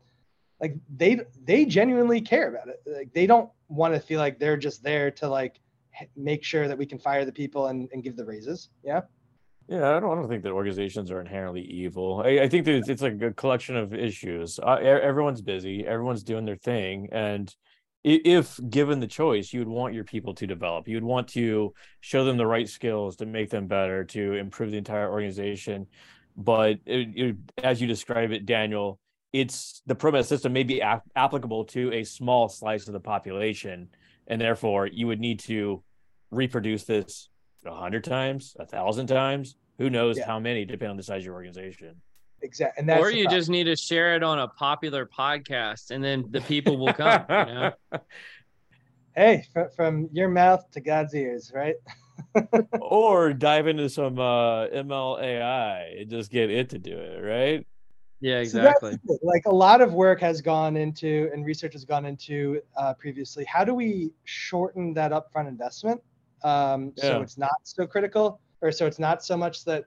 like 0.61 0.77
they 0.95 1.21
they 1.45 1.65
genuinely 1.65 2.21
care 2.21 2.49
about 2.49 2.69
it. 2.69 2.83
Like 2.87 3.13
they 3.13 3.27
don't 3.27 3.51
want 3.69 3.95
to 3.95 4.01
feel 4.01 4.21
like 4.21 4.39
they're 4.39 4.57
just 4.57 4.83
there 4.83 5.11
to 5.13 5.29
like 5.29 5.61
make 6.17 6.45
sure 6.45 6.69
that 6.69 6.77
we 6.77 6.87
can 6.87 6.99
fire 6.99 7.25
the 7.25 7.33
people 7.33 7.67
and, 7.67 7.89
and 7.93 8.03
give 8.03 8.17
the 8.17 8.25
raises. 8.25 8.71
Yeah. 8.83 9.03
Yeah, 9.69 9.97
I 9.97 10.01
don't, 10.01 10.13
I 10.13 10.15
don't 10.17 10.29
think 10.29 10.43
that 10.43 10.53
organizations 10.53 11.11
are 11.11 11.21
inherently 11.21 11.63
evil. 11.63 12.23
I, 12.25 12.41
I 12.41 12.49
think 12.49 12.65
that 12.67 12.75
it's, 12.75 12.89
it's 12.89 13.03
like 13.03 13.21
a 13.23 13.33
collection 13.33 13.77
of 13.77 13.95
issues. 13.95 14.59
Uh, 14.59 14.75
everyone's 14.75 15.41
busy, 15.41 15.87
everyone's 15.87 16.25
doing 16.25 16.45
their 16.45 16.57
thing, 16.57 17.09
and 17.13 17.55
if 18.05 18.59
given 18.69 18.99
the 18.99 19.07
choice, 19.07 19.53
you 19.53 19.61
would 19.61 19.69
want 19.69 19.95
your 19.95 20.05
people 20.05 20.35
to 20.35 20.47
develop. 20.47 20.89
You 20.89 20.97
would 20.97 21.05
want 21.05 21.29
to 21.29 21.73
show 22.01 22.25
them 22.25 22.37
the 22.37 22.47
right 22.47 22.69
skills 22.69 23.17
to 23.17 23.27
make 23.27 23.49
them 23.49 23.69
better, 23.69 24.05
to 24.07 24.35
improve 24.35 24.73
the 24.73 24.79
entire 24.79 25.11
organization. 25.11 25.87
But 26.37 26.79
it, 26.85 27.09
it, 27.15 27.37
as 27.63 27.81
you 27.81 27.87
describe 27.87 28.33
it, 28.33 28.45
Daniel, 28.45 28.99
it's 29.33 29.83
the 29.87 29.95
ProMES 29.95 30.25
system 30.25 30.53
may 30.53 30.65
be 30.65 30.83
ap- 30.83 31.05
applicable 31.15 31.67
to 31.67 31.93
a 31.93 32.03
small 32.03 32.49
slice 32.49 32.89
of 32.89 32.93
the 32.93 33.01
population, 33.01 33.89
and 34.27 34.41
therefore 34.41 34.87
you 34.87 35.07
would 35.07 35.21
need 35.21 35.39
to 35.41 35.85
reproduce 36.33 36.85
this 36.85 37.29
a 37.65 37.75
hundred 37.75 38.05
times, 38.05 38.57
a 38.59 38.67
thousand 38.67 39.07
times. 39.07 39.57
Who 39.79 39.91
knows 39.91 40.19
yeah. 40.19 40.27
how 40.27 40.39
many, 40.39 40.65
depending 40.65 40.91
on 40.91 40.97
the 40.97 41.03
size 41.03 41.23
of 41.23 41.27
your 41.27 41.35
organization. 41.35 41.97
Exactly. 42.43 42.93
or 42.95 43.11
you 43.11 43.29
just 43.29 43.49
need 43.49 43.65
to 43.65 43.77
share 43.77 44.17
it 44.17 44.23
on 44.23 44.41
a 44.41 44.49
popular 44.49 45.07
podcast, 45.07 45.91
and 45.91 46.03
then 46.03 46.25
the 46.31 46.41
people 46.43 46.77
will 46.77 46.93
come. 46.93 47.25
you 47.29 47.37
know? 47.37 47.73
Hey, 49.15 49.45
from, 49.53 49.69
from 49.77 50.09
your 50.11 50.31
mouth 50.31 50.65
to 50.71 50.81
God's 50.81 51.15
ears, 51.15 51.53
right? 51.55 51.75
or 52.81 53.35
dive 53.35 53.67
into 53.67 53.91
some 53.91 54.19
uh, 54.19 54.69
ML 54.69 55.23
AI 55.23 55.83
and 55.99 56.09
just 56.09 56.31
get 56.31 56.51
it 56.51 56.71
to 56.71 56.79
do 56.79 56.97
it, 56.97 57.21
right? 57.23 57.67
Yeah, 58.21 58.39
exactly. 58.39 58.97
So 59.07 59.19
like 59.23 59.43
a 59.47 59.55
lot 59.55 59.83
of 59.83 59.93
work 59.93 60.21
has 60.21 60.41
gone 60.41 60.77
into 60.77 61.29
and 61.33 61.45
research 61.45 61.73
has 61.73 61.85
gone 61.85 62.07
into 62.07 62.63
uh, 62.77 62.95
previously. 62.95 63.45
How 63.45 63.65
do 63.65 63.75
we 63.75 64.13
shorten 64.25 64.95
that 64.95 65.11
upfront 65.11 65.49
investment 65.49 66.01
um, 66.45 66.93
yeah. 66.97 67.05
so 67.05 67.23
it's 67.23 67.39
not 67.39 67.57
so 67.63 67.87
critical 67.87 68.41
or 68.61 68.73
so 68.73 68.87
it's 68.87 68.99
not 68.99 69.25
so 69.25 69.37
much 69.37 69.65
that 69.65 69.85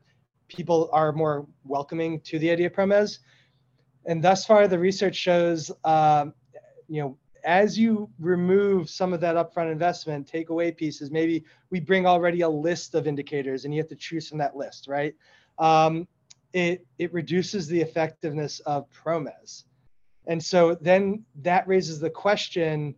people 0.47 0.89
are 0.93 1.12
more 1.12 1.47
welcoming 1.64 2.20
to 2.22 2.38
the 2.39 2.49
idea 2.51 2.68
of 2.68 2.74
ProMes 2.74 3.20
and 4.06 4.24
thus 4.24 4.45
far 4.45 4.68
the 4.68 4.78
research 4.78 5.16
shows 5.16 5.72
um, 5.84 6.34
you 6.88 7.01
know 7.01 7.18
as 7.43 7.78
you 7.78 8.10
remove 8.20 8.89
some 8.89 9.14
of 9.14 9.22
that 9.22 9.36
upfront 9.36 9.72
investment 9.72 10.28
take 10.28 10.49
away 10.49 10.72
pieces 10.72 11.12
maybe 11.12 11.43
we 11.70 11.80
bring 11.80 12.06
already 12.06 12.41
a 12.41 12.49
list 12.49 12.95
of 12.95 13.08
indicators 13.08 13.66
and 13.66 13.74
you 13.74 13.80
have 13.80 13.89
to 13.89 13.95
choose 13.95 14.28
from 14.28 14.38
that 14.38 14.56
list 14.56 14.88
right? 14.88 15.16
Um, 15.58 16.08
it 16.53 16.86
it 16.99 17.12
reduces 17.14 17.68
the 17.68 17.80
effectiveness 17.80 18.60
of 18.62 18.88
ProMes 18.91 19.64
and 20.28 20.43
so 20.43 20.76
then 20.76 21.24
that 21.41 21.68
raises 21.68 21.99
the 21.99 22.10
question 22.10 22.95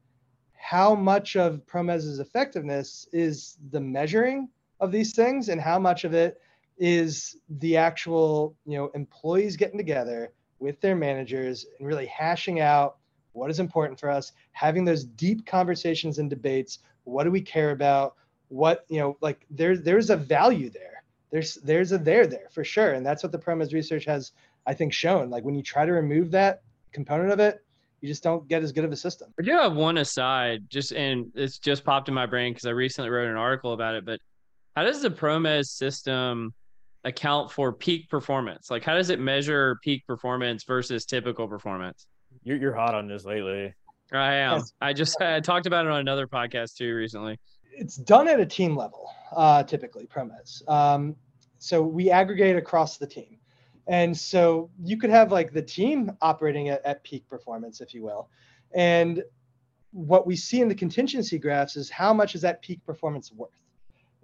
how 0.68 0.94
much 0.94 1.38
of 1.38 1.66
ProMes's 1.66 2.20
effectiveness 2.20 3.08
is 3.14 3.58
the 3.72 3.80
measuring 3.80 4.50
of 4.82 4.92
these 4.92 5.16
things 5.16 5.48
and 5.48 5.62
how 5.62 5.80
much 5.80 6.04
of 6.04 6.14
it 6.14 6.42
is 6.78 7.38
the 7.62 7.78
actual 7.78 8.54
you 8.66 8.78
know 8.78 8.92
employees 8.94 9.56
getting 9.56 9.78
together 9.78 10.34
with 10.60 10.82
their 10.82 10.94
managers 10.94 11.66
and 11.80 11.88
really 11.88 12.06
hashing 12.08 12.60
out 12.60 12.98
what 13.32 13.50
is 13.50 13.62
important 13.62 13.98
for 13.98 14.10
us, 14.10 14.34
having 14.52 14.84
those 14.84 15.06
deep 15.06 15.46
conversations 15.46 16.20
and 16.20 16.30
debates. 16.30 16.80
What 17.06 17.24
do 17.24 17.32
we 17.32 17.40
care 17.40 17.72
about? 17.72 18.16
What, 18.50 18.86
you 18.90 19.00
know, 19.00 19.16
like 19.22 19.46
there's 19.50 19.84
there's 19.84 20.10
a 20.10 20.18
value 20.18 20.70
there. 20.70 21.02
There's 21.32 21.56
there's 21.56 21.94
a 21.94 21.98
there 21.98 22.28
there 22.28 22.50
for 22.52 22.66
sure. 22.66 22.92
And 22.92 23.06
that's 23.06 23.24
what 23.24 23.32
the 23.32 23.40
ProMes 23.40 23.72
research 23.72 24.04
has, 24.04 24.34
I 24.66 24.74
think, 24.74 24.92
shown. 24.92 25.30
Like 25.30 25.46
when 25.46 25.56
you 25.56 25.64
try 25.64 25.86
to 25.86 25.94
remove 25.94 26.32
that 26.32 26.62
component 26.92 27.32
of 27.32 27.40
it, 27.40 27.64
you 28.02 28.08
just 28.08 28.24
don't 28.24 28.48
get 28.48 28.64
as 28.64 28.72
good 28.72 28.84
of 28.84 28.92
a 28.92 28.96
system. 28.96 29.34
I 29.40 29.44
do 29.44 29.52
have 29.52 29.76
one 29.76 29.98
aside, 29.98 30.66
just 30.70 30.92
and 30.92 31.32
it's 31.36 31.58
just 31.58 31.84
popped 31.84 32.08
in 32.10 32.14
my 32.14 32.26
brain 32.26 32.54
because 32.54 32.66
I 32.66 32.72
recently 32.72 33.10
wrote 33.10 33.30
an 33.30 33.38
article 33.38 33.74
about 33.74 33.96
it. 33.96 34.06
But 34.06 34.20
how 34.76 34.84
does 34.84 35.02
the 35.02 35.10
ProMes 35.10 35.68
system 35.68 36.54
account 37.04 37.52
for 37.52 37.74
peak 37.74 38.10
performance? 38.10 38.70
Like, 38.70 38.84
how 38.84 38.94
does 38.94 39.10
it 39.10 39.20
measure 39.20 39.80
peak 39.84 40.06
performance 40.06 40.64
versus 40.64 41.06
typical 41.06 41.48
performance? 41.48 42.06
You're 42.44 42.58
you're 42.58 42.76
hot 42.76 42.94
on 42.94 43.08
this 43.08 43.26
lately. 43.26 43.74
I 44.14 44.36
am. 44.36 44.58
Yes. 44.60 44.74
I 44.80 44.94
just 44.94 45.22
I 45.22 45.40
talked 45.40 45.66
about 45.66 45.86
it 45.86 45.92
on 45.92 46.00
another 46.00 46.28
podcast 46.28 46.76
too 46.76 46.94
recently. 46.94 47.40
It's 47.72 47.98
done 47.98 48.28
at 48.28 48.40
a 48.40 48.46
team 48.46 48.76
level, 48.76 49.10
uh, 49.36 49.64
typically, 49.64 50.08
ProMes. 50.08 50.68
Um, 50.70 51.16
so 51.60 51.82
we 51.82 52.10
aggregate 52.10 52.56
across 52.56 52.98
the 52.98 53.08
team. 53.08 53.38
And 53.88 54.16
so 54.16 54.70
you 54.84 54.98
could 54.98 55.10
have 55.10 55.32
like 55.32 55.54
the 55.54 55.62
team 55.62 56.12
operating 56.22 56.70
at, 56.70 56.86
at 56.86 57.04
peak 57.04 57.28
performance, 57.30 57.80
if 57.80 57.94
you 57.94 58.04
will. 58.04 58.30
And 58.74 59.24
what 59.92 60.28
we 60.28 60.36
see 60.36 60.62
in 60.62 60.68
the 60.68 60.76
contingency 60.76 61.40
graphs 61.40 61.78
is 61.78 61.90
how 61.90 62.14
much 62.14 62.36
is 62.36 62.42
that 62.42 62.62
peak 62.62 62.84
performance 62.86 63.32
worth? 63.32 63.50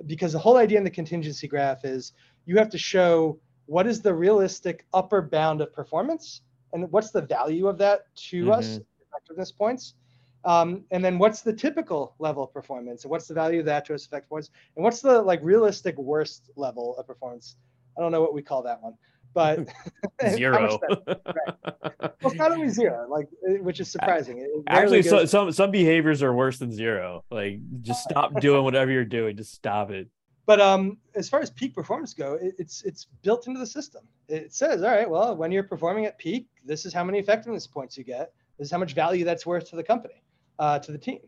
Because 0.06 0.34
the 0.34 0.40
whole 0.40 0.58
idea 0.58 0.78
in 0.78 0.84
the 0.84 0.90
contingency 0.90 1.48
graph 1.48 1.86
is 1.86 2.14
you 2.46 2.58
have 2.58 2.70
to 2.70 2.78
show 2.78 3.40
what 3.66 3.88
is 3.88 4.02
the 4.02 4.14
realistic 4.14 4.86
upper 4.94 5.22
bound 5.22 5.62
of 5.62 5.74
performance 5.74 6.42
and 6.74 6.92
what's 6.92 7.12
the 7.12 7.22
value 7.22 7.68
of 7.68 7.78
that 7.78 8.14
to 8.16 8.52
us, 8.52 8.80
effectiveness 9.08 9.52
points. 9.52 9.94
Um, 10.46 10.84
and 10.92 11.04
then 11.04 11.18
what's 11.18 11.42
the 11.42 11.54
typical 11.54 12.16
level 12.20 12.44
of 12.44 12.52
performance 12.52 13.06
and 13.06 13.12
what's 13.12 13.28
the 13.28 13.34
value 13.34 13.62
of 13.62 13.66
that 13.68 13.86
to 13.86 13.94
us 13.94 14.06
effect 14.06 14.28
points 14.28 14.50
and 14.76 14.84
what's 14.84 15.00
the 15.00 15.22
like 15.22 15.40
realistic 15.42 15.98
worst 15.98 16.50
level 16.58 16.98
of 16.98 17.08
performance 17.08 17.56
i 17.98 18.02
don't 18.02 18.12
know 18.12 18.20
what 18.20 18.34
we 18.34 18.42
call 18.42 18.62
that 18.62 18.84
one 18.84 18.94
but 19.34 19.68
Zero. 20.30 20.80
that- 20.90 21.24
well, 22.02 22.14
it's 22.32 22.36
not 22.36 22.52
only 22.52 22.70
zero 22.82 23.08
like 23.10 23.28
which 23.62 23.80
is 23.80 23.90
surprising 23.92 24.40
It 24.40 24.50
Actually, 24.68 25.04
so, 25.04 25.20
goes- 25.20 25.32
some 25.32 25.52
some 25.52 25.72
behaviors 25.72 26.22
are 26.24 26.34
worse 26.34 26.60
than 26.60 26.72
zero. 26.72 27.24
Like, 27.32 27.60
just 27.82 28.04
stop 28.04 28.40
doing 28.40 28.64
whatever 28.64 28.92
you're 28.92 29.06
doing. 29.06 29.36
Just 29.38 29.54
stop 29.54 29.92
it. 29.92 30.08
but 30.46 30.60
um 30.62 30.98
as 31.16 31.30
far 31.30 31.40
as 31.40 31.50
peak 31.50 31.74
performance 31.74 32.14
go 32.14 32.34
it, 32.42 32.54
it's 32.58 32.84
it's 32.84 33.08
built 33.22 33.48
into 33.48 33.60
the 33.60 33.66
system 33.68 34.04
it 34.28 34.54
says 34.54 34.84
all 34.84 34.90
right 34.92 35.10
well 35.10 35.36
when 35.36 35.52
you're 35.54 35.64
performing 35.64 36.06
at 36.06 36.18
peak 36.18 36.48
this 36.66 36.86
is 36.86 36.94
how 36.94 37.04
many 37.04 37.18
effectiveness 37.20 37.66
points 37.68 37.98
you 37.98 38.04
get 38.04 38.34
this 38.58 38.66
is 38.68 38.72
how 38.72 38.78
much 38.78 38.94
value 38.94 39.24
that's 39.24 39.46
worth 39.46 39.70
to 39.70 39.76
the 39.78 39.84
company 39.84 40.22
uh, 40.60 40.78
to 40.80 40.92
the 40.92 40.98
team 40.98 41.20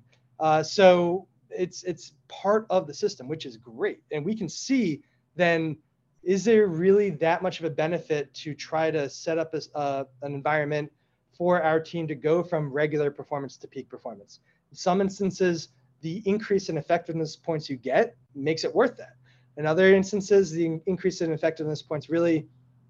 uh, 0.42 0.62
so 0.62 1.28
it's 1.50 1.84
it's 1.84 2.14
part 2.28 2.66
of 2.70 2.88
the 2.88 2.94
system 2.94 3.28
which 3.30 3.46
is 3.46 3.56
great 3.58 4.00
and 4.12 4.26
we 4.26 4.36
can 4.36 4.50
see 4.50 5.02
then 5.38 5.78
is 6.26 6.44
there 6.44 6.68
really 6.68 7.12
that 7.12 7.42
much 7.42 7.60
of 7.60 7.66
a 7.66 7.70
benefit 7.70 8.34
to 8.34 8.54
try 8.54 8.92
to 8.92 9.10
set 9.10 9.38
up 9.38 9.54
a, 9.54 9.62
uh, 9.76 10.04
an 10.24 10.34
environment 10.34 10.92
for 11.38 11.62
our 11.62 11.80
team 11.80 12.08
to 12.08 12.16
go 12.16 12.44
from 12.44 12.72
regular 12.72 13.12
performance 13.12 13.58
to 13.58 13.68
peak 13.68 13.88
performance 13.88 14.40
in 14.72 14.76
some 14.76 15.00
instances 15.00 15.70
the 16.02 16.22
increase 16.26 16.70
in 16.70 16.78
effectiveness 16.78 17.36
points 17.36 17.70
you 17.70 17.78
get 17.78 18.16
makes 18.36 18.64
it 18.64 18.74
worth 18.74 18.96
that. 18.98 19.16
In 19.58 19.66
other 19.66 19.96
instances, 19.96 20.52
the 20.52 20.80
increase 20.86 21.22
in 21.22 21.32
effectiveness 21.32 21.82
points 21.82 22.10
really 22.10 22.48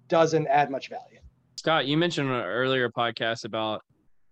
doesn't 0.08 0.46
add 0.48 0.70
much 0.70 0.90
value. 0.90 1.18
Scott, 1.56 1.86
you 1.86 1.96
mentioned 1.96 2.28
on 2.28 2.40
an 2.40 2.44
earlier 2.44 2.90
podcast 2.90 3.44
about 3.44 3.82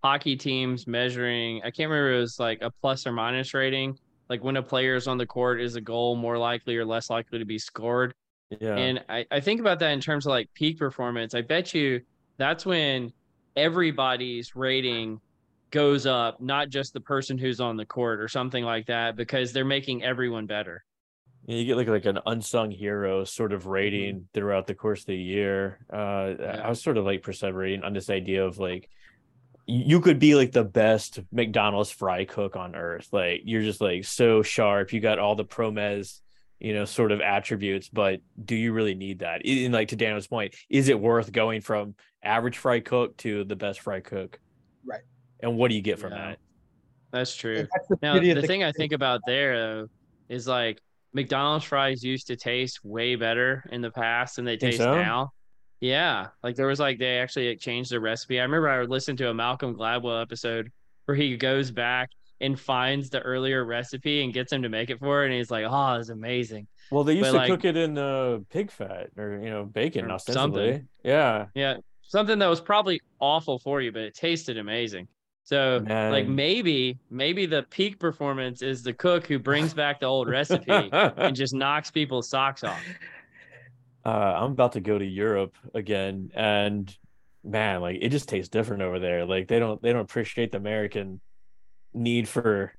hockey 0.03 0.35
teams 0.35 0.85
measuring, 0.85 1.61
I 1.63 1.71
can't 1.71 1.89
remember, 1.89 2.13
it 2.13 2.19
was 2.19 2.39
like 2.39 2.61
a 2.61 2.69
plus 2.81 3.07
or 3.07 3.11
minus 3.11 3.55
rating. 3.55 3.97
Like 4.29 4.43
when 4.43 4.57
a 4.57 4.61
player 4.61 4.95
is 4.95 5.07
on 5.07 5.17
the 5.17 5.25
court, 5.25 5.61
is 5.61 5.75
a 5.75 5.81
goal 5.81 6.15
more 6.15 6.37
likely 6.37 6.77
or 6.77 6.85
less 6.85 7.09
likely 7.09 7.39
to 7.39 7.45
be 7.45 7.57
scored? 7.57 8.13
Yeah. 8.49 8.75
And 8.75 9.03
I, 9.09 9.25
I 9.31 9.39
think 9.39 9.59
about 9.59 9.79
that 9.79 9.91
in 9.91 9.99
terms 9.99 10.25
of 10.25 10.29
like 10.31 10.49
peak 10.53 10.77
performance. 10.77 11.33
I 11.33 11.41
bet 11.41 11.73
you 11.73 12.01
that's 12.37 12.65
when 12.65 13.11
everybody's 13.55 14.55
rating 14.55 15.19
goes 15.71 16.05
up, 16.05 16.39
not 16.41 16.69
just 16.69 16.93
the 16.93 17.01
person 17.01 17.37
who's 17.37 17.59
on 17.59 17.75
the 17.77 17.85
court 17.85 18.21
or 18.21 18.27
something 18.27 18.63
like 18.63 18.85
that, 18.87 19.15
because 19.15 19.51
they're 19.51 19.65
making 19.65 20.03
everyone 20.03 20.45
better. 20.45 20.83
Yeah, 21.47 21.57
you 21.57 21.65
get 21.65 21.77
like 21.77 21.87
like 21.87 22.05
an 22.05 22.19
unsung 22.25 22.71
hero 22.71 23.23
sort 23.23 23.53
of 23.53 23.67
rating 23.67 24.27
throughout 24.33 24.67
the 24.67 24.73
course 24.73 25.01
of 25.01 25.07
the 25.07 25.17
year. 25.17 25.79
Uh, 25.91 26.33
Yeah. 26.39 26.61
I 26.63 26.69
was 26.69 26.81
sort 26.81 26.97
of 26.97 27.05
like 27.05 27.21
perseverating 27.21 27.83
on 27.83 27.93
this 27.93 28.09
idea 28.09 28.45
of 28.45 28.57
like 28.57 28.89
you 29.67 29.99
could 29.99 30.19
be 30.19 30.35
like 30.35 30.51
the 30.51 30.63
best 30.63 31.19
McDonald's 31.31 31.91
fry 31.91 32.25
cook 32.25 32.55
on 32.55 32.75
earth. 32.75 33.09
Like 33.11 33.41
you're 33.45 33.63
just 33.63 33.81
like 33.81 34.05
so 34.05 34.43
sharp. 34.43 34.93
You 34.93 34.99
got 34.99 35.19
all 35.19 35.35
the 35.35 35.45
promes, 35.45 36.21
you 36.59 36.73
know, 36.73 36.85
sort 36.85 37.11
of 37.11 37.21
attributes, 37.21 37.89
but 37.89 38.21
do 38.43 38.55
you 38.55 38.71
really 38.73 38.95
need 38.95 39.19
that? 39.19 39.45
In 39.45 39.71
like 39.71 39.89
to 39.89 39.95
Daniel's 39.95 40.27
point, 40.27 40.55
is 40.69 40.89
it 40.89 40.99
worth 40.99 41.31
going 41.31 41.61
from 41.61 41.95
average 42.23 42.57
fry 42.57 42.79
cook 42.79 43.17
to 43.17 43.43
the 43.43 43.55
best 43.55 43.81
fry 43.81 43.99
cook? 43.99 44.39
Right. 44.85 45.01
And 45.41 45.57
what 45.57 45.69
do 45.69 45.75
you 45.75 45.81
get 45.81 45.99
from 45.99 46.13
Yeah. 46.13 46.29
that? 46.29 46.39
That's 47.11 47.35
true. 47.35 47.59
And 47.59 47.69
that's 47.73 47.87
the 47.87 47.97
Now, 48.01 48.13
beauty 48.13 48.31
of 48.31 48.41
the 48.41 48.47
thing 48.47 48.63
I 48.63 48.71
think 48.71 48.93
about 48.93 49.21
there 49.27 49.57
though 49.57 49.87
is 50.29 50.47
like 50.47 50.79
McDonald's 51.13 51.65
fries 51.65 52.03
used 52.03 52.27
to 52.27 52.35
taste 52.35 52.83
way 52.83 53.15
better 53.15 53.63
in 53.71 53.81
the 53.81 53.91
past 53.91 54.35
than 54.37 54.45
they 54.45 54.57
taste 54.57 54.77
so? 54.77 54.95
now. 54.95 55.31
Yeah, 55.81 56.27
like 56.41 56.55
there 56.55 56.67
was 56.67 56.79
like 56.79 56.99
they 56.99 57.19
actually 57.19 57.55
changed 57.57 57.91
the 57.91 57.99
recipe. 57.99 58.39
I 58.39 58.43
remember 58.43 58.69
I 58.69 58.81
listened 58.83 59.17
to 59.19 59.29
a 59.29 59.33
Malcolm 59.33 59.75
Gladwell 59.75 60.21
episode 60.21 60.71
where 61.05 61.15
he 61.15 61.37
goes 61.37 61.69
back 61.69 62.09
and 62.41 62.59
finds 62.59 63.09
the 63.09 63.19
earlier 63.21 63.63
recipe 63.65 64.23
and 64.23 64.33
gets 64.33 64.51
him 64.51 64.61
to 64.63 64.69
make 64.69 64.89
it 64.89 64.99
for 64.99 65.23
it, 65.23 65.27
and 65.27 65.35
he's 65.35 65.49
like, 65.51 65.65
"Oh, 65.67 65.93
it's 65.95 66.09
amazing." 66.09 66.67
Well, 66.91 67.03
they 67.03 67.13
used 67.13 67.23
But, 67.23 67.31
to 67.31 67.37
like- 67.37 67.49
cook 67.49 67.65
it 67.65 67.77
in 67.77 67.97
uh, 67.97 68.39
pig 68.49 68.69
fat 68.71 69.09
or 69.17 69.39
you 69.41 69.49
know 69.49 69.63
bacon, 69.65 70.05
Or 70.05 70.11
ostensibly. 70.11 70.71
something. 70.71 70.87
Yeah. 71.03 71.45
Yeah, 71.55 71.77
something 72.01 72.37
that 72.39 72.47
was 72.47 72.61
probably 72.61 73.01
awful 73.19 73.57
for 73.59 73.81
you, 73.81 73.91
but 73.91 74.01
it 74.03 74.13
tasted 74.15 74.57
amazing. 74.57 75.07
So, 75.43 75.83
like 75.87 76.27
maybe 76.27 76.97
maybe 77.11 77.45
the 77.45 77.63
peak 77.69 77.99
performance 77.99 78.61
is 78.63 78.81
the 78.81 78.93
cook 78.93 79.27
who 79.27 79.37
brings 79.39 79.73
back 79.81 79.99
the 79.99 80.07
old 80.07 80.27
recipe 80.27 80.89
and 80.91 81.35
just 81.35 81.53
knocks 81.53 81.91
people's 81.91 82.27
socks 82.29 82.63
off. 82.63 82.81
uh, 84.05 84.09
I'm 84.09 84.51
about 84.51 84.73
to 84.73 84.81
go 84.81 84.97
to 84.97 85.05
Europe 85.05 85.55
again, 85.73 86.31
and 86.35 86.95
man, 87.43 87.81
like 87.81 87.97
it 88.01 88.09
just 88.09 88.27
tastes 88.29 88.49
different 88.49 88.81
over 88.83 88.99
there. 88.99 89.25
Like 89.25 89.47
they 89.47 89.59
don't 89.59 89.81
they 89.81 89.91
don't 89.93 90.01
appreciate 90.01 90.51
the 90.51 90.57
American 90.57 91.21
need 91.95 92.27
for 92.27 92.73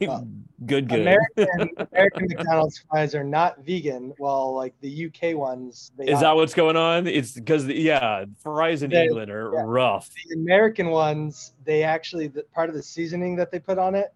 Well, 0.00 0.26
good 0.66 0.88
good. 0.88 1.00
American 1.00 1.70
American 1.92 2.26
McDonald's 2.28 2.78
fries 2.90 3.14
are 3.14 3.24
not 3.24 3.64
vegan, 3.64 4.14
while 4.18 4.54
like 4.54 4.74
the 4.80 5.06
UK 5.06 5.36
ones, 5.36 5.92
they 5.98 6.06
Is 6.06 6.16
are. 6.16 6.20
that 6.22 6.36
what's 6.36 6.54
going 6.54 6.76
on? 6.76 7.06
It's 7.06 7.32
because 7.32 7.66
yeah, 7.66 8.24
fries 8.42 8.82
in 8.82 8.90
They- 8.90 9.04
England 9.04 9.30
are 9.30 9.52
yeah. 9.54 9.62
rough. 9.64 10.10
the 10.28 10.34
American 10.36 10.88
ones, 10.88 11.52
they 11.64 11.82
actually 11.82 12.28
the 12.28 12.44
part 12.54 12.68
of 12.70 12.74
the 12.74 12.82
seasoning 12.82 13.36
that 13.36 13.50
they 13.50 13.58
put 13.58 13.78
on 13.78 13.94
it, 13.94 14.12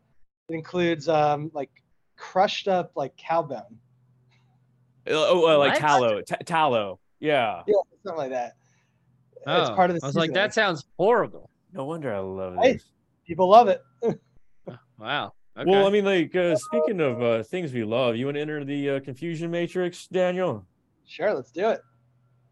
it 0.49 0.55
includes 0.55 1.09
um 1.09 1.51
like 1.55 1.71
crushed 2.17 2.69
up 2.69 2.93
like 2.97 3.17
cow 3.17 3.43
bone, 3.43 3.79
Oh, 5.09 5.53
oh, 5.53 5.59
like 5.59 5.73
What? 5.73 5.79
tallow, 5.81 6.21
ta- 6.23 6.37
tallow. 6.47 6.99
Yeah. 7.21 7.63
yeah, 7.67 7.75
something 8.05 8.17
like 8.19 8.31
that. 8.31 8.55
it's 9.37 9.45
Oh, 9.71 9.75
part 9.75 9.91
of 9.91 9.97
the. 9.97 10.05
I 10.05 10.07
was 10.07 10.17
like, 10.17 10.33
that 10.33 10.55
sounds 10.55 10.85
horrible. 10.99 11.51
No 11.73 11.85
wonder 11.85 12.13
I 12.15 12.19
love 12.21 12.57
Hey. 12.61 12.73
this. 12.75 12.85
People 13.27 13.49
love 13.49 13.69
it. 13.69 13.83
Wow. 14.99 15.33
Okay. 15.59 15.69
Well, 15.69 15.87
I 15.87 15.91
mean, 15.91 16.05
like 16.05 16.35
uh, 16.37 16.55
speaking 16.55 17.01
of 17.01 17.21
uh, 17.21 17.43
things 17.43 17.73
we 17.73 17.83
love, 17.83 18.15
you 18.15 18.27
want 18.27 18.37
to 18.37 18.41
enter 18.41 18.65
the 18.65 18.91
uh, 18.91 19.01
confusion 19.01 19.51
matrix, 19.51 20.07
Daniel? 20.07 20.65
Sure, 21.05 21.35
let's 21.35 21.51
do 21.51 21.69
it. 21.71 21.81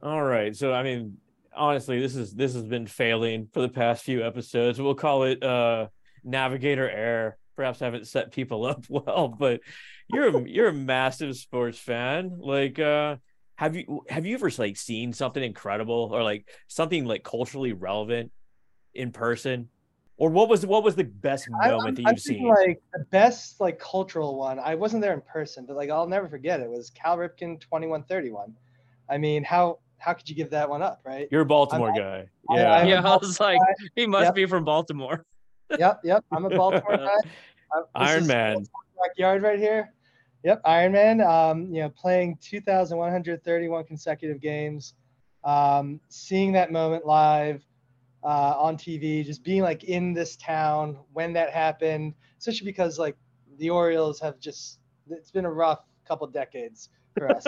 All 0.02 0.22
right. 0.22 0.54
So 0.56 0.72
I 0.72 0.82
mean, 0.82 1.18
honestly, 1.54 2.00
this 2.00 2.16
is 2.16 2.34
this 2.34 2.54
has 2.54 2.64
been 2.64 2.86
failing 2.86 3.48
for 3.52 3.60
the 3.60 3.68
past 3.68 4.04
few 4.04 4.24
episodes. 4.24 4.80
We'll 4.80 4.94
call 4.94 5.24
it 5.24 5.42
uh 5.42 5.88
navigator 6.24 6.90
error. 6.90 7.38
Perhaps 7.56 7.82
I 7.82 7.86
haven't 7.86 8.06
set 8.06 8.32
people 8.32 8.64
up 8.66 8.84
well, 8.88 9.28
but 9.28 9.60
you're 10.08 10.36
a, 10.36 10.48
you're 10.48 10.68
a 10.68 10.74
massive 10.74 11.36
sports 11.36 11.78
fan. 11.78 12.38
Like 12.38 12.78
uh 12.78 13.16
have 13.56 13.76
you 13.76 14.02
have 14.08 14.26
you 14.26 14.34
ever 14.34 14.50
like 14.58 14.76
seen 14.76 15.12
something 15.12 15.42
incredible 15.42 16.10
or 16.12 16.22
like 16.22 16.48
something 16.66 17.04
like 17.04 17.22
culturally 17.22 17.72
relevant 17.72 18.32
in 18.94 19.12
person? 19.12 19.68
Or 20.20 20.28
what 20.28 20.50
was 20.50 20.66
what 20.66 20.84
was 20.84 20.94
the 20.94 21.04
best 21.04 21.48
moment 21.50 21.72
I'm, 21.98 22.04
that 22.04 22.12
you've 22.12 22.22
thinking, 22.22 22.54
seen? 22.54 22.66
like 22.68 22.82
the 22.92 23.04
best 23.10 23.58
like 23.58 23.78
cultural 23.78 24.36
one. 24.36 24.58
I 24.58 24.74
wasn't 24.74 25.00
there 25.00 25.14
in 25.14 25.22
person, 25.22 25.64
but 25.66 25.76
like 25.76 25.88
I'll 25.88 26.06
never 26.06 26.28
forget 26.28 26.60
it 26.60 26.68
was 26.68 26.90
Cal 26.90 27.16
Ripken 27.16 27.58
2131. 27.58 28.54
I 29.08 29.16
mean, 29.16 29.42
how 29.42 29.78
how 29.96 30.12
could 30.12 30.28
you 30.28 30.34
give 30.34 30.50
that 30.50 30.68
one 30.68 30.82
up, 30.82 31.00
right? 31.06 31.26
You're 31.30 31.40
a 31.40 31.46
Baltimore 31.46 31.90
guy. 31.92 32.28
I- 32.50 32.54
Yeah. 32.56 32.70
I'm 32.72 32.86
yeah, 32.88 32.98
I 32.98 33.02
Baltimore 33.02 33.18
was 33.28 33.40
like, 33.40 33.60
he 33.96 34.06
must 34.06 34.26
Yep. 34.26 34.34
be 34.34 34.44
from 34.46 34.62
Baltimore. 34.64 35.24
yep, 35.78 36.00
yep. 36.04 36.22
I'm 36.32 36.44
a 36.44 36.50
Baltimore 36.56 36.98
guy. 36.98 37.06
Uh, 37.74 37.82
Iron 37.94 38.26
Man. 38.26 38.66
backyard 39.02 39.42
right 39.42 39.58
here. 39.58 39.94
Yep, 40.44 40.60
Iron 40.66 40.92
Man. 40.92 41.20
Um, 41.22 41.66
you 41.72 41.80
know, 41.80 41.88
playing 41.90 42.36
2,131 42.42 43.84
consecutive 43.84 44.40
games, 44.40 44.94
um, 45.44 45.98
seeing 46.08 46.52
that 46.52 46.72
moment 46.72 47.06
live, 47.06 47.62
uh, 48.22 48.54
on 48.58 48.76
TV, 48.76 49.24
just 49.24 49.42
being 49.42 49.62
like 49.62 49.84
in 49.84 50.12
this 50.12 50.36
town 50.36 50.98
when 51.12 51.32
that 51.32 51.50
happened, 51.52 52.14
especially 52.38 52.66
because 52.66 52.98
like 52.98 53.16
the 53.58 53.70
Orioles 53.70 54.20
have 54.20 54.38
just 54.38 54.80
it's 55.08 55.30
been 55.30 55.44
a 55.44 55.50
rough 55.52 55.84
couple 56.06 56.26
decades 56.26 56.88
for 57.16 57.30
us. 57.30 57.46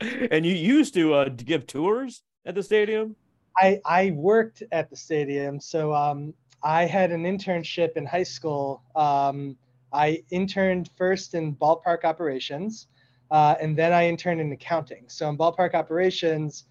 and 0.30 0.44
you 0.46 0.54
used 0.54 0.94
to 0.94 1.14
uh, 1.14 1.28
give 1.28 1.66
tours 1.66 2.22
at 2.44 2.54
the 2.54 2.62
stadium. 2.62 3.16
I 3.56 3.80
I 3.84 4.10
worked 4.12 4.62
at 4.72 4.90
the 4.90 4.96
stadium, 4.96 5.60
so 5.60 5.94
um, 5.94 6.34
I 6.62 6.84
had 6.86 7.12
an 7.12 7.24
internship 7.24 7.96
in 7.96 8.04
high 8.04 8.24
school. 8.24 8.82
Um, 8.96 9.56
I 9.92 10.24
interned 10.30 10.90
first 10.96 11.34
in 11.34 11.54
ballpark 11.54 12.04
operations, 12.04 12.88
uh, 13.30 13.54
and 13.60 13.76
then 13.76 13.92
I 13.92 14.08
interned 14.08 14.40
in 14.40 14.50
accounting. 14.52 15.04
So 15.06 15.28
in 15.28 15.38
ballpark 15.38 15.74
operations, 15.74 16.64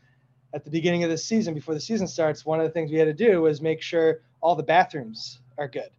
at 0.54 0.64
the 0.64 0.70
beginning 0.72 1.04
of 1.04 1.10
the 1.10 1.18
season, 1.18 1.54
before 1.54 1.74
the 1.74 1.80
season 1.82 2.08
starts, 2.08 2.46
one 2.46 2.60
of 2.60 2.66
the 2.66 2.72
things 2.72 2.92
we 2.92 2.98
had 3.00 3.06
to 3.06 3.14
do 3.14 3.42
was 3.42 3.62
make 3.62 3.82
sure 3.82 4.22
all 4.42 4.56
the 4.56 4.64
bathrooms 4.64 5.40
are 5.58 5.68
good. 5.68 5.90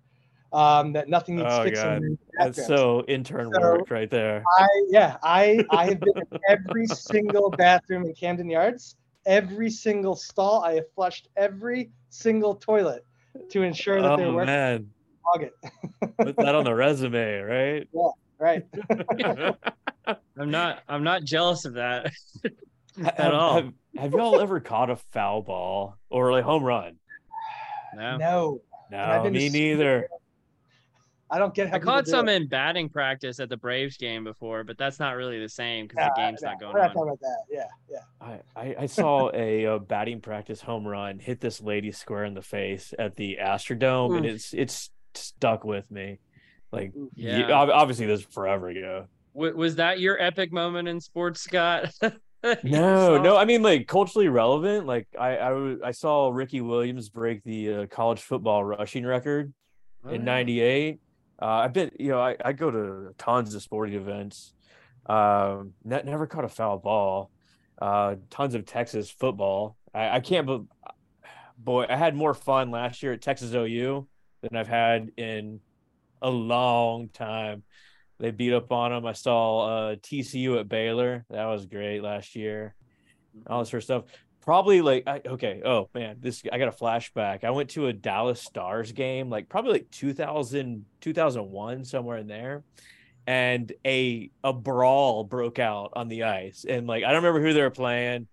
Um, 0.52 0.92
that 0.92 1.08
nothing 1.08 1.34
needs 1.36 1.48
Oh, 1.50 1.64
fixing. 1.64 1.84
God. 1.84 2.02
in 2.04 2.10
the 2.12 2.18
That's 2.38 2.66
so 2.66 3.04
intern 3.08 3.50
So- 3.52 3.60
work 3.60 3.90
right 3.90 4.08
there. 4.10 4.44
I 4.56 4.66
yeah, 4.88 5.16
I 5.22 5.64
I 5.70 5.86
have 5.86 6.00
been 6.00 6.16
in 6.18 6.38
every 6.48 6.86
single 6.86 7.50
bathroom 7.50 8.04
in 8.04 8.14
Camden 8.14 8.48
Yards, 8.48 8.94
every 9.26 9.68
single 9.70 10.14
stall. 10.14 10.62
I 10.62 10.74
have 10.74 10.88
flushed 10.94 11.28
every 11.36 11.90
single 12.10 12.54
toilet 12.54 13.04
to 13.50 13.62
ensure 13.62 14.00
that 14.00 14.16
they're 14.16 14.26
Oh 14.26 14.34
working. 14.34 14.46
man, 14.46 14.90
Log 15.34 15.42
it. 15.42 15.54
put 16.18 16.36
that 16.36 16.54
on 16.54 16.62
the 16.62 16.74
resume, 16.84 17.40
right? 17.40 17.88
Yeah, 17.92 18.08
Right. 18.38 18.64
I'm 20.38 20.50
not. 20.50 20.82
I'm 20.88 21.02
not 21.02 21.24
jealous 21.24 21.64
of 21.64 21.74
that 21.74 22.12
at 23.02 23.18
have, 23.18 23.34
all. 23.34 23.54
Have, 23.54 23.72
have 23.96 24.12
y'all 24.12 24.40
ever 24.40 24.60
caught 24.60 24.90
a 24.90 24.96
foul 24.96 25.42
ball 25.42 25.96
or 26.10 26.30
like 26.32 26.44
home 26.44 26.62
run? 26.64 26.96
No. 27.94 28.16
No, 28.18 28.60
No, 28.90 29.30
me 29.30 29.48
school. 29.48 29.60
neither. 29.60 30.08
I 31.30 31.38
don't 31.38 31.54
get 31.54 31.68
how 31.70 31.76
I 31.76 31.78
caught 31.80 32.06
some 32.06 32.28
it. 32.28 32.34
in 32.42 32.48
batting 32.48 32.88
practice 32.90 33.40
at 33.40 33.48
the 33.48 33.56
Braves 33.56 33.96
game 33.96 34.22
before, 34.24 34.62
but 34.62 34.76
that's 34.78 35.00
not 35.00 35.16
really 35.16 35.40
the 35.40 35.48
same 35.48 35.86
because 35.86 35.96
Nah, 35.96 36.08
the 36.14 36.20
game's 36.20 36.42
nah, 36.42 36.50
not 36.50 36.60
going 36.60 36.72
We're 36.74 36.80
not 36.80 36.90
on. 36.90 36.94
talking 36.94 37.08
about 37.08 37.20
that. 37.20 37.38
Yeah, 37.50 37.64
yeah. 37.90 38.38
I, 38.56 38.60
I, 38.60 38.74
I 38.80 38.86
saw 38.86 39.30
a, 39.34 39.66
uh 39.66 39.78
batting 39.78 40.20
practice 40.20 40.60
home 40.60 40.86
run 40.86 41.18
hit 41.18 41.40
this 41.40 41.60
lady 41.60 41.90
square 41.92 42.24
in 42.24 42.34
the 42.34 42.42
face 42.42 42.92
at 42.98 43.16
the 43.16 43.38
Astrodome, 43.40 44.16
and 44.18 44.26
it's 44.26 44.52
it's 44.52 44.90
stuck 45.14 45.64
with 45.64 45.90
me. 45.90 46.18
Like, 46.70 46.92
Yeah. 47.14 47.48
yeah, 47.48 47.52
ob- 47.52 47.70
obviously 47.70 48.06
this 48.06 48.20
is 48.20 48.26
forever 48.26 48.68
ago. 48.68 49.06
W- 49.34 49.56
was 49.56 49.76
that 49.76 50.00
your 50.00 50.20
epic 50.20 50.52
moment 50.52 50.88
in 50.88 51.00
sports, 51.00 51.40
Scott? 51.40 51.92
No, 52.64 53.18
no, 53.18 53.36
I 53.36 53.44
mean 53.44 53.62
like 53.62 53.86
culturally 53.88 54.28
relevant. 54.28 54.86
Like 54.86 55.08
I, 55.18 55.36
I, 55.36 55.76
I 55.86 55.90
saw 55.92 56.30
Ricky 56.30 56.60
Williams 56.60 57.08
break 57.08 57.42
the 57.44 57.74
uh, 57.74 57.86
college 57.86 58.20
football 58.20 58.62
rushing 58.64 59.04
record 59.06 59.52
Oh, 60.04 60.10
in 60.10 60.24
'98. 60.24 61.00
Uh, 61.40 61.46
I've 61.46 61.72
been, 61.72 61.90
you 61.98 62.08
know, 62.10 62.20
I, 62.20 62.36
I 62.44 62.52
go 62.52 62.70
to 62.70 63.14
tons 63.18 63.54
of 63.54 63.62
sporting 63.62 63.94
events. 63.94 64.52
Um, 65.06 65.72
ne- 65.84 66.02
never 66.04 66.26
caught 66.26 66.44
a 66.44 66.48
foul 66.48 66.78
ball. 66.78 67.30
Uh, 67.80 68.16
tons 68.30 68.54
of 68.54 68.64
Texas 68.66 69.10
football. 69.10 69.76
I, 69.92 70.16
I 70.16 70.20
can't, 70.20 70.46
but 70.46 70.62
boy, 71.58 71.86
I 71.88 71.96
had 71.96 72.14
more 72.14 72.34
fun 72.34 72.70
last 72.70 73.02
year 73.02 73.12
at 73.12 73.22
Texas 73.22 73.52
OU 73.52 74.06
than 74.42 74.56
I've 74.56 74.68
had 74.68 75.10
in 75.16 75.60
a 76.22 76.30
long 76.30 77.08
time. 77.08 77.62
They 78.24 78.30
beat 78.30 78.54
up 78.54 78.72
on 78.72 78.90
them. 78.90 79.04
I 79.04 79.12
saw 79.12 79.66
uh, 79.66 79.96
TCU 79.96 80.58
at 80.58 80.66
Baylor. 80.66 81.26
That 81.28 81.44
was 81.44 81.66
great 81.66 82.02
last 82.02 82.34
year. 82.34 82.74
All 83.46 83.58
this 83.58 83.68
sort 83.68 83.82
of 83.82 83.84
stuff. 83.84 84.04
Probably 84.40 84.80
like 84.80 85.06
I, 85.06 85.20
okay. 85.26 85.60
Oh 85.62 85.90
man, 85.92 86.16
this 86.20 86.42
I 86.50 86.56
got 86.56 86.68
a 86.68 86.70
flashback. 86.70 87.44
I 87.44 87.50
went 87.50 87.68
to 87.70 87.88
a 87.88 87.92
Dallas 87.92 88.40
Stars 88.40 88.92
game, 88.92 89.28
like 89.28 89.50
probably 89.50 89.72
like 89.72 89.90
2000, 89.90 90.86
2001, 91.02 91.84
somewhere 91.84 92.16
in 92.16 92.26
there, 92.26 92.62
and 93.26 93.70
a 93.86 94.30
a 94.42 94.54
brawl 94.54 95.24
broke 95.24 95.58
out 95.58 95.92
on 95.94 96.08
the 96.08 96.22
ice. 96.22 96.64
And 96.66 96.86
like 96.86 97.04
I 97.04 97.08
don't 97.08 97.22
remember 97.22 97.46
who 97.46 97.52
they 97.52 97.60
were 97.60 97.68
playing, 97.68 98.26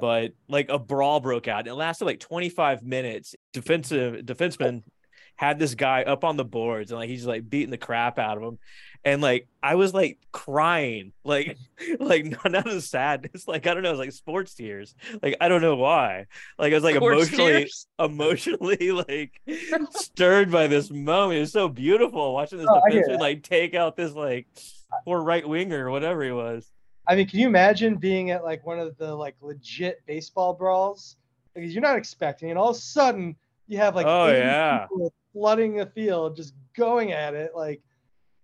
but 0.00 0.34
like 0.48 0.68
a 0.68 0.78
brawl 0.78 1.18
broke 1.18 1.48
out. 1.48 1.66
It 1.66 1.74
lasted 1.74 2.04
like 2.04 2.20
25 2.20 2.84
minutes. 2.84 3.34
Defensive 3.52 4.24
defenseman 4.24 4.84
had 5.36 5.58
this 5.58 5.74
guy 5.74 6.02
up 6.02 6.24
on 6.24 6.36
the 6.36 6.44
boards 6.44 6.90
and 6.90 6.98
like 6.98 7.10
he's 7.10 7.26
like 7.26 7.48
beating 7.48 7.70
the 7.70 7.78
crap 7.78 8.18
out 8.18 8.38
of 8.38 8.42
him. 8.42 8.58
And 9.04 9.22
like 9.22 9.46
I 9.62 9.76
was 9.76 9.94
like 9.94 10.18
crying, 10.32 11.12
like 11.24 11.56
like 12.00 12.24
not, 12.24 12.50
not 12.50 12.68
as 12.68 12.88
sadness, 12.88 13.46
like 13.48 13.66
I 13.66 13.74
don't 13.74 13.82
know, 13.82 13.90
it's 13.90 13.98
like 13.98 14.12
sports 14.12 14.54
tears. 14.54 14.94
Like 15.22 15.36
I 15.40 15.48
don't 15.48 15.62
know 15.62 15.76
why. 15.76 16.26
Like 16.58 16.72
I 16.72 16.76
was 16.76 16.84
like 16.84 16.96
Sports 16.96 17.28
emotionally 17.28 17.52
tears? 17.52 17.86
emotionally 17.98 18.92
like 18.92 19.40
stirred 19.90 20.50
by 20.50 20.66
this 20.66 20.90
moment. 20.90 21.38
It 21.38 21.40
was 21.40 21.52
so 21.52 21.68
beautiful 21.68 22.34
watching 22.34 22.58
this 22.58 22.66
Oh, 22.68 22.80
defenseman 22.90 23.20
like 23.20 23.42
take 23.42 23.74
out 23.74 23.96
this 23.96 24.12
like 24.12 24.46
poor 25.04 25.20
right 25.20 25.46
winger 25.46 25.86
or 25.86 25.90
whatever 25.90 26.24
he 26.24 26.32
was. 26.32 26.70
I 27.08 27.14
mean, 27.14 27.28
can 27.28 27.38
you 27.38 27.46
imagine 27.46 27.96
being 27.96 28.30
at 28.32 28.42
like 28.42 28.66
one 28.66 28.80
of 28.80 28.96
the 28.96 29.14
like 29.14 29.36
legit 29.40 30.04
baseball 30.06 30.54
brawls? 30.54 31.16
Because 31.54 31.72
you're 31.72 31.82
not 31.82 31.96
expecting, 31.96 32.50
and 32.50 32.58
all 32.58 32.70
of 32.70 32.76
a 32.76 32.80
sudden 32.80 33.36
you 33.68 33.78
have 33.78 33.94
like 33.94 34.06
Oh, 34.06 34.28
80 34.28 34.38
yeah. 34.38 34.86
People 35.36 35.42
flooding 35.42 35.76
the 35.76 35.86
field, 35.86 36.36
just 36.36 36.54
going 36.76 37.12
at 37.12 37.34
it. 37.34 37.52
Like, 37.54 37.82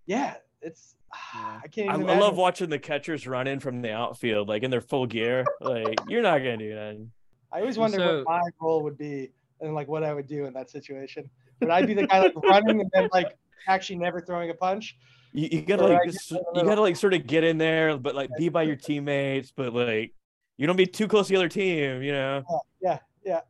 yeah, 0.06 0.34
it's 0.60 0.94
Yeah. 1.34 1.60
I 1.64 1.68
can't 1.68 1.90
I, 1.90 1.94
even 1.94 2.08
I 2.10 2.18
love 2.18 2.36
watching 2.36 2.70
the 2.70 2.78
catchers 2.78 3.26
run 3.26 3.46
in 3.46 3.60
from 3.60 3.82
the 3.82 3.92
outfield, 3.92 4.48
like 4.48 4.62
in 4.62 4.70
their 4.70 4.80
full 4.80 5.06
gear. 5.06 5.44
Like 5.60 5.98
you're 6.08 6.22
not 6.22 6.38
gonna 6.38 6.56
do 6.56 6.74
that. 6.74 7.06
I 7.52 7.60
always 7.60 7.78
wonder 7.78 7.98
So- 7.98 8.16
what 8.24 8.26
my 8.26 8.40
role 8.60 8.82
would 8.84 8.96
be 8.98 9.30
and 9.60 9.74
like 9.74 9.88
what 9.88 10.02
I 10.04 10.12
would 10.14 10.26
do 10.26 10.46
in 10.46 10.52
that 10.54 10.70
situation. 10.70 11.28
Would 11.60 11.70
I'd 11.70 11.86
be 11.86 11.94
the 11.94 12.06
guy 12.06 12.20
like 12.20 12.34
running 12.42 12.80
and 12.80 12.90
then 12.92 13.08
like 13.12 13.36
actually 13.68 13.96
never 13.96 14.20
throwing 14.20 14.50
a 14.50 14.54
punch? 14.54 14.96
You, 15.34 15.48
you 15.52 15.62
gotta 15.62 15.84
Or 15.84 15.88
like 15.90 16.04
just, 16.10 16.30
get 16.30 16.42
you 16.54 16.64
gotta 16.64 16.80
like 16.80 16.96
sort 16.96 17.14
of 17.14 17.26
get 17.26 17.44
in 17.44 17.56
there, 17.58 17.96
but 17.96 18.14
like 18.14 18.30
be 18.36 18.48
by 18.48 18.62
your 18.64 18.76
teammates, 18.88 19.52
but 19.54 19.72
like 19.72 20.12
you 20.56 20.66
don't 20.66 20.76
be 20.76 20.86
too 20.86 21.06
close 21.08 21.26
to 21.28 21.32
the 21.34 21.38
other 21.38 21.48
team. 21.48 22.02
You 22.02 22.12
know, 22.12 22.42
Yeah, 22.82 22.98
yeah. 23.24 23.40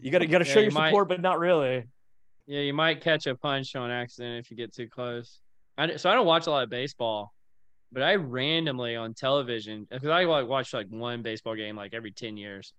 you 0.00 0.10
gotta 0.10 0.24
you 0.26 0.30
gotta 0.30 0.44
Yeah, 0.46 0.52
show 0.52 0.60
you 0.60 0.64
your 0.66 0.72
might- 0.72 0.90
support, 0.90 1.08
but 1.08 1.20
not 1.20 1.38
really. 1.38 1.84
Yeah, 2.46 2.60
you 2.60 2.74
might 2.74 3.00
catch 3.00 3.26
a 3.26 3.34
punch 3.34 3.74
on 3.74 3.90
accident 3.90 4.38
if 4.44 4.50
you 4.50 4.56
get 4.56 4.72
too 4.74 4.88
close. 4.88 5.40
I, 5.76 5.96
so 5.96 6.08
I 6.10 6.14
don't 6.14 6.26
watch 6.26 6.46
a 6.46 6.50
lot 6.50 6.62
of 6.64 6.70
baseball, 6.70 7.32
but 7.92 8.02
I 8.02 8.14
randomly 8.16 8.94
on 8.96 9.14
television 9.14 9.86
because 9.90 10.08
I 10.08 10.24
like 10.24 10.46
watch 10.48 10.72
like 10.72 10.86
one 10.88 11.22
baseball 11.22 11.54
game 11.56 11.76
like 11.76 11.92
every 11.92 12.12
ten 12.12 12.36
years, 12.36 12.72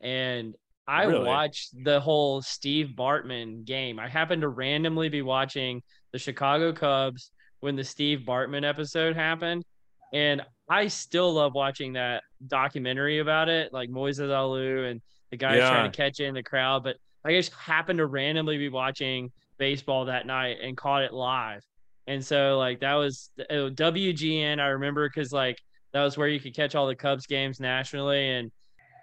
and 0.00 0.54
I 0.88 1.04
Really? 1.04 1.24
watched 1.24 1.70
the 1.84 2.00
whole 2.00 2.42
Steve 2.42 2.90
Bartman 2.98 3.64
game. 3.64 4.00
I 4.00 4.08
happened 4.08 4.42
to 4.42 4.48
randomly 4.48 5.08
be 5.08 5.22
watching 5.22 5.82
the 6.12 6.18
Chicago 6.18 6.72
Cubs 6.72 7.30
when 7.60 7.76
the 7.76 7.84
Steve 7.84 8.24
Bartman 8.26 8.68
episode 8.68 9.14
happened, 9.14 9.64
and 10.12 10.42
I 10.68 10.88
still 10.88 11.32
love 11.32 11.54
watching 11.54 11.92
that 11.92 12.24
documentary 12.44 13.20
about 13.20 13.48
it, 13.48 13.72
like 13.72 13.88
Moises 13.90 14.28
Alou 14.30 14.90
and 14.90 15.00
the 15.30 15.36
guys 15.36 15.60
trying 15.60 15.90
to 15.90 15.96
catch 15.96 16.18
it 16.18 16.24
in 16.24 16.34
the 16.34 16.42
crowd, 16.42 16.82
but. 16.82 16.96
I 17.24 17.32
just 17.32 17.52
happened 17.54 17.98
to 17.98 18.06
randomly 18.06 18.58
be 18.58 18.68
watching 18.68 19.30
baseball 19.58 20.06
that 20.06 20.26
night 20.26 20.56
and 20.62 20.76
caught 20.76 21.02
it 21.02 21.12
live. 21.12 21.62
And 22.06 22.24
so 22.24 22.58
like 22.58 22.80
that 22.80 22.94
was 22.94 23.30
uh, 23.38 23.70
WGN. 23.70 24.58
I 24.60 24.68
remember 24.68 25.08
because 25.08 25.32
like 25.32 25.58
that 25.92 26.02
was 26.02 26.16
where 26.16 26.28
you 26.28 26.40
could 26.40 26.54
catch 26.54 26.74
all 26.74 26.86
the 26.86 26.96
Cubs 26.96 27.26
games 27.26 27.60
nationally, 27.60 28.28
and 28.30 28.50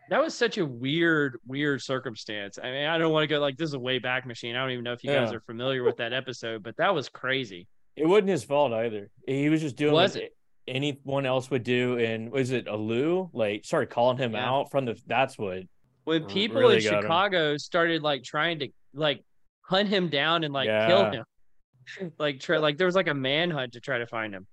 that 0.10 0.22
was 0.22 0.34
such 0.34 0.58
a 0.58 0.66
weird, 0.66 1.38
weird 1.48 1.82
circumstance. 1.82 2.58
I 2.62 2.72
mean, 2.72 2.86
I 2.88 2.98
don't 2.98 3.14
want 3.14 3.24
to 3.24 3.28
go 3.28 3.40
like 3.40 3.56
this 3.58 3.70
is 3.70 3.74
a 3.76 3.80
way 3.80 4.00
back 4.00 4.26
machine. 4.26 4.56
I 4.56 4.62
don't 4.62 4.72
even 4.72 4.84
know 4.84 4.94
if 4.94 5.04
you 5.04 5.12
guys 5.12 5.32
are 5.32 5.40
familiar 5.42 5.84
with 5.84 5.98
that 5.98 6.14
episode, 6.14 6.64
but 6.64 6.76
that 6.78 6.94
was 6.94 7.08
crazy. 7.08 7.68
It 7.96 8.06
wasn't 8.08 8.30
his 8.30 8.44
fault 8.44 8.74
either. 8.74 9.10
He 9.28 9.50
was 9.50 9.62
just 9.62 9.76
doing 9.76 9.94
Was 9.94 10.16
what 10.16 10.24
it? 10.24 10.36
anyone 10.68 11.26
else 11.26 11.50
would 11.52 11.64
do. 11.64 11.98
And 12.00 12.32
was 12.32 12.52
it 12.52 12.68
a 12.68 12.72
Alou? 12.72 13.30
Like 13.34 13.64
started 13.66 13.90
calling 13.92 14.18
him 14.18 14.34
Yeah. 14.34 14.50
out 14.50 14.72
from 14.72 14.86
the. 14.86 15.00
That's 15.08 15.38
what. 15.38 15.64
When 16.10 16.26
people 16.26 16.60
really 16.60 16.78
in 16.78 16.84
got 16.84 16.94
him. 16.96 17.02
Chicago 17.04 17.58
started 17.58 18.02
like 18.02 18.24
trying 18.24 18.60
to 18.60 18.70
like 18.94 19.24
hunt 19.62 19.90
him 19.90 20.10
down 20.10 20.44
and 20.44 20.54
like 20.54 20.68
kill 20.88 21.12
him, 21.12 21.24
like 22.20 22.40
try 22.40 22.58
like 22.58 22.78
there 22.78 22.88
was 22.88 22.96
like 22.96 23.08
a 23.08 23.14
manhunt 23.14 23.74
to 23.74 23.80
try 23.80 24.00
to 24.00 24.08
find 24.08 24.34
him. 24.34 24.48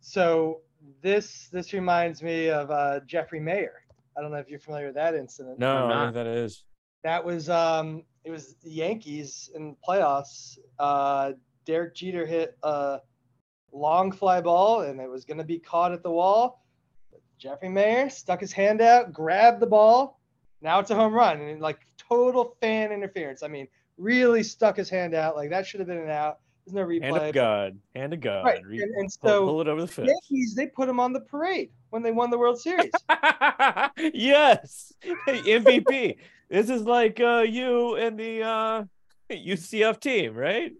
So 0.00 0.60
this 1.02 1.48
this 1.50 1.72
reminds 1.72 2.22
me 2.22 2.48
of 2.48 2.70
uh, 2.70 3.00
Jeffrey 3.06 3.40
Maier. 3.40 3.70
I 4.16 4.22
don't 4.22 4.30
know 4.30 4.38
if 4.38 4.48
you're 4.48 4.60
familiar 4.60 4.86
with 4.86 4.94
that 4.94 5.14
incident. 5.14 5.58
No, 5.58 5.70
I'm 5.70 5.76
I 5.76 5.80
don't 5.80 5.88
know 5.88 5.94
not. 5.94 6.04
what 6.06 6.14
that 6.14 6.26
is. 6.26 6.64
That 7.02 7.24
was 7.24 7.50
um 7.50 8.04
it 8.24 8.30
was 8.30 8.54
the 8.62 8.70
Yankees 8.70 9.50
in 9.54 9.76
playoffs. 9.86 10.58
Uh 10.78 11.32
Derek 11.66 11.94
Jeter 11.94 12.26
hit 12.26 12.56
a 12.62 13.00
long 13.72 14.12
fly 14.12 14.40
ball 14.40 14.82
and 14.82 15.00
it 15.00 15.10
was 15.10 15.24
gonna 15.24 15.44
be 15.44 15.58
caught 15.58 15.92
at 15.92 16.02
the 16.02 16.10
wall. 16.10 16.64
Jeffrey 17.38 17.68
Maier 17.68 18.10
stuck 18.10 18.40
his 18.40 18.52
hand 18.52 18.80
out, 18.80 19.12
grabbed 19.12 19.60
the 19.60 19.66
ball. 19.66 20.20
Now 20.64 20.80
it's 20.80 20.90
a 20.90 20.94
home 20.94 21.12
run 21.12 21.40
and 21.42 21.60
like 21.60 21.78
total 21.98 22.56
fan 22.60 22.90
interference. 22.90 23.42
I 23.42 23.48
mean, 23.48 23.68
really 23.98 24.42
stuck 24.42 24.78
his 24.78 24.88
hand 24.88 25.14
out. 25.14 25.36
Like 25.36 25.50
that 25.50 25.66
should 25.66 25.78
have 25.80 25.86
been 25.86 25.98
an 25.98 26.08
out. 26.08 26.38
There's 26.64 26.74
no 26.74 26.86
replay. 26.86 27.02
Hand 27.02 27.16
of 27.18 27.34
God. 27.34 27.78
Hand 27.94 28.12
of 28.14 28.20
God. 28.22 28.44
Right. 28.46 28.64
Re- 28.64 28.82
And, 28.82 28.94
and 28.94 29.12
so 29.12 29.44
pull 29.44 29.60
it 29.60 29.68
over 29.68 29.82
the 29.82 29.86
fence. 29.86 30.08
Yankees, 30.08 30.54
they 30.54 30.66
put 30.66 30.88
him 30.88 30.98
on 30.98 31.12
the 31.12 31.20
parade 31.20 31.68
when 31.90 32.02
they 32.02 32.10
won 32.12 32.30
the 32.30 32.38
World 32.38 32.58
Series. 32.58 32.90
yes, 34.14 34.92
MVP. 35.28 36.16
This 36.48 36.70
is 36.70 36.82
like 36.82 37.20
uh, 37.20 37.44
you 37.46 37.96
and 37.96 38.18
the 38.18 38.42
uh, 38.42 38.84
UCF 39.30 40.00
team, 40.00 40.34
right? 40.34 40.72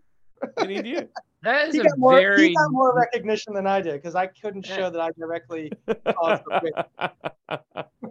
I 0.57 0.66
need 0.66 0.87
you. 0.87 1.09
That 1.45 1.68
is 1.68 1.74
He 1.74 1.80
a 1.80 1.84
got, 1.84 1.99
more, 1.99 2.16
very 2.16 2.49
he 2.49 2.55
got 2.55 2.72
more 2.72 2.97
recognition 2.97 3.53
than 3.53 3.66
I 3.66 3.82
did 3.82 3.92
because 3.95 4.14
I 4.14 4.26
couldn't 4.26 4.64
show 4.64 4.88
that 4.88 5.01
I 5.01 5.11
directly 5.18 5.70
caused 6.16 6.42
the 6.47 6.72
win. 7.49 7.59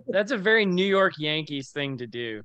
that's 0.07 0.31
a 0.31 0.37
very 0.37 0.65
New 0.65 0.85
York 0.85 1.13
Yankees 1.17 1.71
thing 1.71 1.97
to 1.97 2.05
do. 2.07 2.43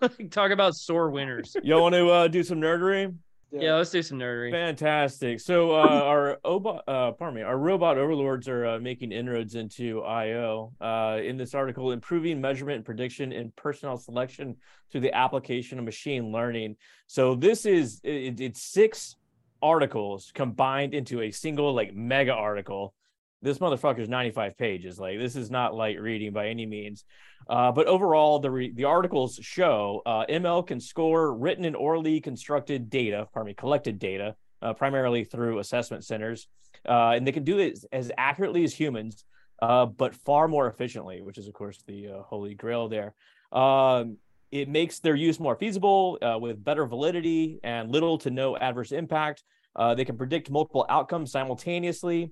Talk 0.30 0.52
about 0.52 0.74
sore 0.76 1.10
winners. 1.10 1.56
Y'all 1.64 1.82
want 1.82 1.94
to 1.96 2.08
uh, 2.08 2.28
do 2.28 2.44
some 2.44 2.60
nerdery? 2.60 3.12
Yeah, 3.50 3.74
let's 3.74 3.90
do 3.90 4.00
some 4.00 4.18
nerdery. 4.18 4.50
Fantastic. 4.50 5.38
So 5.38 5.72
uh, 5.72 5.84
our 5.84 6.38
Obo- 6.42 6.80
uh, 6.88 7.12
pardon 7.12 7.34
me, 7.34 7.42
our 7.42 7.58
robot 7.58 7.98
overlords 7.98 8.48
are 8.48 8.64
uh, 8.64 8.78
making 8.78 9.12
inroads 9.12 9.56
into 9.56 10.02
IO. 10.02 10.72
Uh, 10.80 11.18
in 11.22 11.36
this 11.36 11.52
article, 11.52 11.92
improving 11.92 12.40
measurement 12.40 12.76
and 12.76 12.84
prediction 12.84 13.30
in 13.30 13.52
personnel 13.54 13.98
selection 13.98 14.56
through 14.90 15.02
the 15.02 15.14
application 15.14 15.78
of 15.78 15.84
machine 15.84 16.32
learning. 16.32 16.76
So 17.08 17.34
this 17.34 17.66
is 17.66 18.00
it, 18.04 18.40
it's 18.40 18.62
six 18.62 19.16
articles 19.62 20.30
combined 20.34 20.94
into 20.94 21.22
a 21.22 21.30
single 21.30 21.72
like 21.74 21.94
mega 21.94 22.32
article. 22.32 22.94
This 23.40 23.58
motherfucker's 23.58 24.08
95 24.08 24.56
pages. 24.56 24.98
Like 24.98 25.18
this 25.18 25.36
is 25.36 25.50
not 25.50 25.74
light 25.74 26.00
reading 26.00 26.32
by 26.32 26.48
any 26.48 26.66
means. 26.66 27.04
Uh, 27.48 27.72
but 27.72 27.86
overall, 27.86 28.38
the 28.38 28.50
re- 28.50 28.72
the 28.72 28.84
articles 28.84 29.38
show 29.42 30.02
uh, 30.06 30.24
ML 30.28 30.66
can 30.66 30.80
score 30.80 31.34
written 31.34 31.64
and 31.64 31.74
orally 31.74 32.20
constructed 32.20 32.88
data, 32.88 33.26
pardon 33.32 33.48
me, 33.48 33.54
collected 33.54 33.98
data, 33.98 34.36
uh, 34.62 34.72
primarily 34.72 35.24
through 35.24 35.58
assessment 35.58 36.04
centers, 36.04 36.46
uh, 36.88 37.10
and 37.10 37.26
they 37.26 37.32
can 37.32 37.44
do 37.44 37.58
it 37.58 37.78
as 37.92 38.12
accurately 38.16 38.64
as 38.64 38.72
humans, 38.72 39.24
uh, 39.60 39.86
but 39.86 40.14
far 40.14 40.48
more 40.48 40.68
efficiently, 40.68 41.20
which 41.20 41.38
is 41.38 41.48
of 41.48 41.54
course 41.54 41.82
the 41.86 42.08
uh, 42.08 42.22
holy 42.22 42.54
grail 42.54 42.88
there. 42.88 43.14
Um, 43.50 44.18
it 44.52 44.68
makes 44.68 45.00
their 45.00 45.14
use 45.14 45.40
more 45.40 45.56
feasible 45.56 46.18
uh, 46.22 46.38
with 46.38 46.62
better 46.62 46.86
validity 46.86 47.58
and 47.64 47.90
little 47.90 48.18
to 48.18 48.30
no 48.30 48.56
adverse 48.56 48.92
impact. 48.92 49.42
Uh, 49.74 49.94
they 49.94 50.04
can 50.04 50.18
predict 50.18 50.50
multiple 50.50 50.84
outcomes 50.90 51.32
simultaneously, 51.32 52.30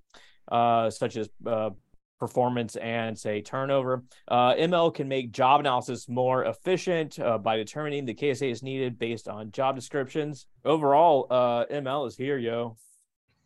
uh, 0.52 0.90
such 0.90 1.16
as 1.16 1.30
uh, 1.46 1.70
performance 2.18 2.76
and 2.76 3.18
say 3.18 3.40
turnover. 3.40 4.04
Uh, 4.28 4.52
ML 4.54 4.94
can 4.94 5.08
make 5.08 5.32
job 5.32 5.60
analysis 5.60 6.06
more 6.10 6.44
efficient 6.44 7.18
uh, 7.18 7.38
by 7.38 7.56
determining 7.56 8.04
the 8.04 8.14
KSA 8.14 8.50
is 8.50 8.62
needed 8.62 8.98
based 8.98 9.26
on 9.26 9.50
job 9.50 9.74
descriptions. 9.74 10.46
Overall, 10.64 11.26
ML 11.72 12.06
is 12.06 12.16
here, 12.16 12.36
yo. 12.36 12.76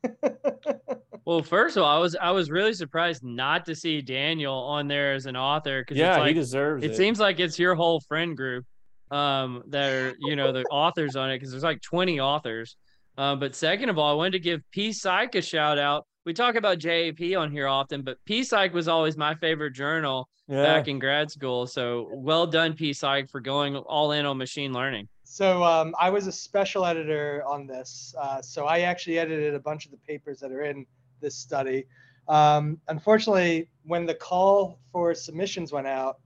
Well, 1.25 1.43
first 1.43 1.77
of 1.77 1.83
all, 1.83 1.89
I 1.97 1.99
was 1.99 2.17
I 2.21 2.31
was 2.33 2.51
really 2.51 2.75
surprised 2.75 3.25
not 3.25 3.65
to 3.67 3.75
see 3.75 4.03
Daniel 4.03 4.55
on 4.55 4.89
there 4.89 5.15
as 5.15 5.27
an 5.27 5.37
author 5.37 5.81
because 5.83 5.97
Yeah, 5.97 6.19
it's 6.19 6.29
he 6.29 6.35
deserves 6.35 6.85
it. 6.85 6.91
it 6.91 6.97
seems 6.97 7.19
like 7.19 7.41
it's 7.41 7.59
your 7.59 7.75
whole 7.75 8.01
friend 8.01 8.37
group 8.37 8.67
um 9.11 9.63
that 9.69 9.91
are 9.93 10.15
you 10.21 10.35
know 10.35 10.51
the 10.51 10.65
authors 10.71 11.15
on 11.15 11.31
it 11.31 11.37
because 11.37 11.51
there's 11.51 11.63
like 11.63 11.81
20 11.83 12.21
authors 12.21 12.77
uh, 13.19 13.37
but 13.37 13.55
second 13.55 13.91
of 13.91 13.99
all 13.99 14.11
i 14.11 14.15
wanted 14.15 14.33
to 14.33 14.39
give 14.39 14.63
p 14.71 14.93
psych 14.95 15.35
a 15.35 15.43
shout 15.43 15.79
out 15.79 16.07
we 16.25 16.33
talk 16.33 16.55
about 16.55 16.79
jap 16.79 17.39
on 17.39 17.51
here 17.53 17.69
often 17.69 18.01
but 18.01 18.17
p 18.25 18.43
psych 18.43 18.73
was 18.73 18.89
always 18.89 19.19
my 19.19 19.35
favorite 19.35 19.73
journal 19.73 20.27
yeah. 20.49 20.63
back 20.63 20.89
in 20.89 20.99
grad 20.99 21.31
school 21.31 21.67
so 21.67 22.09
well 22.15 22.47
done 22.47 22.73
p 22.73 22.95
psych 22.95 23.29
for 23.31 23.41
going 23.41 23.77
all 23.77 24.13
in 24.13 24.25
on 24.25 24.39
machine 24.39 24.73
learning 24.73 25.07
So 25.25 25.63
um, 25.65 25.95
I 26.01 26.09
was 26.11 26.27
a 26.27 26.33
special 26.33 26.85
editor 26.87 27.43
on 27.47 27.67
this. 27.67 28.15
Uh, 28.19 28.41
so 28.41 28.67
I 28.67 28.81
actually 28.81 29.19
edited 29.19 29.55
a 29.55 29.59
bunch 29.59 29.85
of 29.85 29.91
the 29.91 29.97
papers 30.07 30.39
that 30.41 30.53
are 30.53 30.63
in 30.63 30.87
this 31.25 31.37
study. 31.37 31.87
Um, 32.29 32.81
unfortunately, 32.89 33.69
when 33.85 34.07
the 34.07 34.15
call 34.15 34.79
for 34.93 35.15
submissions 35.15 35.73
went 35.73 35.87
out, 35.87 36.21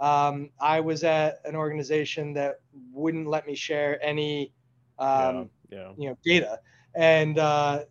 um, 0.00 0.50
I 0.60 0.80
was 0.80 1.04
at 1.04 1.40
an 1.44 1.56
organization 1.56 2.32
that 2.34 2.60
wouldn't 2.92 3.28
let 3.28 3.46
me 3.46 3.54
share 3.54 4.02
any 4.04 4.52
um, 4.98 5.50
yeah. 5.70 5.92
you 5.96 6.08
know 6.08 6.18
data 6.24 6.60
and 6.94 7.38
uh, 7.38 7.84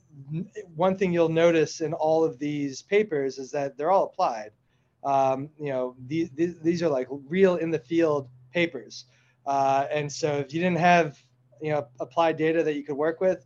one 0.75 0.97
thing 0.97 1.13
you'll 1.13 1.29
notice 1.29 1.81
in 1.81 1.93
all 1.93 2.23
of 2.23 2.39
these 2.39 2.81
papers 2.81 3.37
is 3.37 3.51
that 3.51 3.77
they're 3.77 3.91
all 3.91 4.05
applied 4.05 4.51
um, 5.03 5.49
you 5.59 5.69
know 5.69 5.95
these, 6.07 6.29
these, 6.31 6.59
these 6.59 6.83
are 6.83 6.89
like 6.89 7.07
real 7.27 7.55
in 7.55 7.71
the 7.71 7.79
field 7.79 8.29
papers 8.53 9.05
uh, 9.45 9.85
and 9.91 10.11
so 10.11 10.33
if 10.37 10.53
you 10.53 10.59
didn't 10.59 10.79
have 10.79 11.17
you 11.61 11.71
know 11.71 11.87
applied 11.99 12.37
data 12.37 12.63
that 12.63 12.75
you 12.75 12.83
could 12.83 12.97
work 12.97 13.21
with 13.21 13.45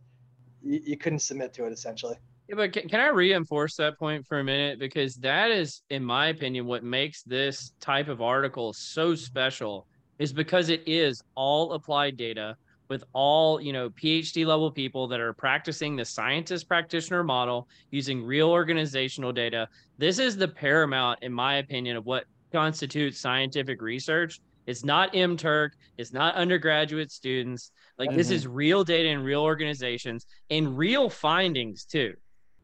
you, 0.62 0.80
you 0.84 0.96
couldn't 0.96 1.20
submit 1.20 1.52
to 1.52 1.66
it 1.66 1.72
essentially 1.72 2.16
Yeah, 2.48 2.56
but 2.56 2.72
can, 2.72 2.88
can 2.88 3.00
I 3.00 3.08
reinforce 3.08 3.76
that 3.76 3.98
point 3.98 4.26
for 4.26 4.40
a 4.40 4.44
minute? 4.44 4.78
Because 4.78 5.14
that 5.16 5.50
is, 5.50 5.82
in 5.90 6.04
my 6.04 6.26
opinion, 6.28 6.66
what 6.66 6.84
makes 6.84 7.22
this 7.22 7.72
type 7.80 8.08
of 8.08 8.20
article 8.20 8.72
so 8.72 9.14
special 9.14 9.86
is 10.18 10.32
because 10.32 10.68
it 10.68 10.82
is 10.86 11.22
all 11.34 11.72
applied 11.72 12.16
data 12.16 12.56
with 12.90 13.04
all, 13.12 13.60
you 13.60 13.72
know, 13.72 13.88
PhD 13.90 14.44
level 14.44 14.70
people 14.70 15.08
that 15.08 15.20
are 15.20 15.32
practicing 15.32 15.96
the 15.96 16.04
scientist 16.04 16.68
practitioner 16.68 17.24
model 17.24 17.66
using 17.90 18.22
real 18.22 18.50
organizational 18.50 19.32
data. 19.32 19.68
This 19.96 20.18
is 20.18 20.36
the 20.36 20.48
paramount, 20.48 21.20
in 21.22 21.32
my 21.32 21.54
opinion, 21.54 21.96
of 21.96 22.04
what 22.04 22.24
constitutes 22.52 23.20
scientific 23.20 23.80
research. 23.80 24.40
It's 24.66 24.84
not 24.84 25.12
MTurk, 25.14 25.70
it's 25.96 26.12
not 26.12 26.34
undergraduate 26.34 27.10
students. 27.10 27.70
Like 27.98 28.14
this 28.14 28.28
Mhm. 28.28 28.32
is 28.32 28.46
real 28.46 28.84
data 28.84 29.08
in 29.08 29.22
real 29.22 29.42
organizations 29.42 30.26
and 30.50 30.76
real 30.76 31.08
findings 31.08 31.84
too 31.84 32.14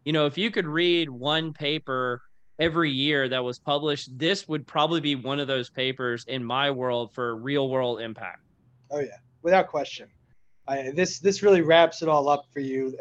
you 0.09 0.13
know, 0.13 0.25
if 0.25 0.39
you 0.39 0.51
could 0.51 0.67
read 0.67 1.11
one 1.11 1.53
paper 1.53 2.23
every 2.59 2.91
year 2.91 3.29
that 3.29 3.45
was 3.45 3.59
published, 3.59 4.09
this 4.19 4.49
would 4.49 4.67
probably 4.67 5.03
be 5.03 5.15
one 5.15 5.39
of 5.39 5.49
those 5.49 5.69
papers 5.69 6.25
in 6.27 6.43
my 6.43 6.71
world 6.71 7.13
for 7.13 7.37
real 7.37 7.69
world 7.69 8.01
impact. 8.01 8.41
oh 8.91 9.01
yeah 9.01 9.19
without 9.43 9.69
question 9.69 10.09
I, 10.67 10.93
this 10.95 11.19
this 11.19 11.43
really 11.43 11.61
wraps 11.61 12.01
it 12.01 12.09
all 12.09 12.27
up 12.31 12.47
for 12.55 12.61
you 12.61 12.99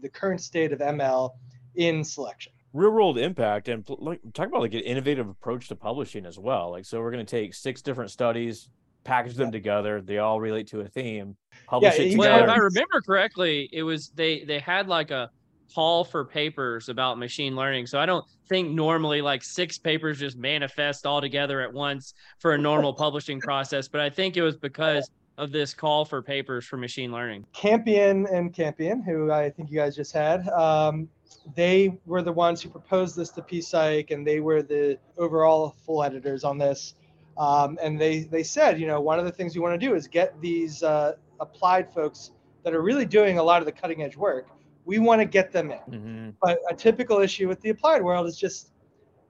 the 0.00 0.08
current 0.08 0.40
state 0.40 0.72
of 0.72 0.78
ml 0.78 1.32
in 1.74 2.02
selection 2.02 2.52
real 2.72 2.90
world 2.90 3.18
impact 3.18 3.68
and 3.68 3.86
like 3.98 4.20
talk 4.32 4.48
about 4.48 4.62
like 4.62 4.72
an 4.72 4.80
innovative 4.80 5.28
approach 5.28 5.68
to 5.68 5.76
publishing 5.76 6.24
as 6.24 6.38
well. 6.38 6.70
Like, 6.70 6.84
so 6.86 7.00
we're 7.00 7.10
going 7.10 7.24
to 7.24 7.30
take 7.30 7.54
six 7.54 7.80
different 7.80 8.10
studies, 8.10 8.68
package 9.04 9.34
them 9.34 9.52
together. 9.52 10.02
They 10.02 10.18
all 10.18 10.40
relate 10.40 10.66
to 10.68 10.80
a 10.80 10.88
theme, 10.88 11.36
publish 11.66 11.98
Yeah, 11.98 12.04
it 12.04 12.12
you 12.12 12.18
Well, 12.18 12.42
if. 12.42 12.48
I 12.48 12.56
remember 12.56 13.00
correctly, 13.00 13.68
it 13.72 13.82
was 13.82 14.10
they 14.14 14.44
they 14.44 14.58
had 14.58 14.88
like 14.88 15.10
a 15.10 15.30
call 15.74 16.04
for 16.04 16.24
papers 16.24 16.88
about 16.88 17.18
machine 17.18 17.56
learning. 17.56 17.86
So 17.86 17.98
I 17.98 18.06
don't 18.06 18.24
think 18.48 18.70
normally 18.70 19.22
like 19.22 19.42
six 19.42 19.78
papers 19.78 20.18
just 20.18 20.36
manifest 20.36 21.06
all 21.06 21.20
together 21.20 21.60
at 21.60 21.72
once 21.72 22.14
for 22.38 22.54
a 22.54 22.58
normal 22.58 22.92
publishing 23.04 23.40
process, 23.40 23.88
but 23.88 24.00
I 24.00 24.10
think 24.10 24.36
it 24.36 24.42
was 24.42 24.56
because 24.56 25.10
of 25.38 25.52
this 25.52 25.74
call 25.74 26.04
for 26.04 26.22
papers 26.22 26.64
for 26.64 26.76
machine 26.76 27.12
learning. 27.12 27.44
Campion 27.52 28.26
and 28.26 28.54
Campion, 28.54 29.02
who 29.02 29.30
I 29.30 29.50
think 29.50 29.70
you 29.70 29.76
guys 29.76 29.94
just 29.94 30.12
had, 30.12 30.48
um, 30.48 31.08
they 31.54 31.98
were 32.06 32.22
the 32.22 32.32
ones 32.32 32.62
who 32.62 32.68
proposed 32.68 33.16
this 33.16 33.30
to 33.30 33.42
PSYCH, 33.42 34.10
and 34.10 34.26
they 34.26 34.40
were 34.40 34.62
the 34.62 34.98
overall 35.16 35.76
full 35.84 36.02
editors 36.02 36.44
on 36.44 36.58
this. 36.58 36.94
Um, 37.38 37.78
and 37.82 38.00
they 38.00 38.20
they 38.20 38.42
said, 38.42 38.80
you 38.80 38.86
know, 38.86 39.00
one 39.00 39.18
of 39.18 39.26
the 39.26 39.32
things 39.32 39.54
we 39.54 39.60
want 39.60 39.78
to 39.78 39.86
do 39.86 39.94
is 39.94 40.08
get 40.08 40.40
these 40.40 40.82
uh, 40.82 41.12
applied 41.38 41.92
folks 41.92 42.30
that 42.64 42.74
are 42.74 42.82
really 42.82 43.04
doing 43.04 43.38
a 43.38 43.42
lot 43.42 43.60
of 43.60 43.66
the 43.66 43.72
cutting 43.72 44.02
edge 44.02 44.16
work. 44.16 44.48
We 44.86 44.98
want 45.00 45.20
to 45.20 45.26
get 45.26 45.52
them 45.52 45.70
in. 45.70 45.78
Mhm. 45.90 46.34
But 46.40 46.58
a 46.70 46.74
typical 46.74 47.18
issue 47.20 47.48
with 47.48 47.60
the 47.60 47.70
applied 47.70 48.02
world 48.02 48.26
is 48.26 48.38
just 48.38 48.70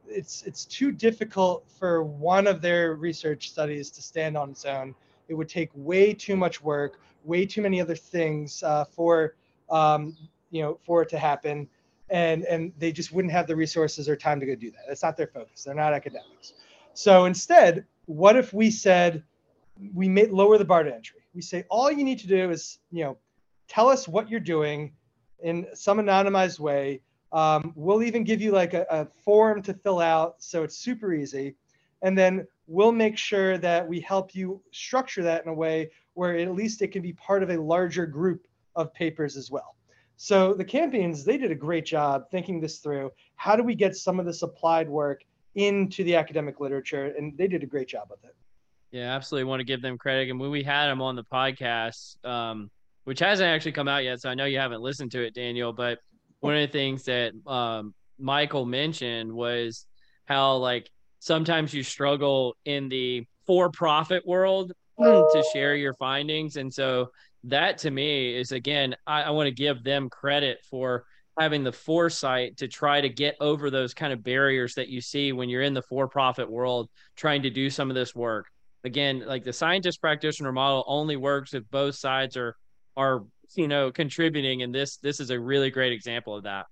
it's 0.09 0.43
it's 0.43 0.65
too 0.65 0.93
difficult 0.93 1.69
for 1.69 2.05
one 2.05 2.47
of 2.47 2.61
their 2.61 2.95
research 2.95 3.51
studies 3.51 3.91
to 3.91 4.03
stand 4.03 4.37
on 4.37 4.51
its 4.51 4.65
own. 4.65 4.95
It 5.29 5.35
would 5.35 5.49
take 5.49 5.71
way 5.75 6.13
too 6.13 6.37
much 6.37 6.63
work, 6.63 7.01
way 7.25 7.45
too 7.45 7.63
many 7.63 7.81
other 7.81 7.97
things 7.97 8.63
uh, 8.63 8.85
for 8.85 9.35
um, 9.71 10.17
you 10.51 10.63
know 10.63 10.79
for 10.85 11.03
it 11.03 11.09
to 11.09 11.19
happen, 11.19 11.69
and 12.11 12.45
and 12.45 12.73
they 12.79 12.93
just 12.93 13.13
wouldn't 13.13 13.33
have 13.33 13.47
the 13.47 13.57
resources 13.57 14.09
or 14.09 14.15
time 14.15 14.39
to 14.41 14.47
go 14.47 14.55
do 14.55 14.71
that. 14.71 14.83
That's 14.87 15.03
not 15.03 15.17
their 15.17 15.27
focus. 15.27 15.65
They're 15.65 15.75
not 15.75 15.93
academics. 15.93 16.53
So 16.95 17.25
instead, 17.25 17.85
what 18.05 18.37
if 18.37 18.53
we 18.53 18.71
said 18.71 19.25
we 19.95 20.09
made 20.09 20.31
lower 20.31 20.59
the 20.59 20.65
bar 20.65 20.85
to 20.85 20.95
entry? 20.95 21.21
We 21.35 21.43
say 21.43 21.65
all 21.69 21.91
you 21.91 22.05
need 22.05 22.19
to 22.21 22.29
do 22.29 22.51
is 22.51 22.79
you 22.93 23.05
know 23.05 23.19
tell 23.69 23.89
us 23.89 24.07
what 24.07 24.31
you're 24.31 24.41
doing 24.41 24.93
in 25.43 25.66
some 25.74 25.99
anonymized 25.99 26.59
way. 26.59 27.01
Um, 27.32 27.72
we'll 27.74 28.03
even 28.03 28.24
give 28.24 28.41
you 28.41 28.53
like 28.53 28.74
a, 28.74 28.87
a 28.91 29.07
form 29.24 29.62
to 29.62 29.74
fill 29.74 30.01
out, 30.01 30.37
so 30.39 30.62
it's 30.62 30.76
super 30.76 31.12
easy. 31.12 31.57
And 32.03 32.16
then 32.16 32.47
we'll 32.66 32.93
make 32.93 33.18
sure 33.18 33.59
that 33.59 33.87
we 33.87 34.01
help 34.01 34.34
you 34.34 34.62
structure 34.70 35.22
that 35.22 35.43
in 35.45 35.49
a 35.49 35.55
way 35.55 35.91
where 36.14 36.37
at 36.39 36.55
least 36.55 36.82
it 36.82 36.89
can 36.89 37.03
be 37.03 37.12
part 37.14 37.43
of 37.43 37.51
a 37.51 37.57
larger 37.57 38.07
group 38.07 38.47
of 38.74 38.93
papers 38.95 39.37
as 39.37 39.51
well. 39.51 39.76
So 40.16 40.55
the 40.55 40.64
Campions, 40.64 41.24
they 41.24 41.37
did 41.37 41.51
a 41.51 41.55
great 41.57 41.84
job 41.84 42.30
thinking 42.30 42.61
this 42.61 42.78
through. 42.78 43.12
How 43.37 43.55
do 43.55 43.62
we 43.62 43.74
get 43.74 43.97
some 43.97 44.18
of 44.18 44.24
this 44.24 44.43
applied 44.43 44.89
work 44.89 45.22
into 45.57 46.05
the 46.05 46.16
academic 46.16 46.59
literature? 46.59 47.14
And 47.18 47.37
they 47.37 47.49
did 47.49 47.62
a 47.62 47.66
great 47.66 47.89
job 47.89 48.09
with 48.11 48.24
it. 48.24 48.34
Yeah, 48.93 49.14
absolutely 49.14 49.45
want 49.45 49.61
to 49.61 49.64
give 49.64 49.82
them 49.82 49.99
credit. 49.99 50.30
And 50.30 50.41
when 50.41 50.51
we 50.51 50.62
had 50.62 50.87
them 50.87 51.03
on 51.03 51.16
the 51.16 51.24
podcast, 51.24 52.24
um, 52.24 52.70
which 53.07 53.21
hasn't 53.21 53.49
actually 53.49 53.71
come 53.71 53.87
out 53.87 54.03
yet, 54.03 54.21
so 54.21 54.29
I 54.29 54.35
know 54.35 54.47
you 54.47 54.59
haven't 54.59 54.81
listened 54.81 55.13
to 55.13 55.25
it, 55.25 55.33
Daniel. 55.33 55.73
But 55.73 56.01
one 56.41 56.57
of 56.57 56.61
the 56.61 56.73
things 56.73 57.05
that 57.05 57.35
um, 57.47 57.95
Michael 58.19 58.67
mentioned 58.67 59.33
was 59.33 59.87
how 60.25 60.57
like 60.57 60.91
sometimes 61.21 61.73
you 61.73 61.85
struggle 61.85 62.57
in 62.65 62.89
the 62.89 63.25
for-profit 63.47 64.27
world 64.27 64.73
to 64.99 65.45
share 65.53 65.77
your 65.77 65.95
findings. 65.95 66.57
And 66.57 66.75
so 66.75 67.11
that 67.45 67.79
to 67.79 67.93
me 67.93 68.35
is 68.35 68.51
again, 68.51 68.97
I, 69.07 69.23
I 69.23 69.31
want 69.31 69.47
to 69.47 69.55
give 69.55 69.85
them 69.85 70.11
credit 70.11 70.59
for 70.69 71.05
having 71.39 71.63
the 71.63 71.71
foresight 71.71 72.57
to 72.57 72.67
try 72.67 73.01
to 73.01 73.09
get 73.09 73.37
over 73.41 73.71
those 73.71 73.95
kind 73.95 74.13
of 74.13 74.25
barriers 74.25 74.75
that 74.75 74.89
you 74.89 75.01
see 75.01 75.31
when 75.31 75.49
you're 75.49 75.63
in 75.63 75.75
the 75.75 75.83
for-profit 75.83 76.51
world 76.51 76.89
trying 77.15 77.43
to 77.43 77.51
do 77.51 77.71
some 77.71 77.89
of 77.89 77.95
this 77.95 78.17
work. 78.17 78.47
Again, 78.83 79.23
like 79.25 79.45
the 79.45 79.53
scientist 79.53 80.01
practitioner 80.01 80.51
model 80.51 80.83
only 80.89 81.15
works 81.15 81.55
if 81.55 81.63
both 81.71 81.95
sides 81.95 82.37
are 82.37 82.57
are 82.97 83.24
you 83.55 83.68
know 83.68 83.90
contributing, 83.90 84.62
and 84.62 84.74
this 84.74 84.97
this 84.99 85.20
is 85.20 85.30
a 85.30 85.38
really 85.38 85.70
great 85.70 85.92
example 85.92 86.34
of 86.36 86.44
that. 86.44 86.66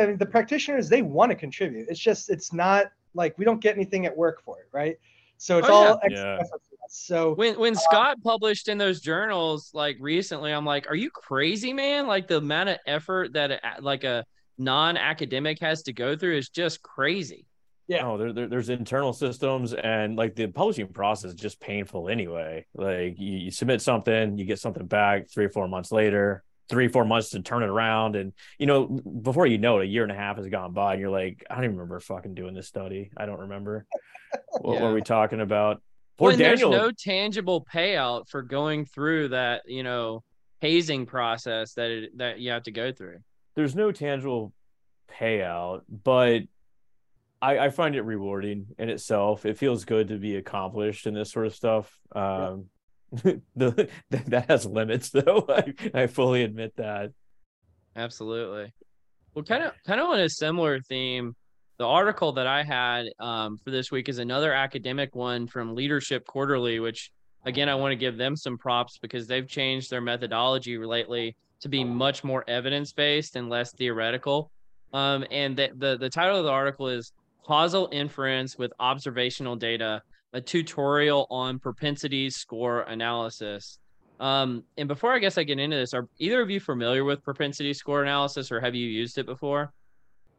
I 0.00 0.06
mean, 0.06 0.18
the 0.18 0.26
practitioners 0.26 0.88
they 0.88 1.02
want 1.02 1.30
to 1.30 1.36
contribute. 1.36 1.88
It's 1.88 2.00
just 2.00 2.30
it's 2.30 2.52
not 2.52 2.86
like 3.14 3.38
we 3.38 3.44
don't 3.44 3.60
get 3.60 3.74
anything 3.74 4.06
at 4.06 4.16
work 4.16 4.42
for 4.42 4.58
it, 4.60 4.68
right? 4.72 4.96
So 5.38 5.58
it's 5.58 5.68
Oh, 5.68 5.74
all 5.74 5.82
yeah. 5.82 5.96
extra 6.02 6.34
effort 6.34 6.62
for 6.68 6.76
us. 6.84 6.90
So 6.90 7.34
When 7.34 7.58
when 7.58 7.76
uh, 7.76 7.80
Scott 7.80 8.16
published 8.22 8.68
in 8.68 8.78
those 8.78 9.00
journals 9.00 9.70
like 9.74 9.96
recently, 10.00 10.52
I'm 10.52 10.64
like, 10.64 10.88
are 10.88 10.94
you 10.94 11.10
crazy, 11.10 11.72
man? 11.72 12.06
Like 12.06 12.26
the 12.26 12.38
amount 12.38 12.70
of 12.70 12.78
effort 12.86 13.34
that 13.34 13.50
a, 13.50 13.60
like 13.80 14.04
a 14.04 14.24
non-academic 14.58 15.60
has 15.60 15.82
to 15.82 15.92
go 15.92 16.16
through 16.16 16.36
is 16.38 16.48
just 16.48 16.82
crazy. 16.82 17.46
Yeah. 17.88 18.02
No, 18.02 18.18
there, 18.18 18.32
there, 18.32 18.48
there's 18.48 18.68
internal 18.68 19.12
systems 19.12 19.72
and 19.72 20.16
like 20.16 20.34
the 20.34 20.48
publishing 20.48 20.88
process 20.88 21.30
is 21.30 21.34
just 21.36 21.60
painful 21.60 22.08
anyway. 22.08 22.66
Like 22.74 23.18
you, 23.18 23.36
you 23.38 23.50
submit 23.50 23.80
something, 23.80 24.36
you 24.38 24.44
get 24.44 24.58
something 24.58 24.86
back 24.86 25.30
three 25.30 25.44
or 25.44 25.50
four 25.50 25.68
months 25.68 25.92
later, 25.92 26.42
three, 26.68 26.88
four 26.88 27.04
months 27.04 27.30
to 27.30 27.42
turn 27.42 27.62
it 27.62 27.68
around. 27.68 28.16
And, 28.16 28.32
you 28.58 28.66
know, 28.66 28.86
before 28.86 29.46
you 29.46 29.58
know 29.58 29.78
it, 29.78 29.84
a 29.84 29.86
year 29.86 30.02
and 30.02 30.10
a 30.10 30.16
half 30.16 30.36
has 30.36 30.48
gone 30.48 30.72
by 30.72 30.94
and 30.94 31.00
you're 31.00 31.10
like, 31.10 31.44
I 31.48 31.54
don't 31.54 31.64
even 31.64 31.76
remember 31.76 32.00
fucking 32.00 32.34
doing 32.34 32.54
this 32.54 32.66
study. 32.66 33.10
I 33.16 33.26
don't 33.26 33.40
remember. 33.40 33.86
What 34.60 34.74
Yeah. 34.74 34.82
were 34.82 34.92
we 34.94 35.02
talking 35.02 35.40
about? 35.40 35.80
Poor 36.18 36.30
when 36.30 36.38
Daniel. 36.38 36.70
there's 36.70 36.82
no 36.82 36.90
tangible 36.90 37.64
payout 37.72 38.28
for 38.28 38.42
going 38.42 38.84
through 38.84 39.28
that, 39.28 39.62
you 39.66 39.82
know, 39.84 40.24
hazing 40.60 41.06
process 41.06 41.74
that 41.74 41.90
it, 41.90 42.18
that 42.18 42.40
you 42.40 42.50
have 42.50 42.64
to 42.64 42.72
go 42.72 42.90
through. 42.90 43.18
there's 43.54 43.76
no 43.76 43.92
tangible 43.92 44.52
payout, 45.10 45.82
but 45.88 46.42
I, 47.42 47.58
I 47.58 47.70
find 47.70 47.94
it 47.94 48.02
rewarding 48.02 48.66
in 48.78 48.88
itself. 48.88 49.44
It 49.44 49.58
feels 49.58 49.84
good 49.84 50.08
to 50.08 50.16
be 50.16 50.36
accomplished 50.36 51.06
in 51.06 51.14
this 51.14 51.30
sort 51.30 51.46
of 51.46 51.54
stuff. 51.54 51.98
Um, 52.14 52.66
the 53.54 53.88
that 54.10 54.46
has 54.48 54.66
limits 54.66 55.10
though. 55.10 55.46
I, 55.48 55.74
I 55.94 56.06
fully 56.06 56.42
admit 56.42 56.74
that. 56.76 57.12
Absolutely. 57.94 58.72
Well, 59.34 59.44
kind 59.44 59.64
of 59.64 59.72
kind 59.86 60.00
of 60.00 60.08
on 60.08 60.20
a 60.20 60.28
similar 60.28 60.80
theme, 60.80 61.34
the 61.78 61.86
article 61.86 62.32
that 62.32 62.46
I 62.46 62.62
had 62.62 63.06
um, 63.20 63.58
for 63.58 63.70
this 63.70 63.90
week 63.90 64.08
is 64.08 64.18
another 64.18 64.52
academic 64.52 65.14
one 65.14 65.46
from 65.46 65.74
Leadership 65.74 66.26
Quarterly, 66.26 66.80
which 66.80 67.12
again 67.44 67.68
I 67.68 67.74
want 67.74 67.92
to 67.92 67.96
give 67.96 68.16
them 68.16 68.34
some 68.34 68.58
props 68.58 68.98
because 68.98 69.26
they've 69.26 69.46
changed 69.46 69.90
their 69.90 70.00
methodology 70.00 70.78
lately 70.78 71.36
to 71.60 71.68
be 71.68 71.84
much 71.84 72.24
more 72.24 72.44
evidence 72.48 72.92
based 72.92 73.36
and 73.36 73.48
less 73.48 73.72
theoretical. 73.72 74.50
Um, 74.92 75.24
and 75.30 75.56
the, 75.56 75.70
the 75.76 75.96
the 75.98 76.10
title 76.10 76.38
of 76.38 76.44
the 76.44 76.50
article 76.50 76.88
is 76.88 77.12
Causal 77.46 77.88
Inference 77.92 78.58
with 78.58 78.72
Observational 78.80 79.54
Data: 79.54 80.02
A 80.32 80.40
Tutorial 80.40 81.26
on 81.30 81.60
Propensity 81.60 82.28
Score 82.28 82.82
Analysis. 82.82 83.78
Um, 84.18 84.64
and 84.76 84.88
before 84.88 85.12
I 85.12 85.18
guess 85.18 85.38
I 85.38 85.44
get 85.44 85.58
into 85.58 85.76
this, 85.76 85.94
are 85.94 86.08
either 86.18 86.40
of 86.40 86.50
you 86.50 86.58
familiar 86.58 87.04
with 87.04 87.22
propensity 87.22 87.74
score 87.74 88.02
analysis 88.02 88.50
or 88.50 88.60
have 88.60 88.74
you 88.74 88.88
used 88.88 89.18
it 89.18 89.26
before? 89.26 89.72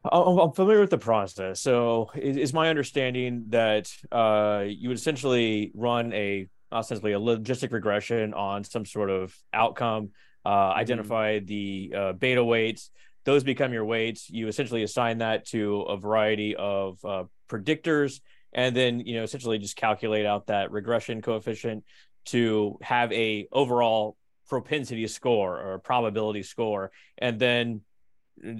I'm 0.04 0.38
I'm 0.40 0.52
familiar 0.52 0.82
with 0.82 0.90
the 0.90 0.98
process. 0.98 1.62
So 1.62 2.10
it's 2.16 2.54
my 2.54 2.70
understanding 2.70 3.46
that 3.50 3.92
uh, 4.12 4.66
you 4.68 4.90
would 4.90 4.98
essentially 4.98 5.72
run 5.76 6.12
a 6.14 6.48
ostensibly 6.72 7.14
a 7.14 7.20
logistic 7.20 7.72
regression 7.72 8.34
on 8.34 8.64
some 8.64 8.86
sort 8.86 9.10
of 9.10 9.34
outcome, 9.54 10.10
uh, 10.46 10.74
identify 10.76 11.40
the 11.40 11.94
uh, 11.96 12.14
beta 12.14 12.44
weights. 12.44 12.90
Those 13.28 13.44
become 13.44 13.74
your 13.74 13.84
weights. 13.84 14.30
You 14.30 14.48
essentially 14.48 14.84
assign 14.84 15.18
that 15.18 15.46
to 15.48 15.82
a 15.82 15.98
variety 15.98 16.56
of 16.56 17.04
uh, 17.04 17.26
predictors, 17.50 18.22
and 18.54 18.74
then 18.74 19.02
you 19.02 19.16
know 19.18 19.24
essentially 19.24 19.58
just 19.58 19.76
calculate 19.76 20.26
out 20.26 20.48
that 20.48 20.72
regression 20.72 21.22
coefficient 21.22 21.84
to 22.28 22.78
have 22.82 23.12
a 23.12 23.50
overall 23.52 24.16
propensity 24.48 25.06
score 25.08 25.60
or 25.60 25.80
probability 25.80 26.42
score, 26.42 26.90
and 27.18 27.38
then 27.38 27.82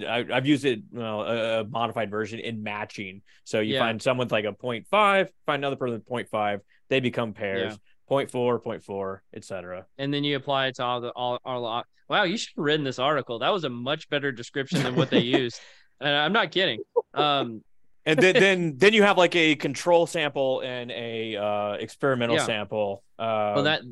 I, 0.06 0.26
I've 0.30 0.44
used 0.46 0.66
it, 0.66 0.80
well, 0.92 1.22
a, 1.22 1.60
a 1.60 1.64
modified 1.64 2.10
version 2.10 2.38
in 2.38 2.62
matching. 2.62 3.22
So 3.44 3.60
you 3.60 3.72
Yeah. 3.72 3.80
find 3.80 4.02
someone 4.02 4.26
with 4.26 4.32
like 4.32 4.44
a 4.44 4.52
0.5, 4.52 5.28
find 5.46 5.60
another 5.60 5.76
person 5.76 5.94
with 5.94 6.06
0.5, 6.06 6.60
they 6.90 7.00
become 7.00 7.32
pairs, 7.32 7.72
Yeah. 7.72 7.76
0.4, 8.10 8.62
0.4, 8.62 9.18
etc. 9.34 9.86
And 9.98 10.12
then 10.12 10.24
you 10.24 10.36
apply 10.36 10.66
it 10.68 10.76
to 10.76 10.84
all 10.84 11.00
the 11.00 11.10
all 11.10 11.38
our 11.44 11.56
all. 11.56 11.84
Wow, 12.08 12.22
you 12.22 12.38
should 12.38 12.50
have 12.56 12.64
written 12.64 12.84
this 12.84 12.98
article. 12.98 13.38
That 13.38 13.52
was 13.52 13.64
a 13.64 13.68
much 13.68 14.08
better 14.08 14.32
description 14.32 14.82
than 14.82 14.96
what 14.96 15.10
they 15.10 15.20
used. 15.40 15.60
And 16.00 16.10
I'm 16.10 16.32
not 16.32 16.50
kidding. 16.50 16.80
Um, 17.14 17.62
And 18.06 18.18
then, 18.18 18.34
then 18.40 18.74
then 18.78 18.92
you 18.94 19.02
have 19.02 19.18
like 19.18 19.36
a 19.36 19.56
control 19.56 20.06
sample 20.06 20.60
and 20.60 20.90
a 20.90 21.36
uh, 21.36 21.72
experimental 21.74 22.36
Yeah. 22.36 22.46
sample. 22.46 23.02
Uh, 23.18 23.52
well, 23.56 23.64
that 23.64 23.82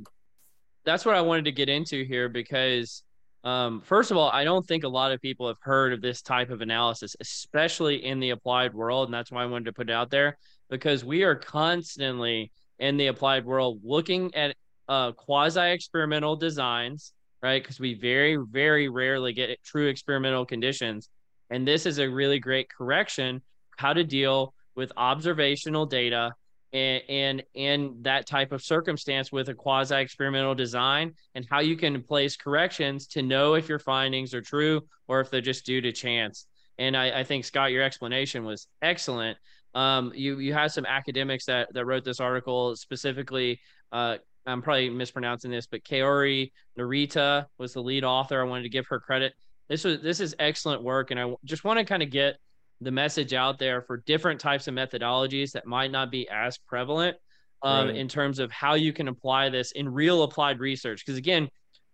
that's 0.84 1.04
what 1.04 1.14
I 1.14 1.20
wanted 1.20 1.44
to 1.46 1.52
get 1.52 1.68
into 1.68 2.04
here 2.04 2.28
because 2.28 3.02
um, 3.44 3.80
first 3.80 4.10
of 4.10 4.16
all, 4.16 4.28
I 4.30 4.42
don't 4.44 4.66
think 4.66 4.82
a 4.82 4.88
lot 4.88 5.12
of 5.12 5.20
people 5.20 5.46
have 5.46 5.58
heard 5.60 5.92
of 5.92 6.00
this 6.00 6.20
type 6.20 6.50
of 6.50 6.62
analysis, 6.62 7.14
especially 7.20 8.04
in 8.04 8.18
the 8.18 8.30
applied 8.30 8.74
world, 8.74 9.06
and 9.08 9.14
that's 9.14 9.30
why 9.30 9.42
I 9.42 9.46
wanted 9.46 9.66
to 9.66 9.72
put 9.72 9.88
it 9.88 9.92
out 9.92 10.10
there 10.10 10.36
because 10.68 11.04
we 11.04 11.22
are 11.22 11.36
constantly 11.36 12.50
in 12.78 12.96
the 12.96 13.08
applied 13.08 13.44
world 13.44 13.80
looking 13.82 14.34
at 14.34 14.54
uh, 14.88 15.12
quasi 15.12 15.70
experimental 15.70 16.36
designs, 16.36 17.12
right? 17.42 17.62
Because 17.62 17.80
we 17.80 17.94
very 17.94 18.36
very 18.36 18.88
rarely 18.88 19.32
get 19.32 19.62
true 19.64 19.88
experimental 19.88 20.46
conditions, 20.46 21.08
and 21.50 21.66
this 21.66 21.86
is 21.86 21.98
a 21.98 22.08
really 22.08 22.38
great 22.38 22.68
correction 22.68 23.42
how 23.76 23.92
to 23.92 24.04
deal 24.04 24.54
with 24.74 24.92
observational 24.96 25.86
data 25.86 26.32
and 26.72 27.02
and 27.08 27.42
and 27.54 28.04
that 28.04 28.26
type 28.26 28.52
of 28.52 28.62
circumstance 28.62 29.30
with 29.30 29.48
a 29.48 29.54
quasi 29.54 29.96
experimental 29.96 30.54
design 30.54 31.14
and 31.34 31.46
how 31.50 31.60
you 31.60 31.76
can 31.76 32.02
place 32.02 32.36
corrections 32.36 33.06
to 33.06 33.22
know 33.22 33.54
if 33.54 33.68
your 33.68 33.78
findings 33.78 34.34
are 34.34 34.42
true 34.42 34.82
or 35.08 35.20
if 35.20 35.30
they're 35.30 35.40
just 35.40 35.64
due 35.64 35.80
to 35.80 35.92
chance. 35.92 36.46
And 36.78 36.96
i, 36.96 37.20
I 37.20 37.24
think 37.24 37.44
scott 37.44 37.72
your 37.72 37.82
explanation 37.82 38.44
was 38.44 38.66
excellent 38.82 39.38
um, 39.76 40.10
you 40.14 40.38
you 40.38 40.52
had 40.52 40.72
some 40.72 40.86
academics 40.86 41.44
that 41.46 41.72
that 41.74 41.84
wrote 41.84 42.04
this 42.04 42.18
article 42.18 42.74
specifically 42.74 43.60
uh, 43.92 44.16
i'm 44.46 44.62
probably 44.62 44.88
mispronouncing 44.90 45.50
this 45.50 45.66
but 45.66 45.84
kaori 45.84 46.50
narita 46.78 47.46
was 47.58 47.72
the 47.74 47.82
lead 47.82 48.02
author 48.04 48.40
i 48.40 48.44
wanted 48.44 48.62
to 48.62 48.68
give 48.68 48.86
her 48.88 48.98
credit 48.98 49.32
this 49.68 49.84
was 49.84 50.00
this 50.00 50.20
is 50.20 50.34
excellent 50.38 50.82
work 50.82 51.10
and 51.10 51.20
i 51.20 51.32
just 51.44 51.62
want 51.64 51.78
to 51.78 51.84
kind 51.84 52.02
of 52.02 52.10
get 52.10 52.36
the 52.80 52.90
message 52.90 53.32
out 53.32 53.58
there 53.58 53.80
for 53.82 53.98
different 54.06 54.40
types 54.40 54.66
of 54.68 54.74
methodologies 54.74 55.52
that 55.52 55.66
might 55.66 55.90
not 55.90 56.10
be 56.10 56.28
as 56.28 56.58
prevalent 56.58 57.16
um, 57.62 57.88
Right. 57.88 57.96
in 57.96 58.06
terms 58.08 58.38
of 58.38 58.50
how 58.52 58.74
you 58.74 58.92
can 58.92 59.08
apply 59.08 59.48
this 59.48 59.72
in 59.72 59.88
real 59.88 60.22
applied 60.22 60.60
research. 60.60 61.02
Because 61.04 61.16
again, 61.18 61.48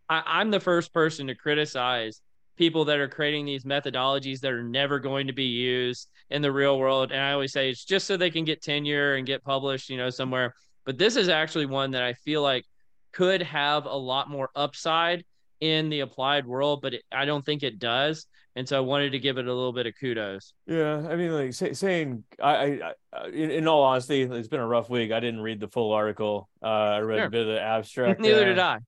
I, 0.09 0.23
I'm 0.27 0.51
the 0.51 0.59
first 0.59 0.93
person 0.93 1.29
to 1.29 1.37
criticize 1.37 2.21
people 2.57 2.85
that 2.87 2.99
are 2.99 3.09
creating 3.09 3.47
these 3.47 3.65
methodologies 3.65 4.41
that 4.41 4.53
are 4.53 4.63
never 4.63 4.99
going 4.99 5.27
to 5.27 5.33
be 5.33 5.45
used 5.45 6.09
in 6.31 6.43
the 6.43 6.53
real 6.53 6.79
world. 6.79 7.13
And 7.13 7.21
I 7.21 7.33
always 7.33 7.53
say 7.53 7.71
it's 7.71 7.85
just 7.85 8.07
so 8.07 8.17
they 8.17 8.31
can 8.31 8.45
get 8.45 8.63
tenure 8.63 9.15
and 9.15 9.27
get 9.27 9.43
published, 9.45 9.89
you 9.89 9.97
know, 9.97 10.11
somewhere. 10.11 10.55
But 10.85 10.99
this 10.99 11.17
is 11.17 11.29
actually 11.29 11.67
one 11.67 11.93
that 11.93 12.03
I 12.03 12.13
feel 12.15 12.43
like 12.43 12.65
could 13.13 13.43
have 13.43 13.87
a 13.87 13.95
lot 13.95 14.29
more 14.31 14.51
upside 14.55 15.25
in 15.61 15.89
the 15.91 16.01
applied 16.01 16.47
world, 16.47 16.83
but 16.83 16.95
it, 16.95 17.03
I 17.13 17.25
don't 17.25 17.45
think 17.45 17.63
it 17.63 17.79
does. 17.79 18.27
And 18.55 18.69
so 18.69 18.77
I 18.77 18.81
wanted 18.81 19.13
to 19.13 19.19
give 19.19 19.39
it 19.39 19.47
a 19.47 19.55
little 19.55 19.73
bit 19.73 19.87
of 19.87 19.95
kudos. 19.99 20.53
Yeah, 20.67 21.07
I 21.09 21.17
mean, 21.17 21.33
like 21.33 21.55
say, 21.55 21.73
saying, 21.73 22.25
I, 22.43 22.55
I, 22.55 22.93
I 23.13 23.27
in, 23.29 23.51
in 23.51 23.69
all 23.69 23.83
honesty, 23.83 24.23
it's 24.23 24.49
been 24.49 24.61
a 24.61 24.67
rough 24.67 24.91
week. 24.91 25.11
I 25.11 25.21
didn't 25.21 25.41
read 25.41 25.59
the 25.61 25.69
full 25.69 25.93
article. 25.93 26.51
Uh, 26.63 26.67
I 26.67 26.99
read 26.99 27.19
Sure. 27.19 27.27
a 27.27 27.31
bit 27.31 27.41
of 27.43 27.47
the 27.47 27.61
abstract. 27.63 28.21
Neither 28.21 28.45
did. 28.45 28.59
I, 28.59 28.79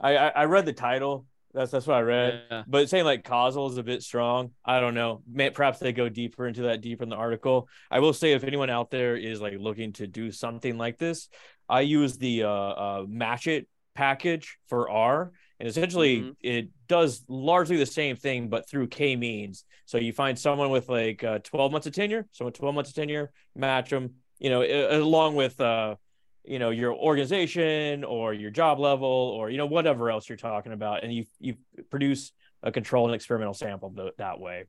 I 0.00 0.28
I 0.28 0.44
read 0.44 0.64
the 0.64 0.72
title. 0.72 1.26
That's 1.52 1.70
that's 1.70 1.86
what 1.86 1.96
I 1.96 2.02
read. 2.02 2.42
Yeah. 2.50 2.62
But 2.66 2.88
saying 2.88 3.04
like 3.04 3.24
causal 3.24 3.68
is 3.68 3.76
a 3.76 3.82
bit 3.82 4.02
strong. 4.02 4.52
I 4.64 4.80
don't 4.80 4.94
know. 4.94 5.22
May, 5.30 5.50
perhaps 5.50 5.78
they 5.78 5.92
go 5.92 6.08
deeper 6.08 6.46
into 6.46 6.62
that 6.62 6.80
deeper 6.80 7.02
in 7.02 7.08
the 7.08 7.16
article. 7.16 7.68
I 7.90 7.98
will 8.00 8.12
say 8.12 8.32
if 8.32 8.44
anyone 8.44 8.70
out 8.70 8.90
there 8.90 9.16
is 9.16 9.40
like 9.40 9.54
looking 9.58 9.92
to 9.94 10.06
do 10.06 10.30
something 10.30 10.78
like 10.78 10.98
this, 10.98 11.28
I 11.68 11.80
use 11.80 12.18
the 12.18 12.44
uh, 12.44 12.48
uh 12.48 13.02
MatchIt 13.06 13.66
package 13.94 14.58
for 14.68 14.88
R. 14.90 15.32
And 15.58 15.68
essentially, 15.68 16.22
Mhm. 16.22 16.36
it 16.40 16.68
does 16.88 17.22
largely 17.28 17.76
the 17.76 17.84
same 17.84 18.16
thing, 18.16 18.48
but 18.48 18.66
through 18.68 18.86
K 18.88 19.14
means. 19.14 19.64
So 19.84 19.98
you 19.98 20.12
find 20.12 20.38
someone 20.38 20.70
with 20.70 20.88
like 20.88 21.22
uh, 21.22 21.40
12 21.40 21.70
months 21.70 21.86
of 21.86 21.92
tenure, 21.92 22.26
someone 22.32 22.54
12 22.54 22.74
months 22.74 22.90
of 22.90 22.96
tenure, 22.96 23.30
match 23.54 23.90
them, 23.90 24.14
you 24.38 24.48
know, 24.48 24.62
along 24.62 25.34
with 25.34 25.60
uh, 25.60 25.96
you 26.44 26.58
know 26.58 26.70
your 26.70 26.94
organization 26.94 28.04
or 28.04 28.32
your 28.32 28.50
job 28.50 28.78
level 28.78 29.06
or 29.06 29.50
you 29.50 29.58
know 29.58 29.66
whatever 29.66 30.10
else 30.10 30.28
you're 30.28 30.38
talking 30.38 30.72
about 30.72 31.04
and 31.04 31.12
you 31.12 31.24
you 31.38 31.54
produce 31.90 32.32
a 32.62 32.72
control 32.72 33.06
and 33.06 33.14
experimental 33.14 33.54
sample 33.54 33.92
th- 33.94 34.12
that 34.18 34.38
way 34.40 34.64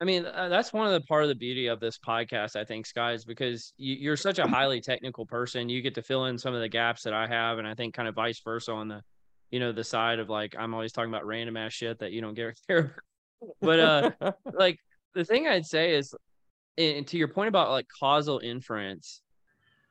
I 0.00 0.04
mean, 0.04 0.26
uh, 0.26 0.48
that's 0.50 0.74
one 0.74 0.86
of 0.86 0.92
the 0.92 1.00
part 1.06 1.22
of 1.22 1.28
the 1.28 1.34
beauty 1.34 1.68
of 1.68 1.80
this 1.80 1.98
podcast, 1.98 2.54
I 2.54 2.64
think, 2.64 2.84
Sky, 2.84 3.12
is 3.12 3.24
because 3.24 3.72
you, 3.78 3.94
you're 3.94 4.16
such 4.16 4.38
a 4.38 4.46
highly 4.46 4.80
technical 4.80 5.24
person. 5.24 5.68
You 5.68 5.80
get 5.80 5.94
to 5.94 6.02
fill 6.02 6.26
in 6.26 6.36
some 6.36 6.54
of 6.54 6.60
the 6.60 6.68
gaps 6.68 7.02
that 7.04 7.14
I 7.14 7.26
have, 7.26 7.58
and 7.58 7.66
I 7.66 7.74
think 7.74 7.94
kind 7.94 8.08
of 8.08 8.14
vice 8.14 8.40
versa 8.44 8.72
on 8.72 8.88
the, 8.88 9.02
you 9.50 9.58
know, 9.58 9.72
the 9.72 9.84
side 9.84 10.18
of 10.18 10.28
like 10.28 10.54
I'm 10.58 10.74
always 10.74 10.92
talking 10.92 11.10
about 11.10 11.26
random 11.26 11.56
ass 11.56 11.72
shit 11.72 11.98
that 12.00 12.12
you 12.12 12.20
don't 12.20 12.34
get 12.34 12.58
care. 12.68 13.02
but 13.62 13.80
uh, 13.80 14.10
like 14.52 14.78
the 15.14 15.24
thing 15.24 15.48
I'd 15.48 15.66
say 15.66 15.94
is, 15.94 16.14
and 16.76 17.06
to 17.06 17.16
your 17.16 17.28
point 17.28 17.48
about 17.48 17.70
like 17.70 17.86
causal 17.88 18.38
inference, 18.40 19.22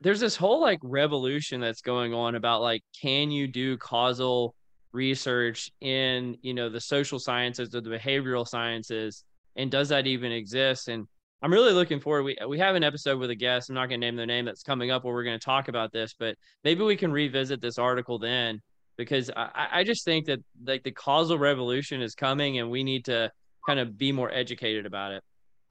there's 0.00 0.20
this 0.20 0.36
whole 0.36 0.60
like 0.60 0.78
revolution 0.82 1.60
that's 1.60 1.80
going 1.80 2.12
on 2.12 2.34
about 2.34 2.62
like 2.62 2.82
can 3.00 3.30
you 3.30 3.46
do 3.46 3.76
causal 3.78 4.54
research 4.92 5.70
in 5.80 6.36
you 6.42 6.54
know 6.54 6.68
the 6.68 6.80
social 6.80 7.18
sciences 7.18 7.74
or 7.74 7.80
the 7.80 7.90
behavioral 7.90 8.46
sciences 8.46 9.24
and 9.56 9.70
does 9.70 9.88
that 9.88 10.06
even 10.06 10.32
exist? 10.32 10.88
And 10.88 11.06
i'm 11.42 11.52
really 11.52 11.72
looking 11.72 12.00
forward 12.00 12.22
we, 12.22 12.36
we 12.48 12.58
have 12.58 12.76
an 12.76 12.82
episode 12.82 13.18
with 13.18 13.28
a 13.28 13.34
guest 13.34 13.68
i'm 13.68 13.74
not 13.74 13.90
going 13.90 14.00
to 14.00 14.06
name 14.06 14.16
their 14.16 14.26
name 14.26 14.46
that's 14.46 14.62
coming 14.62 14.90
up 14.90 15.04
where 15.04 15.12
we're 15.12 15.22
going 15.22 15.38
to 15.38 15.44
talk 15.44 15.68
about 15.68 15.92
this 15.92 16.14
but 16.18 16.34
maybe 16.64 16.82
we 16.82 16.96
can 16.96 17.12
revisit 17.12 17.60
this 17.60 17.78
article 17.78 18.18
then 18.18 18.60
because 18.96 19.30
I, 19.36 19.68
I 19.72 19.84
just 19.84 20.04
think 20.04 20.26
that 20.26 20.40
like 20.64 20.82
the 20.82 20.92
causal 20.92 21.38
revolution 21.38 22.00
is 22.00 22.14
coming 22.14 22.58
and 22.58 22.70
we 22.70 22.82
need 22.82 23.04
to 23.06 23.30
kind 23.66 23.78
of 23.78 23.98
be 23.98 24.12
more 24.12 24.32
educated 24.32 24.86
about 24.86 25.12
it 25.12 25.22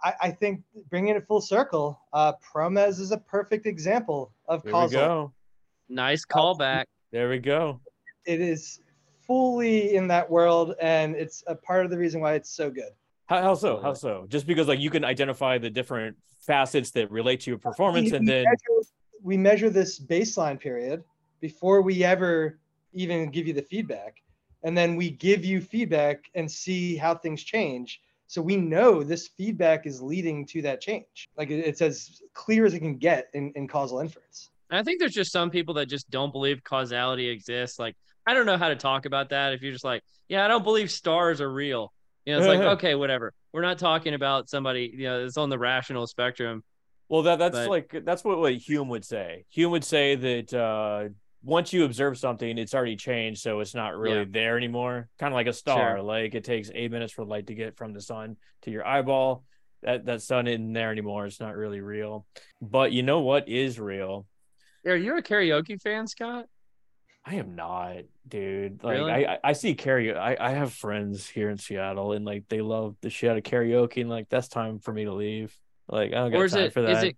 I, 0.04 0.14
I 0.22 0.32
think 0.32 0.62
bringing 0.90 1.16
it 1.16 1.26
full 1.28 1.42
circle, 1.42 2.00
uh, 2.14 2.34
Promes 2.34 3.00
is 3.00 3.12
a 3.12 3.18
perfect 3.18 3.66
example 3.66 4.32
of 4.48 4.64
There 4.64 4.72
we 4.72 4.72
causal. 4.72 5.00
go. 5.00 5.34
nice 5.90 6.26
callback 6.26 6.86
There 7.12 7.30
we 7.30 7.40
go. 7.40 7.80
It 8.26 8.42
is 8.42 8.80
fully 9.26 9.96
in 9.96 10.08
that 10.10 10.30
world, 10.30 10.76
and 10.82 11.16
it's 11.16 11.44
a 11.48 11.56
part 11.56 11.86
of 11.86 11.92
the 11.92 11.98
reason 11.98 12.22
why 12.22 12.34
it's 12.34 12.50
so 12.50 12.70
good. 12.70 12.92
How, 13.28 13.42
how 13.42 13.56
so? 13.56 13.80
How 13.80 13.94
so? 13.94 14.26
Just 14.30 14.46
because 14.46 14.68
like 14.68 14.80
you 14.80 14.90
can 14.90 15.04
identify 15.04 15.58
the 15.58 15.70
different 15.70 16.18
facets 16.40 16.92
that 16.92 17.10
relate 17.10 17.40
to 17.42 17.52
your 17.52 17.58
performance, 17.58 18.12
We- 18.12 18.18
and 18.18 18.28
we 18.28 18.32
then 18.34 18.46
measure, 18.46 18.88
we 19.24 19.38
measure 19.38 19.70
this 19.70 20.00
baseline 20.00 20.60
period 20.60 21.04
before 21.40 21.82
we 21.82 22.04
ever 22.04 22.60
even 22.94 23.30
give 23.32 23.48
you 23.48 23.54
the 23.54 23.62
feedback, 23.62 24.22
and 24.64 24.78
then 24.78 24.96
we 24.96 25.10
give 25.10 25.44
you 25.44 25.62
feedback 25.62 26.26
and 26.36 26.50
see 26.52 26.96
how 26.96 27.16
things 27.16 27.44
change. 27.44 28.02
So 28.28 28.42
we 28.42 28.56
know 28.58 29.04
this 29.04 29.28
feedback 29.28 29.86
is 29.86 30.02
leading 30.02 30.46
to 30.48 30.62
that 30.64 30.82
change. 30.82 31.30
Like 31.38 31.50
it- 31.52 31.60
it's 31.66 31.82
as 31.82 32.22
clear 32.34 32.66
as 32.66 32.74
it 32.74 32.80
can 32.80 32.98
get 32.98 33.28
in, 33.34 33.52
in 33.56 33.68
causal 33.68 34.00
inference. 34.00 34.50
I 34.72 34.82
think 34.84 35.00
there's 35.00 35.14
just 35.14 35.32
some 35.32 35.52
people 35.52 35.76
that 35.76 35.86
just 35.88 36.10
don't 36.10 36.32
believe 36.32 36.64
causality 36.64 37.28
exists. 37.30 37.78
Like, 37.78 37.96
I 38.26 38.34
don't 38.34 38.48
know 38.48 38.58
how 38.58 38.70
to 38.70 38.76
talk 38.76 39.06
about 39.06 39.30
that. 39.30 39.54
If 39.54 39.62
you're 39.62 39.72
just 39.72 39.86
like, 39.86 40.02
yeah, 40.28 40.44
I 40.44 40.48
don't 40.48 40.64
believe 40.64 40.90
stars 40.90 41.40
are 41.40 41.52
real. 41.52 41.94
You 42.26 42.34
know, 42.34 42.40
it's 42.40 42.48
like, 42.48 42.60
okay, 42.78 42.96
whatever. 42.96 43.32
We're 43.54 43.62
not 43.62 43.78
talking 43.78 44.16
about 44.16 44.50
somebody, 44.50 44.92
you 44.98 45.04
know, 45.04 45.22
that's 45.22 45.38
on 45.38 45.50
the 45.50 45.60
rational 45.60 46.08
spectrum. 46.08 46.64
well, 47.10 47.22
that 47.22 47.38
that's 47.38 47.56
But- 47.56 47.70
like 47.70 47.96
that's 48.04 48.24
what 48.24 48.40
like 48.40 48.58
Hume 48.58 48.90
would 48.90 49.06
say. 49.06 49.46
Hume 49.50 49.72
would 49.72 49.84
say 49.84 50.16
that 50.16 50.52
uh, 50.54 51.10
once 51.46 51.72
you 51.72 51.86
observe 51.86 52.18
something, 52.18 52.58
it's 52.58 52.74
already 52.74 52.96
changed, 52.96 53.42
so 53.42 53.60
it's 53.60 53.76
not 53.76 53.96
really 53.96 54.18
Yeah. 54.20 54.26
there 54.30 54.58
anymore. 54.58 55.08
Kind 55.20 55.32
of 55.34 55.36
like 55.36 55.48
a 55.48 55.54
star. 55.54 55.96
Sure. 55.98 56.02
Like 56.02 56.34
it 56.36 56.44
takes 56.44 56.72
eight 56.74 56.92
minutes 56.92 57.14
for 57.14 57.24
light 57.24 57.48
to 57.48 57.56
get 57.56 57.78
from 57.78 57.94
the 57.94 58.02
sun 58.02 58.36
to 58.64 58.72
your 58.72 58.86
eyeball. 58.86 59.44
That 59.84 60.06
that 60.06 60.22
sun 60.24 60.48
isn't 60.48 60.74
there 60.74 60.92
anymore. 60.92 61.26
It's 61.28 61.40
not 61.40 61.56
really 61.56 61.80
real. 61.82 62.26
But 62.62 62.92
you 62.92 63.04
know 63.04 63.20
what 63.20 63.48
is 63.48 63.80
real? 63.80 64.26
Are 64.86 64.96
you 64.96 65.16
a 65.18 65.22
karaoke 65.22 65.80
fan, 65.82 66.08
Scott? 66.08 66.46
I 67.28 67.36
am 67.36 67.56
not, 67.56 67.98
dude. 68.28 68.84
Like 68.84 68.98
Really? 68.98 69.26
I, 69.28 69.40
I 69.44 69.54
see 69.54 69.76
karaoke. 69.76 70.16
I, 70.18 70.38
I 70.40 70.52
have 70.52 70.74
friends 70.74 71.28
here 71.28 71.50
in 71.50 71.58
Seattle, 71.58 72.14
and 72.14 72.24
like 72.26 72.44
they 72.50 72.62
love 72.62 72.96
the 73.02 73.10
shit 73.10 73.30
out 73.32 73.38
of 73.38 73.44
karaoke, 73.44 74.02
and 74.02 74.10
like 74.10 74.30
that's 74.30 74.48
time 74.48 74.80
for 74.80 74.92
me 74.94 75.06
to 75.06 75.14
leave. 75.14 75.56
Like 75.88 76.12
I 76.14 76.16
don't 76.18 76.32
got 76.32 76.38
Or 76.40 76.48
time 76.48 76.64
it 76.66 76.74
for 76.74 76.82
that. 76.84 76.98
is 76.98 77.04
it 77.04 77.18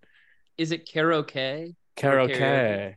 is 0.57 0.71
it 0.71 0.85
karaoke? 0.87 1.75
karaoke? 1.97 2.37
karaoke? 2.37 2.95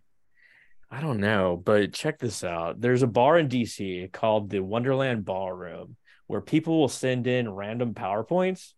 I 0.91 1.01
don't 1.01 1.21
know, 1.21 1.61
but 1.63 1.93
check 1.93 2.19
this 2.19 2.43
out. 2.43 2.81
There's 2.81 3.03
a 3.03 3.07
bar 3.07 3.39
in 3.39 3.49
DC 3.49 4.11
called 4.13 4.51
the 4.51 4.61
Wonderland 4.61 5.25
Ballroom 5.25 5.97
where 6.27 6.41
people 6.41 6.79
will 6.79 6.89
send 6.89 7.27
in 7.27 7.49
random 7.49 7.95
PowerPoints, 7.95 8.73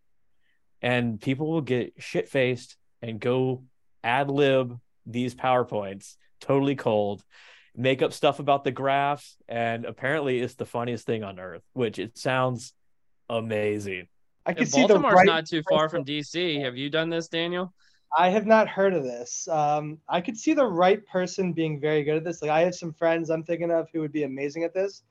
and 0.80 1.20
people 1.20 1.50
will 1.50 1.60
get 1.60 1.94
shit 1.98 2.28
faced 2.28 2.76
and 3.00 3.20
go 3.20 3.64
ad 4.04 4.30
lib 4.30 4.78
these 5.06 5.34
PowerPoints 5.34 6.16
totally 6.40 6.76
cold 6.76 7.22
make 7.74 8.02
up 8.02 8.12
stuff 8.12 8.38
about 8.38 8.64
the 8.64 8.70
graphs 8.70 9.36
and 9.48 9.84
apparently 9.84 10.40
it's 10.40 10.54
the 10.54 10.66
funniest 10.66 11.06
thing 11.06 11.24
on 11.24 11.38
earth 11.38 11.62
which 11.72 11.98
it 11.98 12.18
sounds 12.18 12.74
amazing 13.30 14.06
I 14.44 14.52
can 14.52 14.64
Yeah, 14.64 14.70
see 14.70 14.86
Baltimore's 14.86 15.24
not 15.24 15.46
too 15.46 15.62
far 15.68 15.88
from 15.88 16.04
DC. 16.04 16.60
Have 16.62 16.76
you 16.76 16.90
done 16.90 17.10
this, 17.10 17.28
Daniel? 17.28 17.72
I 18.16 18.28
have 18.30 18.46
not 18.46 18.68
heard 18.68 18.94
of 18.94 19.04
this. 19.04 19.48
Um, 19.48 19.98
I 20.08 20.20
could 20.20 20.36
see 20.36 20.52
the 20.52 20.66
right 20.66 21.04
person 21.06 21.52
being 21.52 21.80
very 21.80 22.04
good 22.04 22.16
at 22.16 22.24
this. 22.24 22.42
Like 22.42 22.50
I 22.50 22.60
have 22.60 22.74
some 22.74 22.92
friends 22.92 23.30
I'm 23.30 23.42
thinking 23.42 23.70
of 23.70 23.88
who 23.92 24.00
would 24.00 24.12
be 24.12 24.24
amazing 24.24 24.64
at 24.64 24.74
this, 24.74 25.02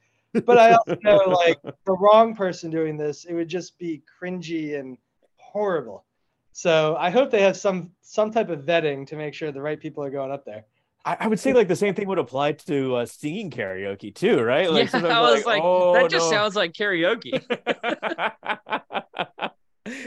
but 0.46 0.58
I 0.58 0.74
also 0.74 0.98
know 1.04 1.18
like 1.28 1.60
the 1.64 1.94
wrong 1.94 2.36
person 2.36 2.70
doing 2.70 2.98
this, 2.98 3.26
it 3.26 3.34
would 3.34 3.48
just 3.48 3.78
be 3.80 4.04
cringy 4.22 4.80
and 4.80 4.98
horrible. 5.38 6.06
So 6.54 6.96
I 7.00 7.10
hope 7.10 7.32
they 7.32 7.42
have 7.42 7.58
some 7.58 7.92
some 8.02 8.32
type 8.32 8.50
of 8.50 8.62
vetting 8.62 9.08
to 9.08 9.16
make 9.16 9.34
sure 9.34 9.52
the 9.52 9.62
right 9.62 9.80
people 9.80 10.04
are 10.04 10.12
going 10.12 10.32
up 10.32 10.46
there. 10.46 10.66
I, 11.04 11.18
I 11.22 11.28
would 11.28 11.40
say 11.40 11.54
like 11.54 11.68
the 11.68 11.76
same 11.76 11.96
thing 11.96 12.08
would 12.08 12.20
apply 12.20 12.52
to 12.54 12.96
uh, 12.98 13.06
singing 13.06 13.50
karaoke 13.50 14.14
too 14.14 14.42
right 14.42 14.70
like 14.70 14.92
yeah, 14.94 15.00
I 15.08 15.32
was 15.32 15.46
like, 15.46 15.64
"Oh, 15.64 15.94
that 15.94 16.12
just 16.12 16.26
no." 16.26 16.38
sounds 16.38 16.56
like 16.56 16.74
karaoke. 16.74 17.42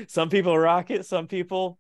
some 0.09 0.29
people 0.31 0.57
rock 0.57 0.91
it 0.91 1.05
some 1.05 1.27
people 1.27 1.79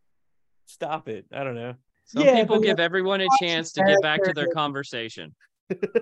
stop 0.74 1.08
it 1.08 1.24
i 1.32 1.42
don't 1.44 1.54
know 1.54 1.74
Some 2.04 2.24
Yeah, 2.24 2.34
people 2.40 2.56
but 2.56 2.64
give 2.64 2.80
everyone 2.80 3.20
a 3.20 3.28
chance 3.40 3.72
to 3.72 3.80
get 3.84 4.00
bad 4.02 4.02
back 4.02 4.22
to 4.24 4.32
their 4.32 4.48
conversation. 4.48 5.34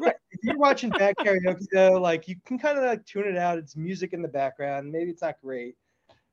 Right. 0.00 0.16
If 0.32 0.40
you're 0.42 0.58
watching 0.58 0.90
bad 0.90 1.14
karaoke 1.20 1.64
though, 1.72 1.92
like 1.92 2.26
you 2.26 2.34
can 2.44 2.58
kind 2.58 2.76
of 2.76 2.82
like 2.82 3.06
tune 3.06 3.28
it 3.28 3.36
out. 3.36 3.58
It's 3.58 3.76
music 3.76 4.12
in 4.12 4.20
the 4.20 4.28
background. 4.28 4.90
Maybe 4.90 5.08
it's 5.12 5.22
not 5.22 5.36
great. 5.40 5.76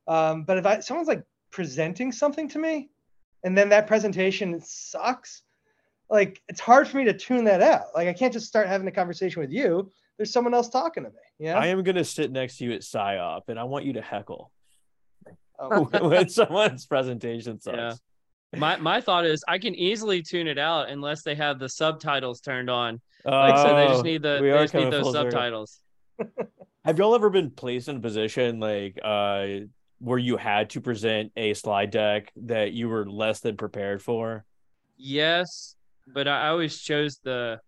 Um, 0.07 0.45
but 0.45 0.57
if 0.57 0.65
I 0.65 0.79
someone's 0.79 1.07
like 1.07 1.23
presenting 1.51 2.11
something 2.11 2.49
to 2.49 2.57
me, 2.57 2.89
and 3.43 3.55
then 3.55 3.69
that 3.69 3.85
presentation 3.85 4.59
sucks, 4.65 5.43
like 6.09 6.41
it's 6.47 6.59
hard 6.59 6.87
for 6.87 6.97
me 6.97 7.03
to 7.03 7.13
tune 7.13 7.43
that 7.43 7.61
out. 7.61 7.87
Like 7.93 8.07
I 8.07 8.13
can't 8.13 8.33
just 8.33 8.47
start 8.47 8.67
having 8.67 8.87
a 8.87 8.91
conversation 8.91 9.39
with 9.41 9.51
you. 9.51 9.91
There's 10.17 10.33
someone 10.33 10.55
else 10.55 10.69
talking 10.69 11.03
to 11.03 11.09
me. 11.11 11.15
Yeah. 11.37 11.59
i 11.59 11.67
am 11.67 11.83
going 11.83 11.95
to 11.97 12.03
sit 12.03 12.31
next 12.31 12.57
to 12.57 12.65
you 12.65 12.71
at 12.73 12.81
SIOP 12.81 13.43
and 13.49 13.59
i 13.59 13.63
want 13.63 13.85
you 13.85 13.93
to 13.93 14.01
heckle 14.01 14.51
Oh, 15.59 15.83
when 16.09 16.29
someone's 16.29 16.85
presentation 16.87 17.59
sucks 17.61 17.77
Yeah. 17.77 17.93
My 18.55 18.77
my 18.77 18.99
thought 19.01 19.25
is 19.25 19.43
I 19.47 19.59
can 19.59 19.75
easily 19.75 20.21
tune 20.21 20.47
it 20.47 20.57
out 20.57 20.89
unless 20.89 21.21
they 21.23 21.35
have 21.35 21.59
the 21.59 21.69
subtitles 21.69 22.41
turned 22.41 22.69
on. 22.69 22.99
Like 23.25 23.57
so 23.57 23.75
they 23.75 23.85
Oh, 23.85 23.89
just 23.89 24.03
need 24.03 24.21
the 24.23 24.39
they 24.41 24.63
just 24.63 24.73
need 24.73 24.91
those 24.91 25.11
subtitles. 25.11 25.79
Have 26.85 26.97
y'all 26.97 27.13
ever 27.13 27.29
been 27.29 27.51
placed 27.51 27.87
in 27.89 27.97
a 27.97 27.99
position 27.99 28.59
like 28.59 28.97
uh 29.03 29.47
where 29.99 30.17
you 30.17 30.37
had 30.37 30.69
to 30.71 30.81
present 30.81 31.31
a 31.35 31.53
slide 31.53 31.91
deck 31.91 32.31
that 32.37 32.71
you 32.71 32.87
were 32.89 33.07
less 33.09 33.41
than 33.41 33.57
prepared 33.57 34.01
for? 34.01 34.45
Yes, 34.97 35.75
but 36.07 36.27
I 36.27 36.45
I 36.45 36.47
always 36.49 36.79
chose 36.79 37.19
the 37.23 37.59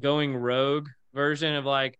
going 0.00 0.36
rogue 0.36 0.88
version 1.12 1.54
of 1.56 1.64
like, 1.64 1.98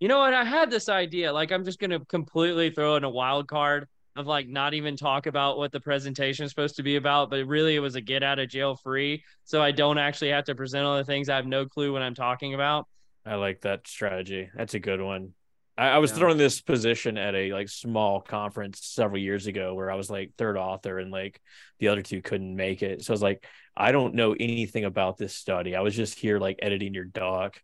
you 0.00 0.08
know 0.08 0.18
what? 0.18 0.34
I 0.34 0.44
had 0.44 0.70
this 0.70 0.88
idea. 0.88 1.32
Like, 1.32 1.52
I'm 1.52 1.64
just 1.64 1.78
gonna 1.78 2.00
completely 2.06 2.70
throw 2.70 2.96
in 2.96 3.04
a 3.04 3.10
wild 3.10 3.48
card 3.48 3.86
of 4.16 4.26
like 4.26 4.48
not 4.48 4.74
even 4.74 4.96
talk 4.96 5.26
about 5.26 5.58
what 5.58 5.72
the 5.72 5.80
presentation 5.80 6.44
is 6.44 6.50
supposed 6.50 6.76
to 6.76 6.82
be 6.82 6.96
about, 6.96 7.30
but 7.30 7.46
really 7.46 7.74
it 7.76 7.80
was 7.80 7.94
a 7.94 8.00
get 8.00 8.22
out 8.22 8.38
of 8.38 8.48
jail 8.48 8.76
free, 8.76 9.22
so 9.44 9.62
I 9.62 9.70
don't 9.72 9.98
actually 9.98 10.30
have 10.30 10.44
to 10.44 10.54
present 10.54 10.84
all 10.86 10.96
the 10.96 11.04
things 11.04 11.28
I 11.28 11.36
have 11.36 11.46
no 11.46 11.66
clue 11.66 11.92
what 11.92 12.02
I'm 12.02 12.14
talking 12.14 12.54
about. 12.54 12.86
I 13.24 13.34
like 13.36 13.62
that 13.62 13.86
strategy. 13.88 14.48
That's 14.54 14.74
a 14.74 14.78
good 14.78 15.00
one. 15.00 15.34
I, 15.76 15.88
I 15.88 15.98
was 15.98 16.12
Yeah. 16.12 16.18
thrown 16.18 16.36
this 16.38 16.60
position 16.60 17.18
at 17.18 17.34
a 17.34 17.52
like 17.52 17.68
small 17.68 18.20
conference 18.20 18.80
several 18.84 19.20
years 19.20 19.46
ago 19.46 19.74
where 19.74 19.90
I 19.90 19.96
was 19.96 20.08
like 20.08 20.32
third 20.38 20.56
author 20.56 20.98
and 20.98 21.10
like 21.10 21.40
the 21.80 21.88
other 21.88 22.02
two 22.02 22.22
couldn't 22.22 22.54
make 22.56 22.82
it. 22.82 23.02
So 23.04 23.12
I 23.12 23.14
was 23.14 23.22
like, 23.22 23.44
I 23.76 23.92
don't 23.92 24.14
know 24.14 24.32
anything 24.38 24.84
about 24.84 25.18
this 25.18 25.34
study. 25.34 25.74
I 25.76 25.80
was 25.80 25.94
just 25.94 26.18
here 26.18 26.38
like 26.38 26.60
editing 26.62 26.94
your 26.94 27.04
doc. 27.04 27.60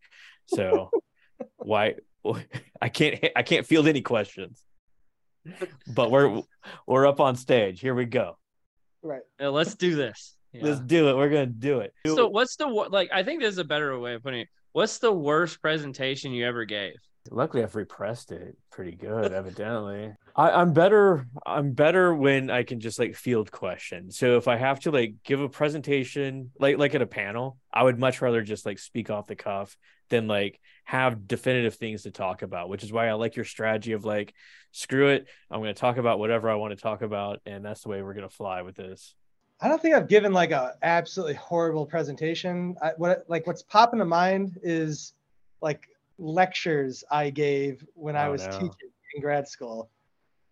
So 0.47 0.91
why 1.57 1.95
I 2.83 2.89
can't 2.89 3.25
I 3.37 3.43
can't 3.43 3.67
field 3.67 3.87
any 3.89 4.03
questions. 4.03 4.63
But 5.87 6.11
we're 6.11 6.43
we're 6.87 7.07
up 7.07 7.21
on 7.21 7.37
stage. 7.37 7.81
Here 7.81 7.95
we 7.95 8.05
go. 8.05 8.39
right. 9.03 9.23
Uh, 9.41 9.51
let's 9.51 9.75
do 9.75 9.95
this. 9.95 10.37
Let's 10.55 10.81
do 10.81 11.09
it. 11.09 11.17
We're 11.17 11.31
gonna 11.31 11.47
do 11.47 11.81
it. 11.81 11.95
So, 12.07 12.29
what's 12.29 12.57
the 12.57 12.67
like? 12.67 13.11
I 13.13 13.23
think 13.23 13.41
there's 13.41 13.59
a 13.59 13.65
better 13.65 13.99
way 13.99 14.15
of 14.15 14.23
putting 14.23 14.41
it. 14.41 14.49
What's 14.73 14.99
the 14.99 15.13
worst 15.13 15.61
presentation 15.61 16.33
you 16.33 16.47
ever 16.47 16.65
gave? 16.65 16.95
Luckily, 17.31 17.63
I've 17.63 17.77
repressed 17.77 18.33
it 18.33 18.57
pretty 18.71 18.93
good, 18.93 19.33
evidently. 19.33 20.13
I, 20.37 20.51
I'm 20.51 20.73
better. 20.73 21.27
I'm 21.47 21.73
better 21.73 22.15
when 22.15 22.51
I 22.51 22.65
can 22.65 22.81
just 22.81 22.99
like 22.99 23.15
field 23.15 23.51
questions. 23.51 24.19
So 24.19 24.37
if 24.37 24.49
I 24.49 24.57
have 24.57 24.81
to 24.81 24.91
like 24.91 25.15
give 25.25 25.41
a 25.41 25.49
presentation, 25.49 26.51
like 26.59 26.79
like 26.79 26.95
at 26.95 27.03
a 27.03 27.07
panel, 27.07 27.59
I 27.73 27.83
would 27.83 27.99
much 27.99 28.21
rather 28.21 28.43
just 28.43 28.67
like 28.67 28.79
speak 28.79 29.09
off 29.09 29.27
the 29.27 29.37
cuff 29.37 29.77
than 30.13 30.29
like 30.29 30.61
have 30.85 31.27
definitive 31.27 31.75
things 31.75 32.03
to 32.03 32.13
talk 32.13 32.43
about, 32.43 32.69
which 32.69 32.85
is 32.85 32.93
why 32.93 33.09
I 33.09 33.15
like 33.15 33.35
your 33.35 33.45
strategy 33.45 33.93
of 33.93 34.05
like, 34.05 34.35
screw 34.71 35.09
it. 35.09 35.27
I'm 35.51 35.61
going 35.61 35.75
to 35.75 35.81
talk 35.81 35.97
about 35.97 36.21
whatever 36.21 36.49
I 36.49 36.55
want 36.55 36.77
to 36.77 36.81
talk 36.81 37.03
about. 37.03 37.41
And 37.47 37.65
that's 37.65 37.83
the 37.83 37.89
way 37.89 38.03
we're 38.03 38.15
going 38.15 38.29
to 38.29 38.35
fly 38.35 38.63
with 38.63 38.77
this. 38.77 39.15
I 39.61 39.69
don't 39.69 39.81
think 39.81 39.95
I've 39.95 40.09
given 40.09 40.33
like 40.33 40.51
a 40.51 40.75
absolutely 40.83 41.35
horrible 41.35 41.87
presentation. 41.87 42.77
I, 42.83 42.93
what 42.97 43.25
like 43.29 43.47
what's 43.47 43.63
popping 43.63 44.01
to 44.01 44.05
mind 44.05 44.59
is 44.63 45.15
like 45.61 45.89
lectures 46.19 47.05
I 47.11 47.31
gave 47.31 47.85
when 47.95 48.17
I 48.17 48.29
Oh, 48.29 48.33
was 48.33 48.43
no. 48.43 48.51
teaching 48.51 48.91
in 49.15 49.23
grad 49.23 49.47
school, 49.47 49.89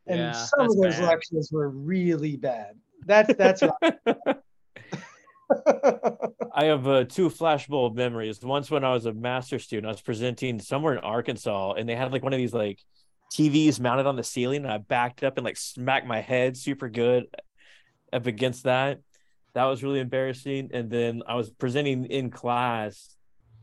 and 0.06 0.18
Yeah, 0.18 0.32
some 0.32 0.60
of 0.60 0.76
those 0.76 0.98
bad. 0.98 1.08
lectures 1.08 1.50
were 1.52 1.70
really 1.70 2.36
bad. 2.36 2.76
That's 3.04 3.34
that's. 3.34 3.62
I 6.54 6.64
have 6.64 6.86
uh, 6.86 7.04
two 7.04 7.28
flashbulb 7.28 7.94
memories. 7.94 8.40
Once 8.42 8.70
when 8.70 8.84
I 8.84 8.92
was 8.92 9.06
a 9.06 9.12
master 9.12 9.58
student, 9.58 9.86
I 9.86 9.92
was 9.92 10.00
presenting 10.00 10.58
somewhere 10.60 10.94
in 10.94 10.98
Arkansas, 10.98 11.74
and 11.74 11.88
they 11.88 11.94
had 11.94 12.12
like 12.12 12.22
one 12.22 12.32
of 12.32 12.38
these 12.38 12.54
like 12.54 12.80
TVs 13.32 13.78
mounted 13.78 14.06
on 14.06 14.16
the 14.16 14.24
ceiling, 14.24 14.64
and 14.64 14.72
I 14.72 14.78
backed 14.78 15.22
up 15.22 15.36
and 15.38 15.44
like 15.44 15.56
smacked 15.56 16.06
my 16.06 16.20
head 16.20 16.56
super 16.56 16.88
good 16.88 17.26
up 18.12 18.26
against 18.26 18.64
that. 18.64 19.00
That 19.54 19.64
was 19.64 19.82
really 19.82 20.00
embarrassing. 20.00 20.70
And 20.72 20.90
then 20.90 21.22
I 21.26 21.34
was 21.34 21.50
presenting 21.50 22.04
in 22.06 22.30
class, 22.30 23.16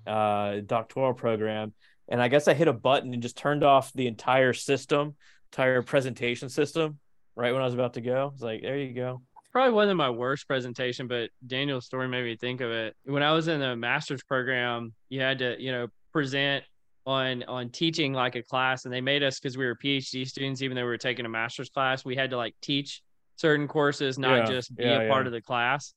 uh, 0.05 0.57
doctoral 0.65 1.13
program, 1.13 1.73
and 2.07 2.21
I 2.21 2.29
guess 2.29 2.47
I 2.47 2.53
hit 2.53 2.67
a 2.67 2.73
button 2.73 3.13
and 3.13 3.21
just 3.21 3.37
turned 3.37 3.63
off 3.63 3.91
the 3.93 4.07
entire 4.07 4.53
system, 4.53 5.15
entire 5.51 5.81
presentation 5.81 6.49
system, 6.49 6.99
right 7.35 7.51
when 7.51 7.61
I 7.61 7.65
was 7.65 7.73
about 7.73 7.93
to 7.93 8.01
go. 8.01 8.31
It's 8.33 8.41
like, 8.41 8.61
there 8.61 8.77
you 8.77 8.93
go. 8.93 9.21
Probably 9.57 9.73
wasn't 9.73 9.97
my 9.97 10.11
worst 10.11 10.47
presentation, 10.47 11.07
but 11.07 11.31
Daniel's 11.47 11.87
story 11.87 12.07
made 12.07 12.23
me 12.23 12.35
think 12.35 12.61
of 12.61 12.69
it. 12.69 12.95
When 13.05 13.23
I 13.23 13.31
was 13.31 13.47
in 13.47 13.59
the 13.59 13.75
master's 13.75 14.21
program, 14.21 14.93
you 15.09 15.19
had 15.19 15.39
to, 15.39 15.59
you 15.59 15.71
know, 15.71 15.87
present 16.13 16.63
on 17.07 17.43
on 17.47 17.71
teaching 17.71 18.13
like 18.13 18.35
a 18.35 18.43
class, 18.43 18.85
and 18.85 18.93
they 18.93 19.01
made 19.01 19.23
us 19.23 19.39
because 19.39 19.57
we 19.57 19.65
were 19.65 19.75
PhD 19.75 20.27
students, 20.27 20.61
even 20.61 20.75
though 20.75 20.83
we 20.83 20.89
were 20.89 20.97
taking 20.99 21.25
a 21.25 21.29
master's 21.29 21.71
class, 21.71 22.05
we 22.05 22.15
had 22.15 22.29
to 22.29 22.37
like 22.37 22.53
teach 22.61 23.01
certain 23.35 23.67
courses, 23.67 24.19
not 24.19 24.41
Yeah, 24.41 24.45
just 24.45 24.75
be 24.75 24.83
yeah, 24.83 24.99
a 24.99 25.09
part 25.09 25.23
yeah. 25.23 25.29
of 25.29 25.33
the 25.33 25.41
class. 25.41 25.95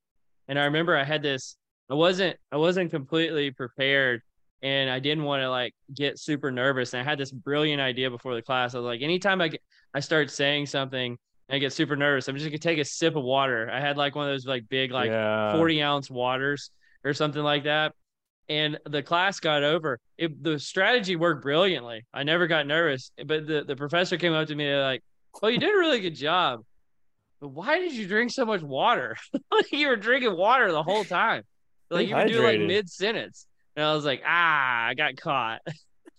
And 0.48 0.58
I 0.58 0.64
remember 0.64 0.96
I 0.96 1.04
had 1.04 1.22
this. 1.22 1.56
I 1.90 1.94
wasn't 1.94 2.38
I 2.50 2.56
wasn't 2.56 2.90
completely 2.90 3.50
prepared. 3.50 4.22
And 4.62 4.88
I 4.88 5.00
didn't 5.00 5.24
want 5.24 5.42
to 5.42 5.50
like 5.50 5.74
get 5.94 6.18
super 6.18 6.50
nervous. 6.50 6.94
And 6.94 7.02
I 7.02 7.04
had 7.04 7.18
this 7.18 7.30
brilliant 7.30 7.82
idea 7.82 8.08
before 8.08 8.34
the 8.34 8.42
class. 8.42 8.74
I 8.74 8.78
was 8.78 8.86
like, 8.86 9.02
anytime 9.02 9.42
I 9.42 9.48
get, 9.48 9.60
I 9.92 10.00
start 10.00 10.30
saying 10.30 10.66
something, 10.66 11.18
I 11.50 11.58
get 11.58 11.72
super 11.72 11.96
nervous. 11.96 12.28
I'm 12.28 12.36
just 12.36 12.46
gonna 12.46 12.58
take 12.58 12.78
a 12.78 12.84
sip 12.84 13.16
of 13.16 13.24
water. 13.24 13.70
I 13.72 13.80
had 13.80 13.96
like 13.96 14.14
one 14.14 14.26
of 14.26 14.32
those 14.32 14.46
like 14.46 14.68
big 14.68 14.92
like 14.92 15.10
Yeah. 15.10 15.54
40 15.54 15.82
ounce 15.82 16.10
waters 16.10 16.70
or 17.04 17.12
something 17.12 17.42
like 17.42 17.64
that. 17.64 17.92
And 18.48 18.78
the 18.84 19.02
class 19.02 19.40
got 19.40 19.62
over. 19.62 19.98
It 20.18 20.42
the 20.42 20.58
strategy 20.58 21.16
worked 21.16 21.42
brilliantly. 21.42 22.04
I 22.12 22.22
never 22.22 22.46
got 22.46 22.66
nervous. 22.66 23.12
But 23.24 23.46
the, 23.46 23.64
the 23.64 23.76
professor 23.76 24.16
came 24.16 24.32
up 24.32 24.48
to 24.48 24.54
me 24.54 24.74
like, 24.76 25.02
Well, 25.40 25.50
you 25.50 25.58
did 25.58 25.74
a 25.74 25.78
really 25.78 26.00
good 26.00 26.14
job. 26.16 26.60
But 27.40 27.48
why 27.48 27.78
did 27.78 27.92
you 27.92 28.06
drink 28.06 28.30
so 28.32 28.44
much 28.44 28.60
water? 28.60 29.16
you 29.72 29.88
were 29.88 29.96
drinking 29.96 30.36
water 30.36 30.70
the 30.70 30.82
whole 30.82 31.04
time. 31.04 31.42
Like 31.90 32.08
you 32.08 32.14
were 32.14 32.26
doing 32.26 32.60
like 32.60 32.68
mid 32.68 32.90
sentence. 32.90 33.46
And 33.76 33.84
I 33.84 33.94
was 33.94 34.04
like, 34.04 34.22
ah, 34.26 34.86
I 34.86 34.94
got 34.94 35.16
caught. 35.16 35.60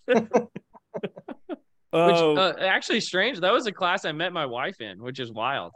Which 1.92 2.16
Oh, 2.16 2.36
uh, 2.36 2.54
actually 2.60 3.00
strange. 3.00 3.38
That 3.40 3.52
was 3.52 3.66
a 3.66 3.72
class 3.72 4.04
I 4.04 4.12
met 4.12 4.32
my 4.32 4.46
wife 4.46 4.80
in, 4.80 5.02
which 5.02 5.20
is 5.20 5.30
wild. 5.30 5.72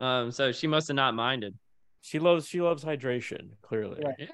Um, 0.00 0.30
so 0.32 0.50
she 0.50 0.66
must 0.66 0.88
have 0.88 0.96
not 0.96 1.14
minded. 1.14 1.56
she 2.02 2.18
loves 2.18 2.48
she 2.48 2.60
loves 2.60 2.82
hydration. 2.84 3.50
Clearly, 3.62 4.02
Right. 4.04 4.28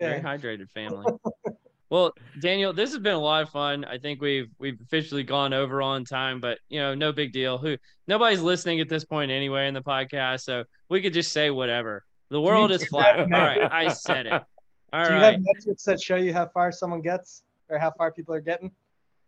Very 0.00 0.16
Yeah. 0.18 0.22
hydrated 0.22 0.68
family. 0.72 1.06
well, 1.90 2.12
Daniel, 2.40 2.72
this 2.72 2.90
has 2.92 2.98
been 2.98 3.14
a 3.14 3.18
lot 3.20 3.42
of 3.42 3.50
fun. 3.50 3.84
I 3.84 3.96
think 3.98 4.20
we've 4.20 4.48
we've 4.58 4.78
officially 4.82 5.22
gone 5.22 5.52
over 5.54 5.80
on 5.80 6.04
time, 6.04 6.40
but 6.40 6.58
you 6.68 6.80
know, 6.80 6.94
no 6.94 7.12
big 7.12 7.32
deal. 7.32 7.56
Who 7.56 7.76
nobody's 8.08 8.42
listening 8.42 8.80
at 8.80 8.88
this 8.88 9.04
point 9.04 9.30
anyway 9.30 9.68
in 9.68 9.74
the 9.74 9.82
podcast, 9.82 10.40
so 10.42 10.64
we 10.90 11.00
could 11.00 11.12
just 11.14 11.32
say 11.32 11.50
whatever. 11.50 12.04
The 12.30 12.40
world 12.40 12.72
is 12.72 12.84
flat. 12.88 13.20
All 13.20 13.26
right, 13.28 13.60
I 13.72 13.88
said 13.88 14.26
it. 14.26 14.32
All 14.32 14.40
Do 15.04 15.10
you 15.14 15.20
right. 15.20 15.32
have 15.32 15.40
metrics 15.40 15.84
that 15.84 16.02
show 16.02 16.16
you 16.16 16.32
how 16.34 16.46
far 16.48 16.72
someone 16.72 17.00
gets 17.00 17.44
or 17.68 17.78
how 17.78 17.92
far 17.92 18.10
people 18.10 18.34
are 18.34 18.40
getting? 18.40 18.72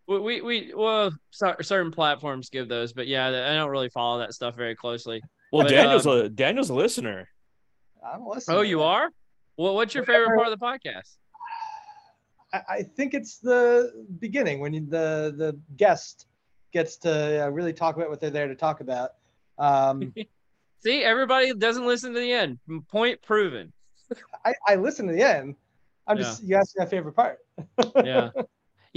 We, 0.07 0.19
we, 0.19 0.41
we 0.41 0.73
well, 0.75 1.11
cer- 1.31 1.61
certain 1.61 1.91
platforms 1.91 2.49
give 2.49 2.69
those, 2.69 2.93
but 2.93 3.07
yeah, 3.07 3.27
I 3.27 3.55
don't 3.55 3.69
really 3.69 3.89
follow 3.89 4.19
that 4.19 4.33
stuff 4.33 4.55
very 4.55 4.75
closely. 4.75 5.21
Well, 5.51 5.63
But, 5.63 5.71
Daniel's 5.71 6.07
um, 6.07 6.17
a 6.17 6.29
Daniel's 6.29 6.69
a 6.69 6.73
listener. 6.73 7.27
I'm 8.05 8.25
listening. 8.25 8.57
Oh, 8.57 8.61
you 8.61 8.81
are? 8.83 9.09
Well, 9.57 9.75
what's 9.75 9.93
your 9.93 10.05
favorite 10.05 10.35
part 10.35 10.47
of 10.47 10.57
the 10.57 10.65
podcast? 10.65 11.17
I, 12.53 12.61
I 12.69 12.83
think 12.83 13.13
it's 13.13 13.39
the 13.39 14.05
beginning 14.19 14.59
when 14.59 14.73
you, 14.73 14.81
the 14.81 15.33
the 15.35 15.59
guest 15.75 16.27
gets 16.71 16.97
to 16.97 17.45
uh, 17.45 17.49
really 17.49 17.73
talk 17.73 17.95
about 17.95 18.09
what 18.09 18.21
they're 18.21 18.29
there 18.29 18.47
to 18.47 18.55
talk 18.55 18.81
about. 18.81 19.11
Um, 19.57 20.13
See, 20.83 21.03
everybody 21.03 21.53
doesn't 21.53 21.85
listen 21.85 22.13
to 22.13 22.19
the 22.19 22.31
end. 22.31 22.59
Point 22.89 23.21
proven. 23.23 23.73
I, 24.45 24.53
I 24.67 24.75
listen 24.75 25.07
to 25.07 25.13
the 25.13 25.23
end. 25.23 25.55
I'm 26.07 26.17
just 26.17 26.43
you 26.43 26.55
asked 26.55 26.77
me 26.77 26.85
my 26.85 26.89
favorite 26.89 27.13
part. 27.13 27.39
Yeah. 28.03 28.29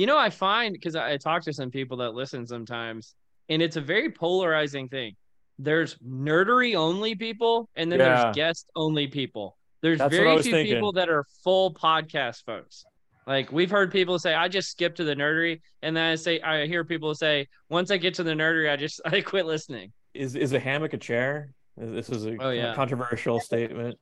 you 0.00 0.06
know, 0.06 0.16
I 0.16 0.30
find 0.30 0.72
because 0.72 0.96
I, 0.96 1.12
I 1.12 1.16
talk 1.18 1.42
to 1.42 1.52
some 1.52 1.70
people 1.70 1.98
that 1.98 2.14
listen 2.14 2.46
sometimes, 2.46 3.14
and 3.50 3.60
it's 3.60 3.76
a 3.76 3.82
very 3.82 4.10
polarizing 4.10 4.88
thing. 4.88 5.14
There's 5.58 5.96
nerdery 5.98 6.74
only 6.74 7.14
people, 7.14 7.68
and 7.76 7.92
then 7.92 7.98
Yeah. 8.00 8.22
there's 8.22 8.34
guest 8.34 8.70
only 8.76 9.08
people. 9.08 9.58
There's 9.82 9.98
That's 9.98 10.14
very 10.16 10.40
few 10.42 10.52
thinking. 10.52 10.74
people 10.74 10.92
that 10.92 11.10
are 11.10 11.26
full 11.44 11.74
podcast 11.74 12.44
folks. 12.46 12.86
Like 13.26 13.52
we've 13.52 13.70
heard 13.70 13.92
people 13.92 14.18
say, 14.18 14.34
I 14.34 14.48
just 14.48 14.70
skip 14.70 14.94
to 14.96 15.04
the 15.04 15.14
nerdery, 15.14 15.60
and 15.82 15.94
then 15.94 16.12
I 16.12 16.14
say 16.14 16.40
I 16.40 16.66
hear 16.66 16.82
people 16.82 17.14
say, 17.14 17.46
once 17.68 17.90
I 17.90 17.98
get 17.98 18.14
to 18.14 18.22
the 18.22 18.32
nerdery, 18.32 18.72
I 18.72 18.76
just 18.76 19.02
I 19.04 19.20
quit 19.20 19.44
listening. 19.44 19.92
Is 20.14 20.34
is 20.34 20.54
a 20.54 20.58
hammock 20.60 20.94
a 20.94 20.98
chair? 20.98 21.52
This 21.76 22.08
is 22.08 22.24
a 22.24 22.36
Oh, 22.40 22.50
yeah. 22.50 22.74
controversial 22.74 23.38
statement. 23.38 23.98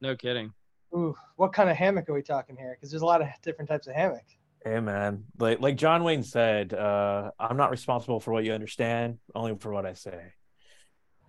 No 0.00 0.14
kidding. 0.14 0.52
Ooh, 0.94 1.16
what 1.34 1.52
kind 1.52 1.68
of 1.68 1.76
hammock 1.76 2.08
are 2.08 2.14
we 2.14 2.22
talking 2.22 2.56
here? 2.56 2.76
Because 2.76 2.90
there's 2.92 3.02
a 3.02 3.06
lot 3.06 3.20
of 3.22 3.28
different 3.42 3.68
types 3.68 3.88
of 3.88 3.94
hammock. 3.96 4.24
Hey 4.64 4.78
man, 4.80 5.24
like 5.38 5.60
like 5.60 5.76
John 5.76 6.04
Wayne 6.04 6.22
said, 6.22 6.72
uh, 6.72 7.30
I'm 7.38 7.56
not 7.56 7.70
responsible 7.70 8.20
for 8.20 8.30
what 8.32 8.44
you 8.44 8.52
understand, 8.52 9.18
only 9.34 9.56
for 9.58 9.72
what 9.72 9.84
I 9.86 9.94
say. 9.94 10.20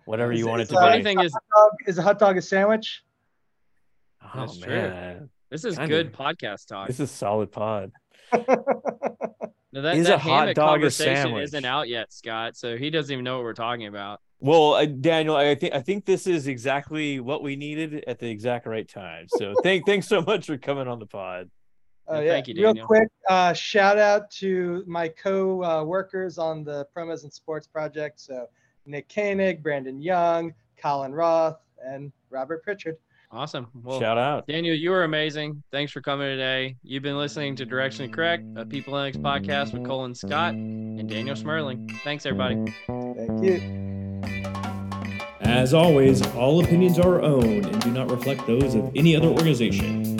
Whatever 0.04 0.32
Is 0.32 0.38
you 0.40 0.46
it- 0.46 0.50
want 0.50 0.62
it 0.62 0.66
to 0.66 0.72
The 0.72 0.78
uh, 0.78 0.82
funny 0.82 0.98
be. 0.98 1.02
thing 1.04 1.20
is, 1.20 1.32
Dog, 1.32 1.70
is 1.86 1.98
a 1.98 2.02
hot 2.02 2.18
dog 2.18 2.36
a 2.36 2.42
sandwich? 2.42 3.02
Oh 4.22 4.28
That's 4.40 4.58
true. 4.58 4.72
man, 4.72 5.30
this 5.50 5.64
is 5.64 5.76
Kind 5.76 5.90
good 5.90 6.06
of. 6.08 6.12
podcast 6.12 6.66
talk. 6.68 6.86
this 6.86 7.00
is 7.00 7.10
solid 7.10 7.50
pod. 7.52 7.90
Now 9.72 9.80
that, 9.80 9.96
Is 9.96 10.06
that 10.06 10.14
a 10.14 10.18
hot 10.18 10.54
dog 10.54 10.68
a 10.68 10.72
conversation 10.82 11.16
sandwich? 11.16 11.44
isn't 11.46 11.64
out 11.64 11.88
yet, 11.88 12.12
Scott. 12.12 12.56
So 12.56 12.76
he 12.76 12.90
doesn't 12.90 13.12
even 13.12 13.24
know 13.24 13.38
what 13.38 13.42
we're 13.42 13.54
talking 13.54 13.88
about. 13.88 14.20
Well, 14.38 14.74
uh, 14.74 14.86
Daniel, 14.86 15.34
I 15.34 15.56
think 15.56 15.74
I 15.74 15.80
think 15.80 16.04
this 16.04 16.28
is 16.28 16.46
exactly 16.46 17.18
what 17.18 17.42
we 17.42 17.56
needed 17.56 18.04
at 18.06 18.20
the 18.20 18.28
exact 18.30 18.66
right 18.68 18.88
time. 18.88 19.26
So 19.26 19.52
thank 19.64 19.84
thanks 19.84 20.06
so 20.06 20.22
much 20.22 20.46
for 20.46 20.56
coming 20.58 20.86
on 20.86 21.00
the 21.00 21.06
pod. 21.06 21.50
Oh 22.06 22.16
Yeah, 22.18 22.20
yeah. 22.20 22.30
thank 22.32 22.48
you, 22.48 22.54
Real 22.56 22.74
quick, 22.86 23.08
uh, 23.28 23.52
shout 23.54 23.98
out 23.98 24.30
to 24.32 24.84
my 24.86 25.08
co-workers 25.08 26.38
on 26.38 26.64
the 26.64 26.86
ProMes 26.96 27.22
and 27.22 27.32
Sports 27.32 27.66
project. 27.66 28.20
So 28.20 28.46
Nick 28.86 29.08
Koenig, 29.08 29.62
Brandon 29.62 30.00
Young, 30.02 30.52
Colin 30.80 31.12
Roth, 31.14 31.58
and 31.82 32.12
Robert 32.30 32.62
Pritchard. 32.62 32.96
Awesome. 33.32 33.66
Well, 33.82 33.98
Shout 33.98 34.16
out. 34.16 34.46
Daniel, 34.46 34.76
you 34.76 34.90
were 34.90 35.02
amazing. 35.02 35.60
Thanks 35.72 35.90
for 35.90 36.00
coming 36.00 36.28
today. 36.28 36.76
You've 36.84 37.02
been 37.02 37.16
listening 37.18 37.56
to 37.56 37.66
Directionally 37.66 38.12
Correct, 38.12 38.44
a 38.54 38.64
People 38.64 38.92
Analytics 38.94 39.16
podcast 39.16 39.72
with 39.72 39.84
Colin 39.84 40.14
Scott 40.14 40.54
and 40.54 41.08
Daniel 41.08 41.34
Schmerling. 41.34 41.90
Thanks, 42.04 42.26
everybody. 42.26 42.72
Thank 42.86 43.42
you. 43.42 44.20
As 45.40 45.74
always, 45.74 46.24
all 46.36 46.62
opinions 46.62 46.98
are 46.98 47.14
our 47.16 47.22
own 47.22 47.64
and 47.64 47.80
do 47.82 47.90
not 47.90 48.08
reflect 48.10 48.46
those 48.46 48.74
of 48.76 48.90
any 48.94 49.16
other 49.16 49.28
organization. 49.28 50.13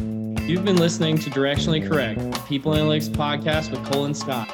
You've 0.47 0.63
been 0.63 0.77
listening 0.77 1.17
to 1.19 1.31
Directionally 1.31 1.89
Correct, 1.89 2.21
People 2.47 2.73
Analytics 2.73 3.09
podcast 3.09 3.71
with 3.71 3.83
Colin 3.91 4.13
Scott. 4.13 4.47